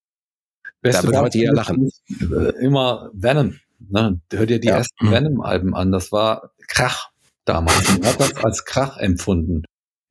Da 0.82 1.02
wird 1.04 1.34
jeder 1.34 1.52
lachen. 1.52 1.90
Äh, 2.20 2.64
Immer 2.64 3.10
Venom. 3.12 3.56
Ne? 3.78 4.20
Hör 4.32 4.46
dir 4.46 4.58
die 4.58 4.68
Ja. 4.68 4.78
ersten. 4.78 5.10
Venom-Alben 5.10 5.74
an. 5.74 5.92
Das 5.92 6.10
war 6.10 6.50
Krach 6.68 7.11
damals. 7.44 7.88
Man 7.88 8.06
hat 8.06 8.20
das 8.20 8.36
als 8.36 8.64
Krach 8.64 8.96
empfunden. 8.98 9.62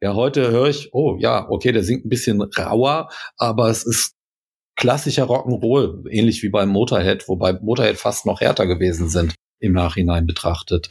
Ja, 0.01 0.15
heute 0.15 0.49
höre 0.51 0.67
ich, 0.67 0.93
oh 0.93 1.17
ja, 1.19 1.47
okay, 1.49 1.71
der 1.71 1.83
singt 1.83 2.05
ein 2.05 2.09
bisschen 2.09 2.41
rauer, 2.41 3.09
aber 3.37 3.69
es 3.69 3.83
ist 3.83 4.13
klassischer 4.75 5.25
Rock'n'Roll, 5.25 6.09
ähnlich 6.09 6.41
wie 6.41 6.49
beim 6.49 6.69
Motorhead, 6.69 7.27
wobei 7.27 7.53
Motorhead 7.53 7.97
fast 7.97 8.25
noch 8.25 8.41
härter 8.41 8.65
gewesen 8.65 9.09
sind 9.09 9.35
im 9.59 9.73
Nachhinein 9.73 10.25
betrachtet. 10.25 10.89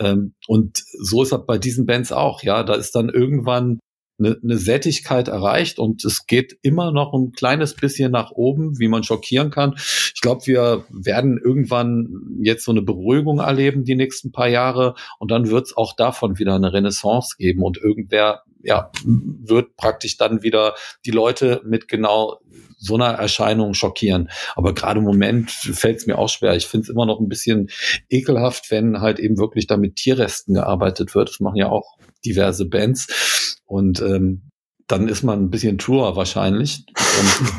Ähm, 0.00 0.34
und 0.48 0.82
so 0.98 1.22
ist 1.22 1.30
das 1.30 1.46
bei 1.46 1.56
diesen 1.56 1.86
Bands 1.86 2.10
auch, 2.10 2.42
ja. 2.42 2.64
Da 2.64 2.74
ist 2.74 2.96
dann 2.96 3.08
irgendwann 3.08 3.78
eine, 4.18 4.36
eine 4.42 4.58
Sättigkeit 4.58 5.28
erreicht 5.28 5.78
und 5.78 6.04
es 6.04 6.26
geht 6.26 6.58
immer 6.62 6.92
noch 6.92 7.12
ein 7.14 7.32
kleines 7.32 7.74
bisschen 7.74 8.12
nach 8.12 8.30
oben, 8.32 8.78
wie 8.78 8.88
man 8.88 9.02
schockieren 9.02 9.50
kann. 9.50 9.74
Ich 10.14 10.20
glaube, 10.20 10.46
wir 10.46 10.84
werden 10.90 11.38
irgendwann 11.38 12.38
jetzt 12.42 12.64
so 12.64 12.72
eine 12.72 12.82
Beruhigung 12.82 13.38
erleben 13.38 13.84
die 13.84 13.94
nächsten 13.94 14.32
paar 14.32 14.48
Jahre 14.48 14.94
und 15.18 15.30
dann 15.30 15.48
wird 15.48 15.66
es 15.66 15.76
auch 15.76 15.94
davon 15.94 16.38
wieder 16.38 16.54
eine 16.54 16.72
Renaissance 16.72 17.36
geben 17.38 17.62
und 17.62 17.78
irgendwer 17.78 18.42
ja 18.62 18.90
wird 19.04 19.76
praktisch 19.76 20.16
dann 20.16 20.42
wieder 20.42 20.74
die 21.04 21.12
Leute 21.12 21.62
mit 21.64 21.88
genau 21.88 22.40
so 22.78 22.94
einer 22.94 23.18
Erscheinung 23.18 23.74
schockieren. 23.74 24.30
Aber 24.54 24.72
gerade 24.72 24.98
im 24.98 25.04
Moment 25.04 25.50
fällt 25.50 25.98
es 25.98 26.06
mir 26.06 26.18
auch 26.18 26.28
schwer. 26.28 26.54
Ich 26.54 26.66
finde 26.66 26.84
es 26.84 26.88
immer 26.88 27.06
noch 27.06 27.20
ein 27.20 27.28
bisschen 27.28 27.70
ekelhaft, 28.08 28.70
wenn 28.70 29.00
halt 29.00 29.18
eben 29.18 29.38
wirklich 29.38 29.66
da 29.66 29.76
mit 29.76 29.96
Tierresten 29.96 30.54
gearbeitet 30.54 31.14
wird. 31.14 31.28
Das 31.28 31.40
machen 31.40 31.56
ja 31.56 31.68
auch 31.68 31.98
diverse 32.24 32.66
Bands. 32.66 33.47
Und 33.68 34.00
ähm, 34.00 34.50
dann 34.88 35.06
ist 35.08 35.22
man 35.22 35.44
ein 35.44 35.50
bisschen 35.50 35.78
truer 35.78 36.16
wahrscheinlich. 36.16 36.84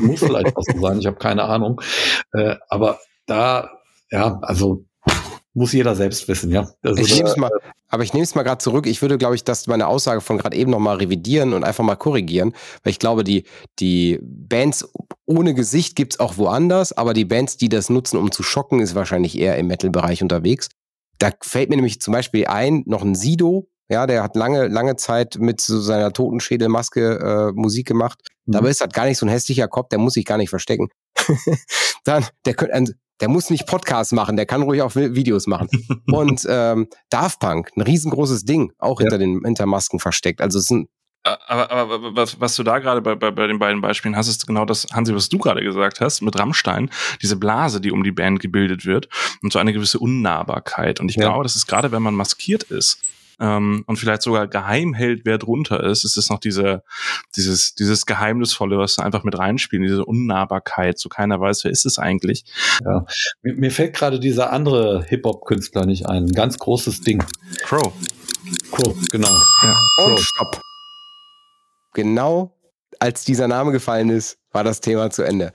muss 0.08 0.20
vielleicht 0.20 0.56
auch 0.56 0.64
so 0.64 0.80
sein, 0.80 0.98
ich 0.98 1.06
habe 1.06 1.16
keine 1.16 1.44
Ahnung. 1.44 1.80
Äh, 2.32 2.56
aber 2.68 2.98
da, 3.26 3.70
ja, 4.10 4.38
also 4.42 4.84
muss 5.54 5.72
jeder 5.72 5.94
selbst 5.96 6.28
wissen, 6.28 6.50
ja. 6.50 6.68
Also, 6.82 7.02
ich 7.02 7.14
nehme 7.14 7.28
es 7.28 7.34
da- 7.34 7.40
mal, 7.40 7.50
aber 7.88 8.02
ich 8.02 8.12
nehme 8.12 8.24
es 8.24 8.34
mal 8.34 8.42
gerade 8.42 8.58
zurück. 8.58 8.86
Ich 8.86 9.02
würde, 9.02 9.18
glaube 9.18 9.34
ich, 9.34 9.44
das 9.44 9.66
meine 9.66 9.86
Aussage 9.86 10.20
von 10.20 10.38
gerade 10.38 10.56
eben 10.56 10.70
nochmal 10.70 10.96
revidieren 10.96 11.52
und 11.52 11.64
einfach 11.64 11.84
mal 11.84 11.96
korrigieren, 11.96 12.54
weil 12.82 12.90
ich 12.92 12.98
glaube, 12.98 13.24
die, 13.24 13.44
die 13.78 14.18
Bands 14.22 14.88
ohne 15.26 15.54
Gesicht 15.54 15.96
gibt's 15.96 16.20
auch 16.20 16.36
woanders, 16.36 16.92
aber 16.92 17.14
die 17.14 17.24
Bands, 17.24 17.56
die 17.56 17.68
das 17.68 17.90
nutzen, 17.90 18.16
um 18.16 18.32
zu 18.32 18.42
schocken, 18.42 18.80
ist 18.80 18.94
wahrscheinlich 18.94 19.38
eher 19.38 19.56
im 19.56 19.68
Metal-Bereich 19.68 20.22
unterwegs. 20.22 20.68
Da 21.18 21.30
fällt 21.40 21.68
mir 21.68 21.76
nämlich 21.76 22.00
zum 22.00 22.12
Beispiel 22.12 22.46
ein, 22.46 22.82
noch 22.86 23.02
ein 23.02 23.14
Sido, 23.14 23.68
ja, 23.90 24.06
der 24.06 24.22
hat 24.22 24.36
lange, 24.36 24.68
lange 24.68 24.96
Zeit 24.96 25.36
mit 25.38 25.60
so 25.60 25.80
seiner 25.80 26.12
Totenschädelmaske 26.12 27.50
äh, 27.50 27.52
Musik 27.60 27.86
gemacht. 27.88 28.18
Mhm. 28.46 28.52
Dabei 28.52 28.68
ist 28.70 28.80
das 28.80 28.88
gar 28.90 29.04
nicht 29.04 29.18
so 29.18 29.26
ein 29.26 29.30
hässlicher 29.30 29.68
Kopf, 29.68 29.88
der 29.90 29.98
muss 29.98 30.14
sich 30.14 30.24
gar 30.24 30.38
nicht 30.38 30.50
verstecken. 30.50 30.88
Dann, 32.04 32.24
der 32.46 32.54
ein- 32.72 32.94
der 33.20 33.28
muss 33.28 33.50
nicht 33.50 33.66
Podcasts 33.66 34.12
machen, 34.12 34.36
der 34.36 34.46
kann 34.46 34.62
ruhig 34.62 34.80
auch 34.80 34.92
Vi- 34.92 35.14
Videos 35.14 35.46
machen. 35.46 35.68
Und 36.10 36.46
ähm, 36.48 36.88
Daft 37.10 37.38
Punk, 37.40 37.70
ein 37.76 37.82
riesengroßes 37.82 38.44
Ding, 38.46 38.72
auch 38.78 38.98
Ja. 39.00 39.04
hinter 39.04 39.18
den 39.18 39.42
hinter 39.44 39.66
Masken 39.66 39.98
versteckt. 40.00 40.40
Also 40.40 40.58
es 40.58 40.64
ist 40.64 40.70
ein, 40.70 40.88
Aber, 41.22 41.70
aber 41.70 42.16
was, 42.16 42.40
was 42.40 42.56
du 42.56 42.62
da 42.62 42.78
gerade 42.78 43.02
bei, 43.02 43.14
bei, 43.16 43.30
bei 43.30 43.46
den 43.46 43.58
beiden 43.58 43.82
Beispielen 43.82 44.16
hast, 44.16 44.28
ist 44.28 44.46
genau 44.46 44.64
das, 44.64 44.86
Hansi, 44.94 45.14
was 45.14 45.28
du 45.28 45.36
gerade 45.36 45.60
gesagt 45.62 46.00
hast, 46.00 46.22
mit 46.22 46.38
Rammstein, 46.38 46.88
diese 47.20 47.36
Blase, 47.36 47.82
die 47.82 47.90
um 47.92 48.04
die 48.04 48.10
Band 48.12 48.40
gebildet 48.40 48.86
wird 48.86 49.10
und 49.42 49.52
so 49.52 49.58
eine 49.58 49.74
gewisse 49.74 49.98
Unnahbarkeit. 49.98 50.98
Und 50.98 51.10
ich 51.10 51.16
Ja. 51.16 51.24
glaube, 51.24 51.42
das 51.42 51.56
ist 51.56 51.66
gerade, 51.66 51.92
wenn 51.92 52.00
man 52.02 52.14
maskiert 52.14 52.62
ist 52.62 53.02
ähm, 53.40 53.84
und 53.86 53.96
vielleicht 53.96 54.22
sogar 54.22 54.46
geheim 54.46 54.94
hält, 54.94 55.22
wer 55.24 55.38
drunter 55.38 55.82
ist, 55.82 56.04
ist 56.04 56.16
es 56.16 56.30
noch 56.30 56.38
diese, 56.38 56.82
dieses, 57.36 57.74
dieses 57.74 58.06
Geheimnisvolle, 58.06 58.78
was 58.78 58.98
einfach 58.98 59.24
mit 59.24 59.38
reinspielt, 59.38 59.82
diese 59.82 60.04
Unnahbarkeit, 60.04 60.98
so 60.98 61.08
keiner 61.08 61.40
weiß, 61.40 61.64
wer 61.64 61.70
ist 61.70 61.86
es 61.86 61.98
eigentlich. 61.98 62.44
Ja. 62.84 63.04
Mir, 63.42 63.54
mir 63.54 63.70
fällt 63.70 63.94
gerade 63.94 64.20
dieser 64.20 64.52
andere 64.52 65.04
Hip-Hop-Künstler 65.08 65.86
nicht 65.86 66.06
ein. 66.06 66.24
Ein 66.24 66.32
ganz 66.32 66.58
großes 66.58 67.00
Ding. 67.00 67.24
Crow. 67.62 67.92
Cool, 68.72 68.94
genau. 69.10 69.28
Ja. 69.62 69.76
und 70.04 70.14
Crow. 70.14 70.20
stopp. 70.20 70.60
Genau 71.94 72.54
als 73.00 73.24
dieser 73.24 73.48
Name 73.48 73.72
gefallen 73.72 74.10
ist, 74.10 74.38
war 74.52 74.62
das 74.62 74.80
Thema 74.80 75.10
zu 75.10 75.22
Ende. 75.22 75.52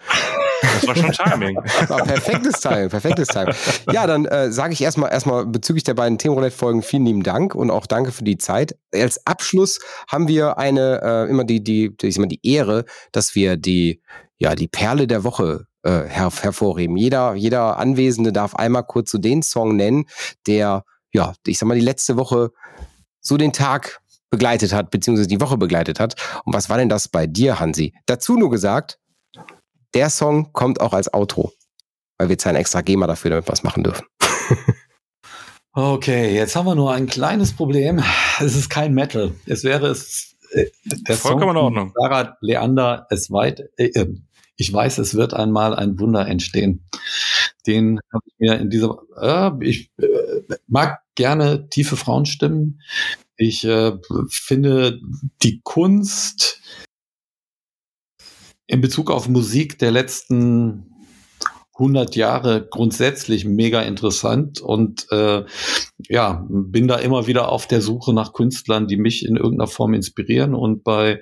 Das 0.62 0.88
war 0.88 0.96
schon 0.96 1.12
Timing. 1.12 1.56
War 1.88 2.04
perfektes 2.04 2.60
Timing, 2.60 2.90
perfektes 2.90 3.28
Timing. 3.28 3.56
Ja, 3.92 4.08
dann 4.08 4.26
äh, 4.26 4.52
sage 4.52 4.74
ich 4.74 4.82
erstmal 4.82 5.12
erstmal 5.12 5.46
bezüglich 5.46 5.84
der 5.84 5.94
beiden 5.94 6.18
Themenroulette-Folgen 6.18 6.82
vielen 6.82 7.06
lieben 7.06 7.24
Dank 7.24 7.56
und 7.56 7.72
auch 7.72 7.86
danke 7.86 8.12
für 8.12 8.24
die 8.24 8.38
Zeit. 8.38 8.78
Als 8.94 9.26
Abschluss 9.26 9.80
haben 10.08 10.28
wir 10.28 10.58
eine 10.58 11.02
äh, 11.04 11.30
immer 11.30 11.44
die 11.44 11.64
die 11.64 11.96
die, 11.96 12.08
ich 12.08 12.16
sag 12.16 12.22
mal, 12.22 12.28
die 12.28 12.40
Ehre, 12.44 12.86
dass 13.12 13.36
wir 13.36 13.58
die 13.58 14.02
ja 14.38 14.56
die 14.56 14.68
Perle 14.68 15.08
der 15.08 15.24
Woche 15.24 15.66
äh, 15.84 16.04
her 16.08 16.32
hervorheben. 16.42 16.98
Jeder 16.98 17.36
jeder 17.36 17.78
Anwesende 17.78 18.32
darf 18.32 18.56
einmal 18.56 18.84
kurz 18.84 19.12
so 19.12 19.18
den 19.18 19.42
Song 19.42 19.76
nennen, 19.76 20.06
der 20.48 20.84
ja 21.12 21.34
ich 21.46 21.58
sag 21.58 21.68
mal 21.68 21.76
die 21.76 21.86
letzte 21.86 22.18
Woche 22.18 22.52
so 23.22 23.38
den 23.38 23.54
Tag 23.54 24.02
begleitet 24.30 24.74
hat 24.74 24.92
beziehungsweise 24.92 25.30
die 25.30 25.42
Woche 25.42 25.58
begleitet 25.58 26.00
hat. 26.00 26.16
Und 26.44 26.54
was 26.54 26.70
war 26.70 26.78
denn 26.78 26.90
das 26.90 27.08
bei 27.08 27.28
dir, 27.28 27.60
Hansi? 27.60 27.94
Dazu 28.06 28.38
nur 28.38 28.50
gesagt, 28.50 29.00
der 29.96 30.10
Song 30.10 30.54
kommt 30.54 30.82
auch 30.82 30.94
als 30.94 31.14
Outro. 31.14 31.52
Weil 32.18 32.30
wir 32.30 32.38
zahlen 32.38 32.56
extra 32.56 32.82
GEMA 32.82 33.08
dafür, 33.08 33.32
damit 33.32 33.48
wir 33.48 33.52
was 33.52 33.64
machen 33.64 33.84
dürfen. 33.84 34.06
Okay, 35.78 36.34
jetzt 36.34 36.56
haben 36.56 36.68
wir 36.68 36.76
nur 36.76 36.94
ein 36.94 37.06
kleines 37.06 37.52
Problem. 37.52 38.02
Es 38.40 38.56
ist 38.56 38.70
kein 38.70 38.94
Metal. 38.94 39.34
Es 39.46 39.66
wäre 39.66 39.88
es. 39.88 40.38
Äh, 40.52 40.68
der 40.86 41.18
Vollkommen 41.18 41.42
in 41.42 41.48
von 41.48 41.58
Ordnung. 41.58 41.94
Sarah 41.94 42.38
Leander, 42.40 43.08
es 43.10 43.30
weit. 43.30 43.62
Äh, 43.76 43.88
äh, 43.88 44.16
ich 44.56 44.72
weiß, 44.72 45.00
es 45.00 45.16
wird 45.16 45.34
einmal 45.34 45.76
ein 45.76 46.00
Wunder 46.00 46.26
entstehen. 46.28 46.88
Den 47.68 48.00
habe 48.14 48.24
ich 48.26 48.36
mir 48.38 48.58
in 48.58 48.70
dieser. 48.70 49.00
Äh, 49.20 49.52
ich 49.68 49.92
äh, 49.98 50.56
mag 50.68 51.00
gerne 51.16 51.68
tiefe 51.68 51.98
Frauenstimmen. 51.98 52.82
Ich 53.36 53.66
äh, 53.66 53.92
finde 54.30 55.02
die 55.44 55.60
Kunst 55.62 56.62
in 58.68 58.82
Bezug 58.82 59.12
auf 59.12 59.28
Musik 59.28 59.80
der 59.80 59.92
letzten 59.92 60.92
100 61.78 62.16
Jahre 62.16 62.66
grundsätzlich 62.70 63.44
mega 63.44 63.82
interessant 63.82 64.62
und 64.62 65.08
äh, 65.12 65.44
ja, 66.08 66.46
bin 66.50 66.88
da 66.88 66.96
immer 66.96 67.28
wieder 67.28 67.50
auf 67.50 67.68
der 67.68 67.82
Suche 67.82 68.14
nach 68.14 68.32
Künstlern, 68.32 68.88
die 68.88 68.96
mich 68.96 69.26
in 69.26 69.36
irgendeiner 69.36 69.68
Form 69.68 69.94
inspirieren 69.94 70.56
und 70.56 70.86
bei 70.86 71.22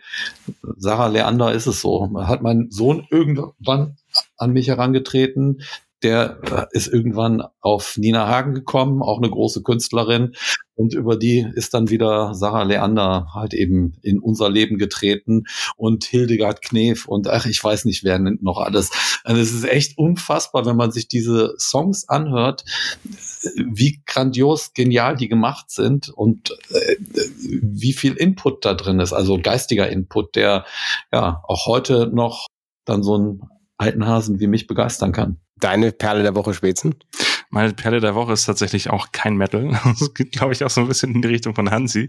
Sarah 0.78 1.08
Leander 1.08 1.54
ist 1.54 1.66
es 1.66 1.82
so. 1.82 2.08
Hat 2.16 2.44
mein 2.44 2.68
Sohn 2.70 3.08
irgendwann 3.10 3.98
an 4.38 4.54
mich 4.54 4.68
herangetreten, 4.68 5.64
der 6.04 6.39
äh, 6.51 6.78
ist 6.78 6.88
irgendwann 6.88 7.43
auf 7.62 7.95
Nina 7.97 8.28
Hagen 8.28 8.54
gekommen, 8.54 9.01
auch 9.01 9.18
eine 9.18 9.30
große 9.30 9.64
Künstlerin. 9.64 10.34
Und 10.76 10.95
über 10.95 11.18
die 11.18 11.47
ist 11.54 11.74
dann 11.76 11.89
wieder 11.89 12.34
Sarah 12.34 12.64
Leander 12.64 13.28
halt 13.34 13.54
eben 13.54 13.95
in 14.01 14.20
unser 14.20 14.49
Leben 14.49 14.78
getreten 14.78 15.43
und 15.78 16.04
Hildegard 16.04 16.64
Knef 16.64 17.06
und 17.06 17.28
ach, 17.28 17.45
ich 17.45 17.64
weiß 17.64 17.86
nicht, 17.86 18.04
wer 18.04 18.18
nennt 18.18 18.41
noch 18.41 18.58
alles. 18.58 18.89
Also 19.24 19.39
es 19.39 19.54
ist 19.54 19.66
echt 19.66 19.97
unfassbar, 19.97 20.66
wenn 20.66 20.76
man 20.76 20.91
sich 20.91 21.08
diese 21.08 21.54
Songs 21.60 22.10
anhört, 22.10 22.66
wie 23.56 24.01
grandios 24.06 24.74
genial 24.74 25.16
die 25.16 25.28
gemacht 25.28 25.70
sind 25.70 26.10
und 26.10 26.58
äh, 26.72 26.95
wie 27.62 27.93
viel 27.93 28.14
Input 28.14 28.66
da 28.66 28.74
drin 28.74 28.99
ist, 28.99 29.14
also 29.14 29.39
geistiger 29.39 29.89
Input, 29.89 30.36
der 30.36 30.66
ja 31.12 31.43
auch 31.47 31.68
heute 31.68 32.08
noch 32.08 32.47
dann 32.86 33.04
so 33.04 33.16
einen 33.16 33.41
alten 33.84 34.07
Hasen 34.07 34.39
wie 34.39 34.47
mich 34.47 34.65
begeistern 34.67 35.11
kann. 35.11 35.38
Deine 35.59 35.91
Perle 35.91 36.23
der 36.23 36.36
Woche, 36.36 36.53
Spätzen? 36.53 36.95
Meine 37.49 37.73
Perle 37.73 37.99
der 37.99 38.15
Woche 38.15 38.34
ist 38.34 38.45
tatsächlich 38.45 38.89
auch 38.89 39.11
kein 39.11 39.36
Metal. 39.38 39.69
Das 39.99 40.13
geht, 40.15 40.31
glaube 40.31 40.53
ich, 40.53 40.63
auch 40.63 40.71
so 40.71 40.81
ein 40.81 40.88
bisschen 40.88 41.13
in 41.13 41.21
die 41.21 41.27
Richtung 41.27 41.53
von 41.53 41.69
Hansi. 41.69 42.07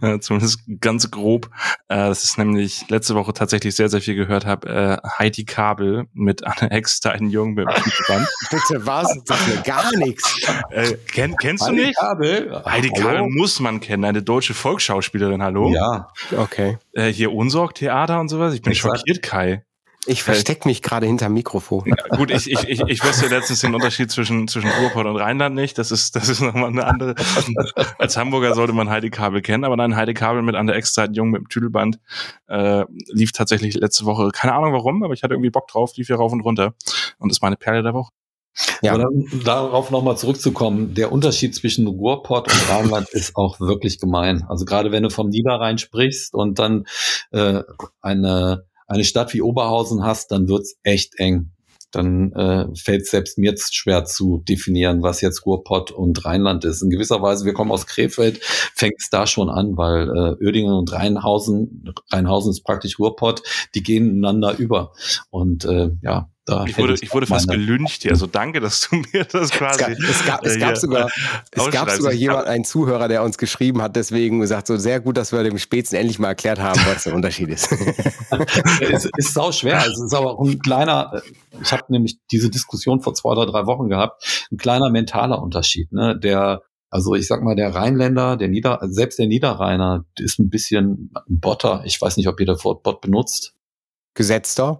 Äh, 0.00 0.20
zumindest 0.20 0.60
ganz 0.80 1.10
grob. 1.10 1.50
Äh, 1.88 1.96
das 1.96 2.22
ist 2.22 2.38
nämlich 2.38 2.88
letzte 2.88 3.16
Woche 3.16 3.32
tatsächlich 3.32 3.74
sehr, 3.74 3.88
sehr 3.88 4.00
viel 4.00 4.14
gehört 4.14 4.46
habe. 4.46 5.00
Äh, 5.02 5.08
Heidi 5.18 5.44
Kabel 5.44 6.04
mit 6.12 6.46
Anne 6.46 6.70
Eckstein 6.70 7.30
Jung 7.30 7.54
mit 7.54 7.66
Band. 7.66 8.28
Bitte 8.50 8.86
was? 8.86 9.12
Sag 9.24 9.48
mir 9.48 9.60
gar 9.62 9.94
nichts. 9.96 10.40
Äh, 10.70 10.92
kenn, 11.12 11.36
kennst 11.36 11.66
Heidi 11.66 11.76
du 11.76 11.82
nicht? 11.86 11.98
Kabel? 11.98 12.62
Heidi 12.64 12.90
Hallo? 12.90 13.08
Kabel 13.08 13.22
muss 13.28 13.58
man 13.58 13.80
kennen, 13.80 14.04
eine 14.04 14.22
deutsche 14.22 14.54
Volksschauspielerin, 14.54 15.42
hallo? 15.42 15.72
Ja, 15.72 16.08
Okay. 16.30 16.78
Äh, 16.92 17.12
hier 17.12 17.32
Unsorg-Theater 17.32 18.20
und 18.20 18.28
sowas. 18.28 18.54
Ich 18.54 18.62
bin 18.62 18.72
Exakt. 18.72 18.98
schockiert, 18.98 19.22
Kai. 19.22 19.65
Ich 20.06 20.22
verstecke 20.22 20.68
mich 20.68 20.82
gerade 20.82 21.06
hinterm 21.06 21.34
Mikrofon. 21.34 21.84
Ja, 21.86 22.16
gut, 22.16 22.30
ich, 22.30 22.50
ich, 22.50 22.68
ich, 22.68 22.80
ich 22.80 23.04
wusste 23.04 23.26
letztens 23.28 23.60
den 23.60 23.74
Unterschied 23.74 24.10
zwischen, 24.10 24.48
zwischen 24.48 24.70
Ruhrpott 24.70 25.06
und 25.06 25.16
Rheinland 25.16 25.54
nicht. 25.54 25.78
Das 25.78 25.90
ist, 25.90 26.16
das 26.16 26.28
ist 26.28 26.40
nochmal 26.40 26.70
eine 26.70 26.86
andere. 26.86 27.14
Als 27.98 28.16
Hamburger 28.16 28.54
sollte 28.54 28.72
man 28.72 28.88
Heidi 28.88 29.10
Kabel 29.10 29.42
kennen, 29.42 29.64
aber 29.64 29.76
dann 29.76 29.96
Heidi 29.96 30.14
Kabel 30.14 30.42
mit 30.42 30.54
an 30.54 30.66
der 30.66 30.76
Extra 30.76 31.06
Jung 31.06 31.30
mit 31.30 31.42
dem 31.42 31.48
Tüdelband 31.48 31.98
äh, 32.48 32.84
lief 33.08 33.32
tatsächlich 33.32 33.74
letzte 33.74 34.04
Woche. 34.04 34.30
Keine 34.32 34.54
Ahnung 34.54 34.72
warum, 34.72 35.02
aber 35.02 35.14
ich 35.14 35.22
hatte 35.22 35.34
irgendwie 35.34 35.50
Bock 35.50 35.68
drauf, 35.68 35.96
lief 35.96 36.06
hier 36.06 36.16
rauf 36.16 36.32
und 36.32 36.40
runter. 36.40 36.74
Und 37.18 37.30
ist 37.30 37.42
meine 37.42 37.56
Perle 37.56 37.82
der 37.82 37.94
Woche. 37.94 38.12
Ja. 38.82 38.94
Aber 38.94 39.04
dann, 39.04 39.42
darauf 39.44 39.90
nochmal 39.90 40.16
zurückzukommen, 40.16 40.94
der 40.94 41.12
Unterschied 41.12 41.54
zwischen 41.54 41.86
Ruhrpott 41.86 42.50
und 42.50 42.70
Rheinland 42.70 43.08
ist 43.10 43.36
auch 43.36 43.60
wirklich 43.60 43.98
gemein. 43.98 44.44
Also 44.48 44.64
gerade 44.64 44.92
wenn 44.92 45.02
du 45.02 45.10
vom 45.10 45.28
Niederrhein 45.28 45.78
sprichst 45.78 46.34
und 46.34 46.58
dann 46.58 46.86
äh, 47.32 47.62
eine, 48.00 48.64
eine 48.86 49.04
Stadt 49.04 49.34
wie 49.34 49.42
Oberhausen 49.42 50.04
hast, 50.04 50.30
dann 50.30 50.48
wird's 50.48 50.76
echt 50.82 51.18
eng. 51.18 51.52
Dann 51.92 52.32
äh, 52.32 52.66
fällt 52.74 53.06
selbst 53.06 53.38
mir 53.38 53.54
schwer 53.56 54.04
zu 54.04 54.42
definieren, 54.46 55.02
was 55.02 55.20
jetzt 55.20 55.46
Ruhrpott 55.46 55.92
und 55.92 56.24
Rheinland 56.24 56.64
ist. 56.64 56.82
In 56.82 56.90
gewisser 56.90 57.22
Weise, 57.22 57.44
wir 57.46 57.54
kommen 57.54 57.70
aus 57.70 57.86
Krefeld, 57.86 58.40
fängt 58.42 58.96
es 58.98 59.08
da 59.08 59.26
schon 59.26 59.48
an, 59.48 59.76
weil 59.76 60.08
äh, 60.08 60.44
Uerdingen 60.44 60.74
und 60.74 60.92
Rheinhausen, 60.92 61.94
Rheinhausen 62.12 62.50
ist 62.50 62.64
praktisch 62.64 62.98
Ruhrpott, 62.98 63.42
die 63.74 63.82
gehen 63.82 64.10
ineinander 64.10 64.58
über. 64.58 64.92
Und 65.30 65.64
äh, 65.64 65.90
ja, 66.02 66.28
da 66.46 66.64
Ich 66.64 66.78
wurde, 66.78 66.94
ich 67.00 67.12
wurde 67.12 67.26
fast 67.26 67.48
gelüncht 67.48 68.02
hier. 68.02 68.12
Also 68.12 68.28
danke, 68.28 68.60
dass 68.60 68.88
du 68.88 68.96
mir 69.12 69.24
das 69.24 69.50
Es 69.50 69.50
quasi. 69.50 69.80
gab, 69.80 69.90
es 69.90 70.24
gab, 70.24 70.46
es 70.46 70.54
äh, 70.54 70.58
gab 70.60 70.68
hier 70.68 70.76
sogar, 70.76 71.10
es 71.50 71.70
gab 71.70 71.90
sogar 71.90 72.12
jemand, 72.12 72.46
einen 72.46 72.64
Zuhörer, 72.64 73.08
der 73.08 73.24
uns 73.24 73.36
geschrieben 73.36 73.82
hat, 73.82 73.96
deswegen 73.96 74.38
gesagt, 74.40 74.68
so 74.68 74.76
sehr 74.76 75.00
gut, 75.00 75.16
dass 75.16 75.32
wir 75.32 75.42
dem 75.42 75.58
Spätzen 75.58 75.96
endlich 75.96 76.20
mal 76.20 76.28
erklärt 76.28 76.60
haben, 76.60 76.80
was 76.86 77.02
der 77.02 77.14
Unterschied 77.14 77.48
ist. 77.48 77.72
es 78.80 79.08
ist 79.16 79.34
sau 79.34 79.50
schwer. 79.50 79.84
Es 79.86 80.00
ist 80.00 80.14
aber 80.14 80.38
auch 80.38 80.46
ein 80.46 80.60
kleiner, 80.60 81.20
ich 81.60 81.72
habe 81.72 81.82
nämlich 81.88 82.18
diese 82.30 82.48
Diskussion 82.48 83.00
vor 83.00 83.14
zwei 83.14 83.30
oder 83.30 83.46
drei 83.46 83.66
Wochen 83.66 83.88
gehabt, 83.88 84.46
ein 84.52 84.56
kleiner 84.56 84.88
mentaler 84.88 85.42
Unterschied. 85.42 85.90
Ne? 85.92 86.16
Der, 86.16 86.62
also 86.90 87.16
ich 87.16 87.26
sag 87.26 87.42
mal, 87.42 87.56
der 87.56 87.74
Rheinländer, 87.74 88.36
der 88.36 88.48
Nieder, 88.48 88.78
selbst 88.82 89.18
der 89.18 89.26
Niederrheiner 89.26 90.04
ist 90.16 90.38
ein 90.38 90.48
bisschen 90.48 91.12
ein 91.28 91.40
Botter. 91.40 91.82
Ich 91.84 92.00
weiß 92.00 92.16
nicht, 92.16 92.28
ob 92.28 92.38
ihr 92.38 92.46
das 92.46 92.64
Wort 92.64 92.84
Bot 92.84 93.00
benutzt. 93.00 93.54
Gesetzter? 94.14 94.78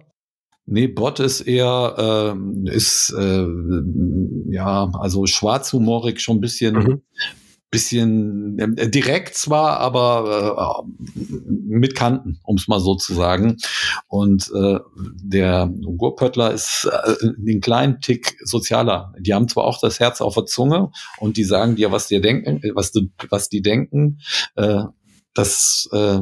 Nee, 0.69 0.87
Bot 0.87 1.19
ist 1.21 1.41
eher, 1.41 1.95
ähm, 1.97 2.65
ist, 2.67 3.13
äh, 3.17 3.47
ja, 4.49 4.91
also 4.99 5.25
schwarzhumorig 5.25 6.19
schon 6.19 6.37
ein 6.37 6.41
bisschen, 6.41 6.75
Mhm. 6.75 7.01
bisschen 7.71 8.59
äh, 8.77 8.89
direkt 8.89 9.35
zwar, 9.35 9.79
aber 9.79 10.85
äh, 10.85 11.19
mit 11.69 11.95
Kanten, 11.95 12.39
um 12.43 12.57
es 12.57 12.67
mal 12.67 12.79
so 12.81 12.95
zu 12.95 13.13
sagen. 13.13 13.57
Und 14.07 14.51
äh, 14.55 14.79
der 15.21 15.69
Gurpöttler 15.97 16.51
ist 16.51 16.89
äh, 16.91 17.13
den 17.37 17.61
kleinen 17.61 18.01
Tick 18.01 18.37
sozialer. 18.43 19.13
Die 19.19 19.33
haben 19.33 19.47
zwar 19.47 19.65
auch 19.65 19.79
das 19.79 19.99
Herz 20.01 20.19
auf 20.21 20.35
der 20.35 20.45
Zunge 20.45 20.91
und 21.19 21.37
die 21.37 21.43
sagen 21.45 21.75
dir, 21.75 21.91
was 21.91 22.07
dir 22.07 22.21
denken, 22.21 22.61
äh, 22.61 22.71
was 22.73 22.91
du, 22.91 23.07
was 23.29 23.47
die 23.49 23.61
denken. 23.61 24.19
Das, 25.37 25.87
äh, 25.93 26.19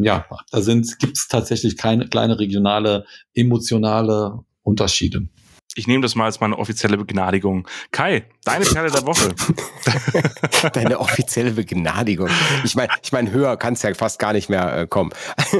ja, 0.00 0.24
da 0.50 0.62
sind, 0.62 0.98
gibt 0.98 1.18
es 1.18 1.28
tatsächlich 1.28 1.76
keine 1.76 2.08
kleine 2.08 2.38
regionale, 2.38 3.04
emotionale 3.34 4.38
Unterschiede. 4.62 5.28
Ich 5.74 5.86
nehme 5.86 6.00
das 6.00 6.14
mal 6.14 6.24
als 6.24 6.40
meine 6.40 6.58
offizielle 6.58 6.96
Begnadigung. 6.96 7.68
Kai, 7.90 8.24
deine 8.44 8.64
Perle 8.64 8.90
der 8.90 9.04
Woche. 9.04 9.34
Deine 10.72 10.98
offizielle 11.00 11.50
Begnadigung. 11.50 12.30
Ich 12.64 12.74
meine, 12.76 12.88
ich 13.02 13.12
mein, 13.12 13.30
höher 13.30 13.58
kann 13.58 13.74
es 13.74 13.82
ja 13.82 13.92
fast 13.92 14.18
gar 14.18 14.32
nicht 14.32 14.48
mehr 14.48 14.74
äh, 14.74 14.86
kommen. 14.86 15.10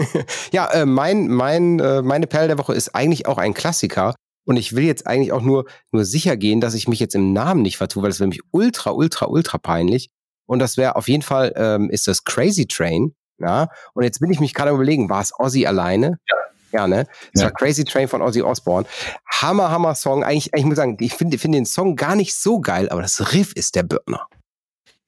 ja, 0.52 0.70
äh, 0.70 0.86
mein, 0.86 1.28
mein, 1.28 1.78
äh, 1.78 2.00
meine 2.00 2.26
Perle 2.26 2.48
der 2.48 2.56
Woche 2.58 2.72
ist 2.72 2.94
eigentlich 2.94 3.26
auch 3.26 3.36
ein 3.36 3.52
Klassiker. 3.52 4.14
Und 4.46 4.56
ich 4.56 4.74
will 4.74 4.84
jetzt 4.84 5.06
eigentlich 5.06 5.32
auch 5.32 5.42
nur, 5.42 5.66
nur 5.92 6.06
sicher 6.06 6.38
gehen, 6.38 6.62
dass 6.62 6.72
ich 6.72 6.88
mich 6.88 7.00
jetzt 7.00 7.14
im 7.14 7.34
Namen 7.34 7.60
nicht 7.60 7.76
vertue, 7.76 8.02
weil 8.02 8.10
das 8.10 8.20
wäre 8.20 8.28
mich 8.28 8.40
ultra, 8.52 8.92
ultra, 8.92 9.26
ultra 9.26 9.58
peinlich. 9.58 10.08
Und 10.46 10.58
das 10.60 10.76
wäre 10.76 10.96
auf 10.96 11.08
jeden 11.08 11.22
Fall, 11.22 11.52
ähm, 11.56 11.90
ist 11.90 12.06
das 12.08 12.24
Crazy 12.24 12.66
Train. 12.66 13.14
Ja. 13.38 13.68
Und 13.94 14.04
jetzt 14.04 14.20
bin 14.20 14.30
ich 14.30 14.40
mich 14.40 14.54
gerade 14.54 14.70
überlegen, 14.70 15.10
war 15.10 15.20
es 15.20 15.32
Ozzy 15.38 15.66
alleine? 15.66 16.18
Ja. 16.28 16.36
Ja, 16.72 16.88
ne? 16.88 17.06
Es 17.32 17.40
Ja. 17.40 17.46
war 17.46 17.52
Crazy 17.52 17.84
Train 17.84 18.08
von 18.08 18.20
Ozzy 18.22 18.42
Osbourne. 18.42 18.86
Hammer, 19.30 19.70
Hammer 19.70 19.94
Song. 19.94 20.24
Eigentlich, 20.24 20.50
ich 20.54 20.64
muss 20.64 20.76
sagen, 20.76 20.96
ich 21.00 21.14
finde 21.14 21.38
finde 21.38 21.58
den 21.58 21.64
Song 21.66 21.96
gar 21.96 22.16
nicht 22.16 22.34
so 22.34 22.60
geil, 22.60 22.88
aber 22.90 23.02
das 23.02 23.32
Riff 23.32 23.52
ist 23.54 23.76
der 23.76 23.82
Birner. 23.84 24.26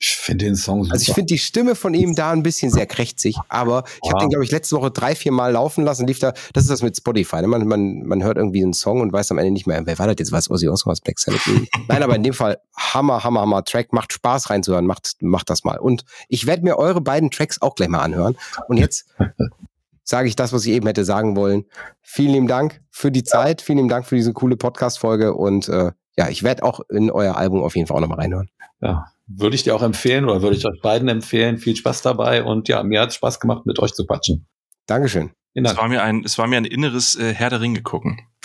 Ich 0.00 0.10
finde 0.10 0.44
den 0.44 0.54
Song 0.54 0.84
super. 0.84 0.92
Also 0.94 1.02
ich 1.08 1.12
finde 1.14 1.26
die 1.34 1.38
Stimme 1.38 1.74
von 1.74 1.92
ihm 1.92 2.14
da 2.14 2.30
ein 2.30 2.44
bisschen 2.44 2.70
sehr 2.70 2.86
krächzig, 2.86 3.36
aber 3.48 3.82
ich 4.02 4.10
habe 4.10 4.20
Ja. 4.20 4.26
den, 4.26 4.28
glaube 4.30 4.44
ich, 4.44 4.50
letzte 4.52 4.76
Woche 4.76 4.92
drei, 4.92 5.16
vier 5.16 5.32
Mal 5.32 5.50
laufen 5.52 5.84
lassen, 5.84 6.06
lief 6.06 6.20
da, 6.20 6.32
das 6.52 6.62
ist 6.64 6.70
das 6.70 6.82
mit 6.82 6.96
Spotify, 6.96 7.40
ne? 7.40 7.48
man, 7.48 7.66
man, 7.66 8.02
man 8.04 8.22
hört 8.22 8.36
irgendwie 8.36 8.62
einen 8.62 8.74
Song 8.74 9.00
und 9.00 9.12
weiß 9.12 9.32
am 9.32 9.38
Ende 9.38 9.50
nicht 9.50 9.66
mehr, 9.66 9.86
wer 9.86 9.98
war 9.98 10.06
das 10.06 10.14
jetzt, 10.20 10.30
was 10.30 10.50
Ozzy 10.50 10.68
Osbourne, 10.68 10.92
was 10.92 11.00
Black 11.00 11.18
Sabbath? 11.18 11.40
Nein, 11.88 12.02
aber 12.04 12.14
in 12.14 12.22
dem 12.22 12.32
Fall 12.34 12.58
Hammer, 12.76 13.24
Hammer, 13.24 13.40
Hammer 13.40 13.64
Track, 13.64 13.92
macht 13.92 14.12
Spaß 14.12 14.50
reinzuhören, 14.50 14.86
macht, 14.86 15.16
macht 15.20 15.50
das 15.50 15.64
mal. 15.64 15.78
Und 15.78 16.04
ich 16.28 16.46
werde 16.46 16.62
mir 16.62 16.76
eure 16.78 17.00
beiden 17.00 17.32
Tracks 17.32 17.60
auch 17.60 17.74
gleich 17.74 17.88
mal 17.88 18.00
anhören 18.02 18.36
und 18.68 18.76
jetzt 18.76 19.06
sage 20.04 20.28
ich 20.28 20.36
das, 20.36 20.52
was 20.52 20.64
ich 20.64 20.72
eben 20.72 20.86
hätte 20.86 21.04
sagen 21.04 21.34
wollen. 21.36 21.64
Vielen 22.02 22.32
lieben 22.32 22.46
Dank 22.48 22.80
für 22.90 23.10
die 23.10 23.24
Zeit, 23.24 23.62
vielen 23.62 23.78
lieben 23.78 23.88
Dank 23.88 24.06
für 24.06 24.14
diese 24.14 24.32
coole 24.32 24.56
Podcast-Folge 24.56 25.34
und 25.34 25.68
äh, 25.68 25.90
ja, 26.16 26.28
ich 26.28 26.44
werde 26.44 26.62
auch 26.62 26.80
in 26.88 27.10
euer 27.10 27.36
Album 27.36 27.62
auf 27.64 27.74
jeden 27.76 27.86
Fall 27.88 27.96
auch 27.96 28.00
nochmal 28.00 28.18
reinhören. 28.20 28.48
ja, 28.80 29.06
würde 29.28 29.54
ich 29.54 29.62
dir 29.62 29.76
auch 29.76 29.82
empfehlen 29.82 30.24
oder 30.24 30.42
würde 30.42 30.56
ich 30.56 30.66
euch 30.66 30.80
beiden 30.80 31.08
empfehlen. 31.08 31.58
Viel 31.58 31.76
Spaß 31.76 32.02
dabei 32.02 32.42
und 32.42 32.68
ja, 32.68 32.82
mir 32.82 33.02
hat 33.02 33.12
Spaß 33.12 33.38
gemacht, 33.40 33.66
mit 33.66 33.78
euch 33.78 33.92
zu 33.92 34.06
quatschen. 34.06 34.46
Dankeschön. 34.86 35.30
Es 35.54 35.76
war 35.76 35.88
mir 35.88 36.02
ein, 36.02 36.22
es 36.24 36.38
war 36.38 36.46
mir 36.46 36.56
ein 36.56 36.64
inneres 36.64 37.16
äh, 37.16 37.34
Herr 37.34 37.50
der 37.50 37.60
Ringe 37.60 37.82
gucken. 37.82 38.20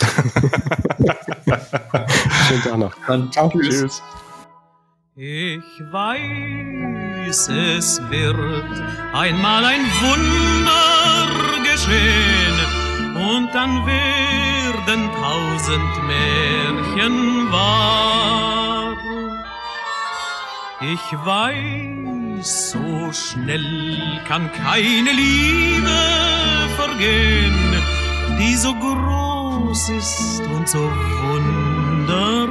Schönen 2.48 2.62
Tag 2.62 2.78
noch. 2.78 2.94
Dann, 3.06 3.30
Tschüss. 3.30 4.02
Ich 5.16 5.62
weiß, 5.92 7.48
es 7.48 8.00
wird 8.10 8.36
einmal 9.12 9.64
ein 9.64 9.84
Wunder 10.02 11.28
geschehen 11.62 12.58
und 13.14 13.54
dann 13.54 13.86
werden 13.86 15.08
tausend 15.14 16.02
Märchen 16.08 17.52
wahr. 17.52 18.73
Ich 20.92 21.12
weiß, 21.24 22.72
so 22.72 23.10
schnell 23.12 24.20
kann 24.28 24.50
keine 24.52 25.12
Liebe 25.12 25.88
vergehen, 26.76 27.82
die 28.38 28.54
so 28.54 28.74
groß 28.74 29.88
ist 29.88 30.42
und 30.54 30.68
so 30.68 30.90
wunderbar. 31.22 32.44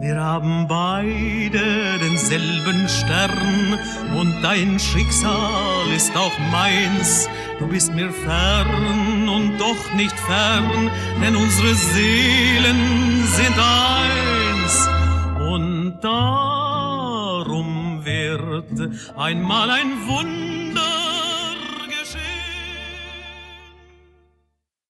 Wir 0.00 0.20
haben 0.22 0.68
beide 0.68 1.98
denselben 1.98 2.56
selben 2.66 2.88
Stern 2.88 3.78
und 4.18 4.42
dein 4.42 4.78
Schicksal 4.78 5.88
ist 5.94 6.16
auch 6.16 6.38
meins. 6.50 7.28
Du 7.58 7.66
bist 7.66 7.94
mir 7.94 8.10
fern 8.10 9.28
und 9.28 9.58
doch 9.58 9.94
nicht 9.94 10.18
fern, 10.18 10.90
denn 11.22 11.36
unsere 11.36 11.74
Seelen 11.74 13.24
sind 13.26 13.56
eins. 13.56 14.95
Darum 16.00 17.66
wird 18.04 18.90
einmal 19.16 19.70
ein 19.70 20.06
Wunder 20.06 21.15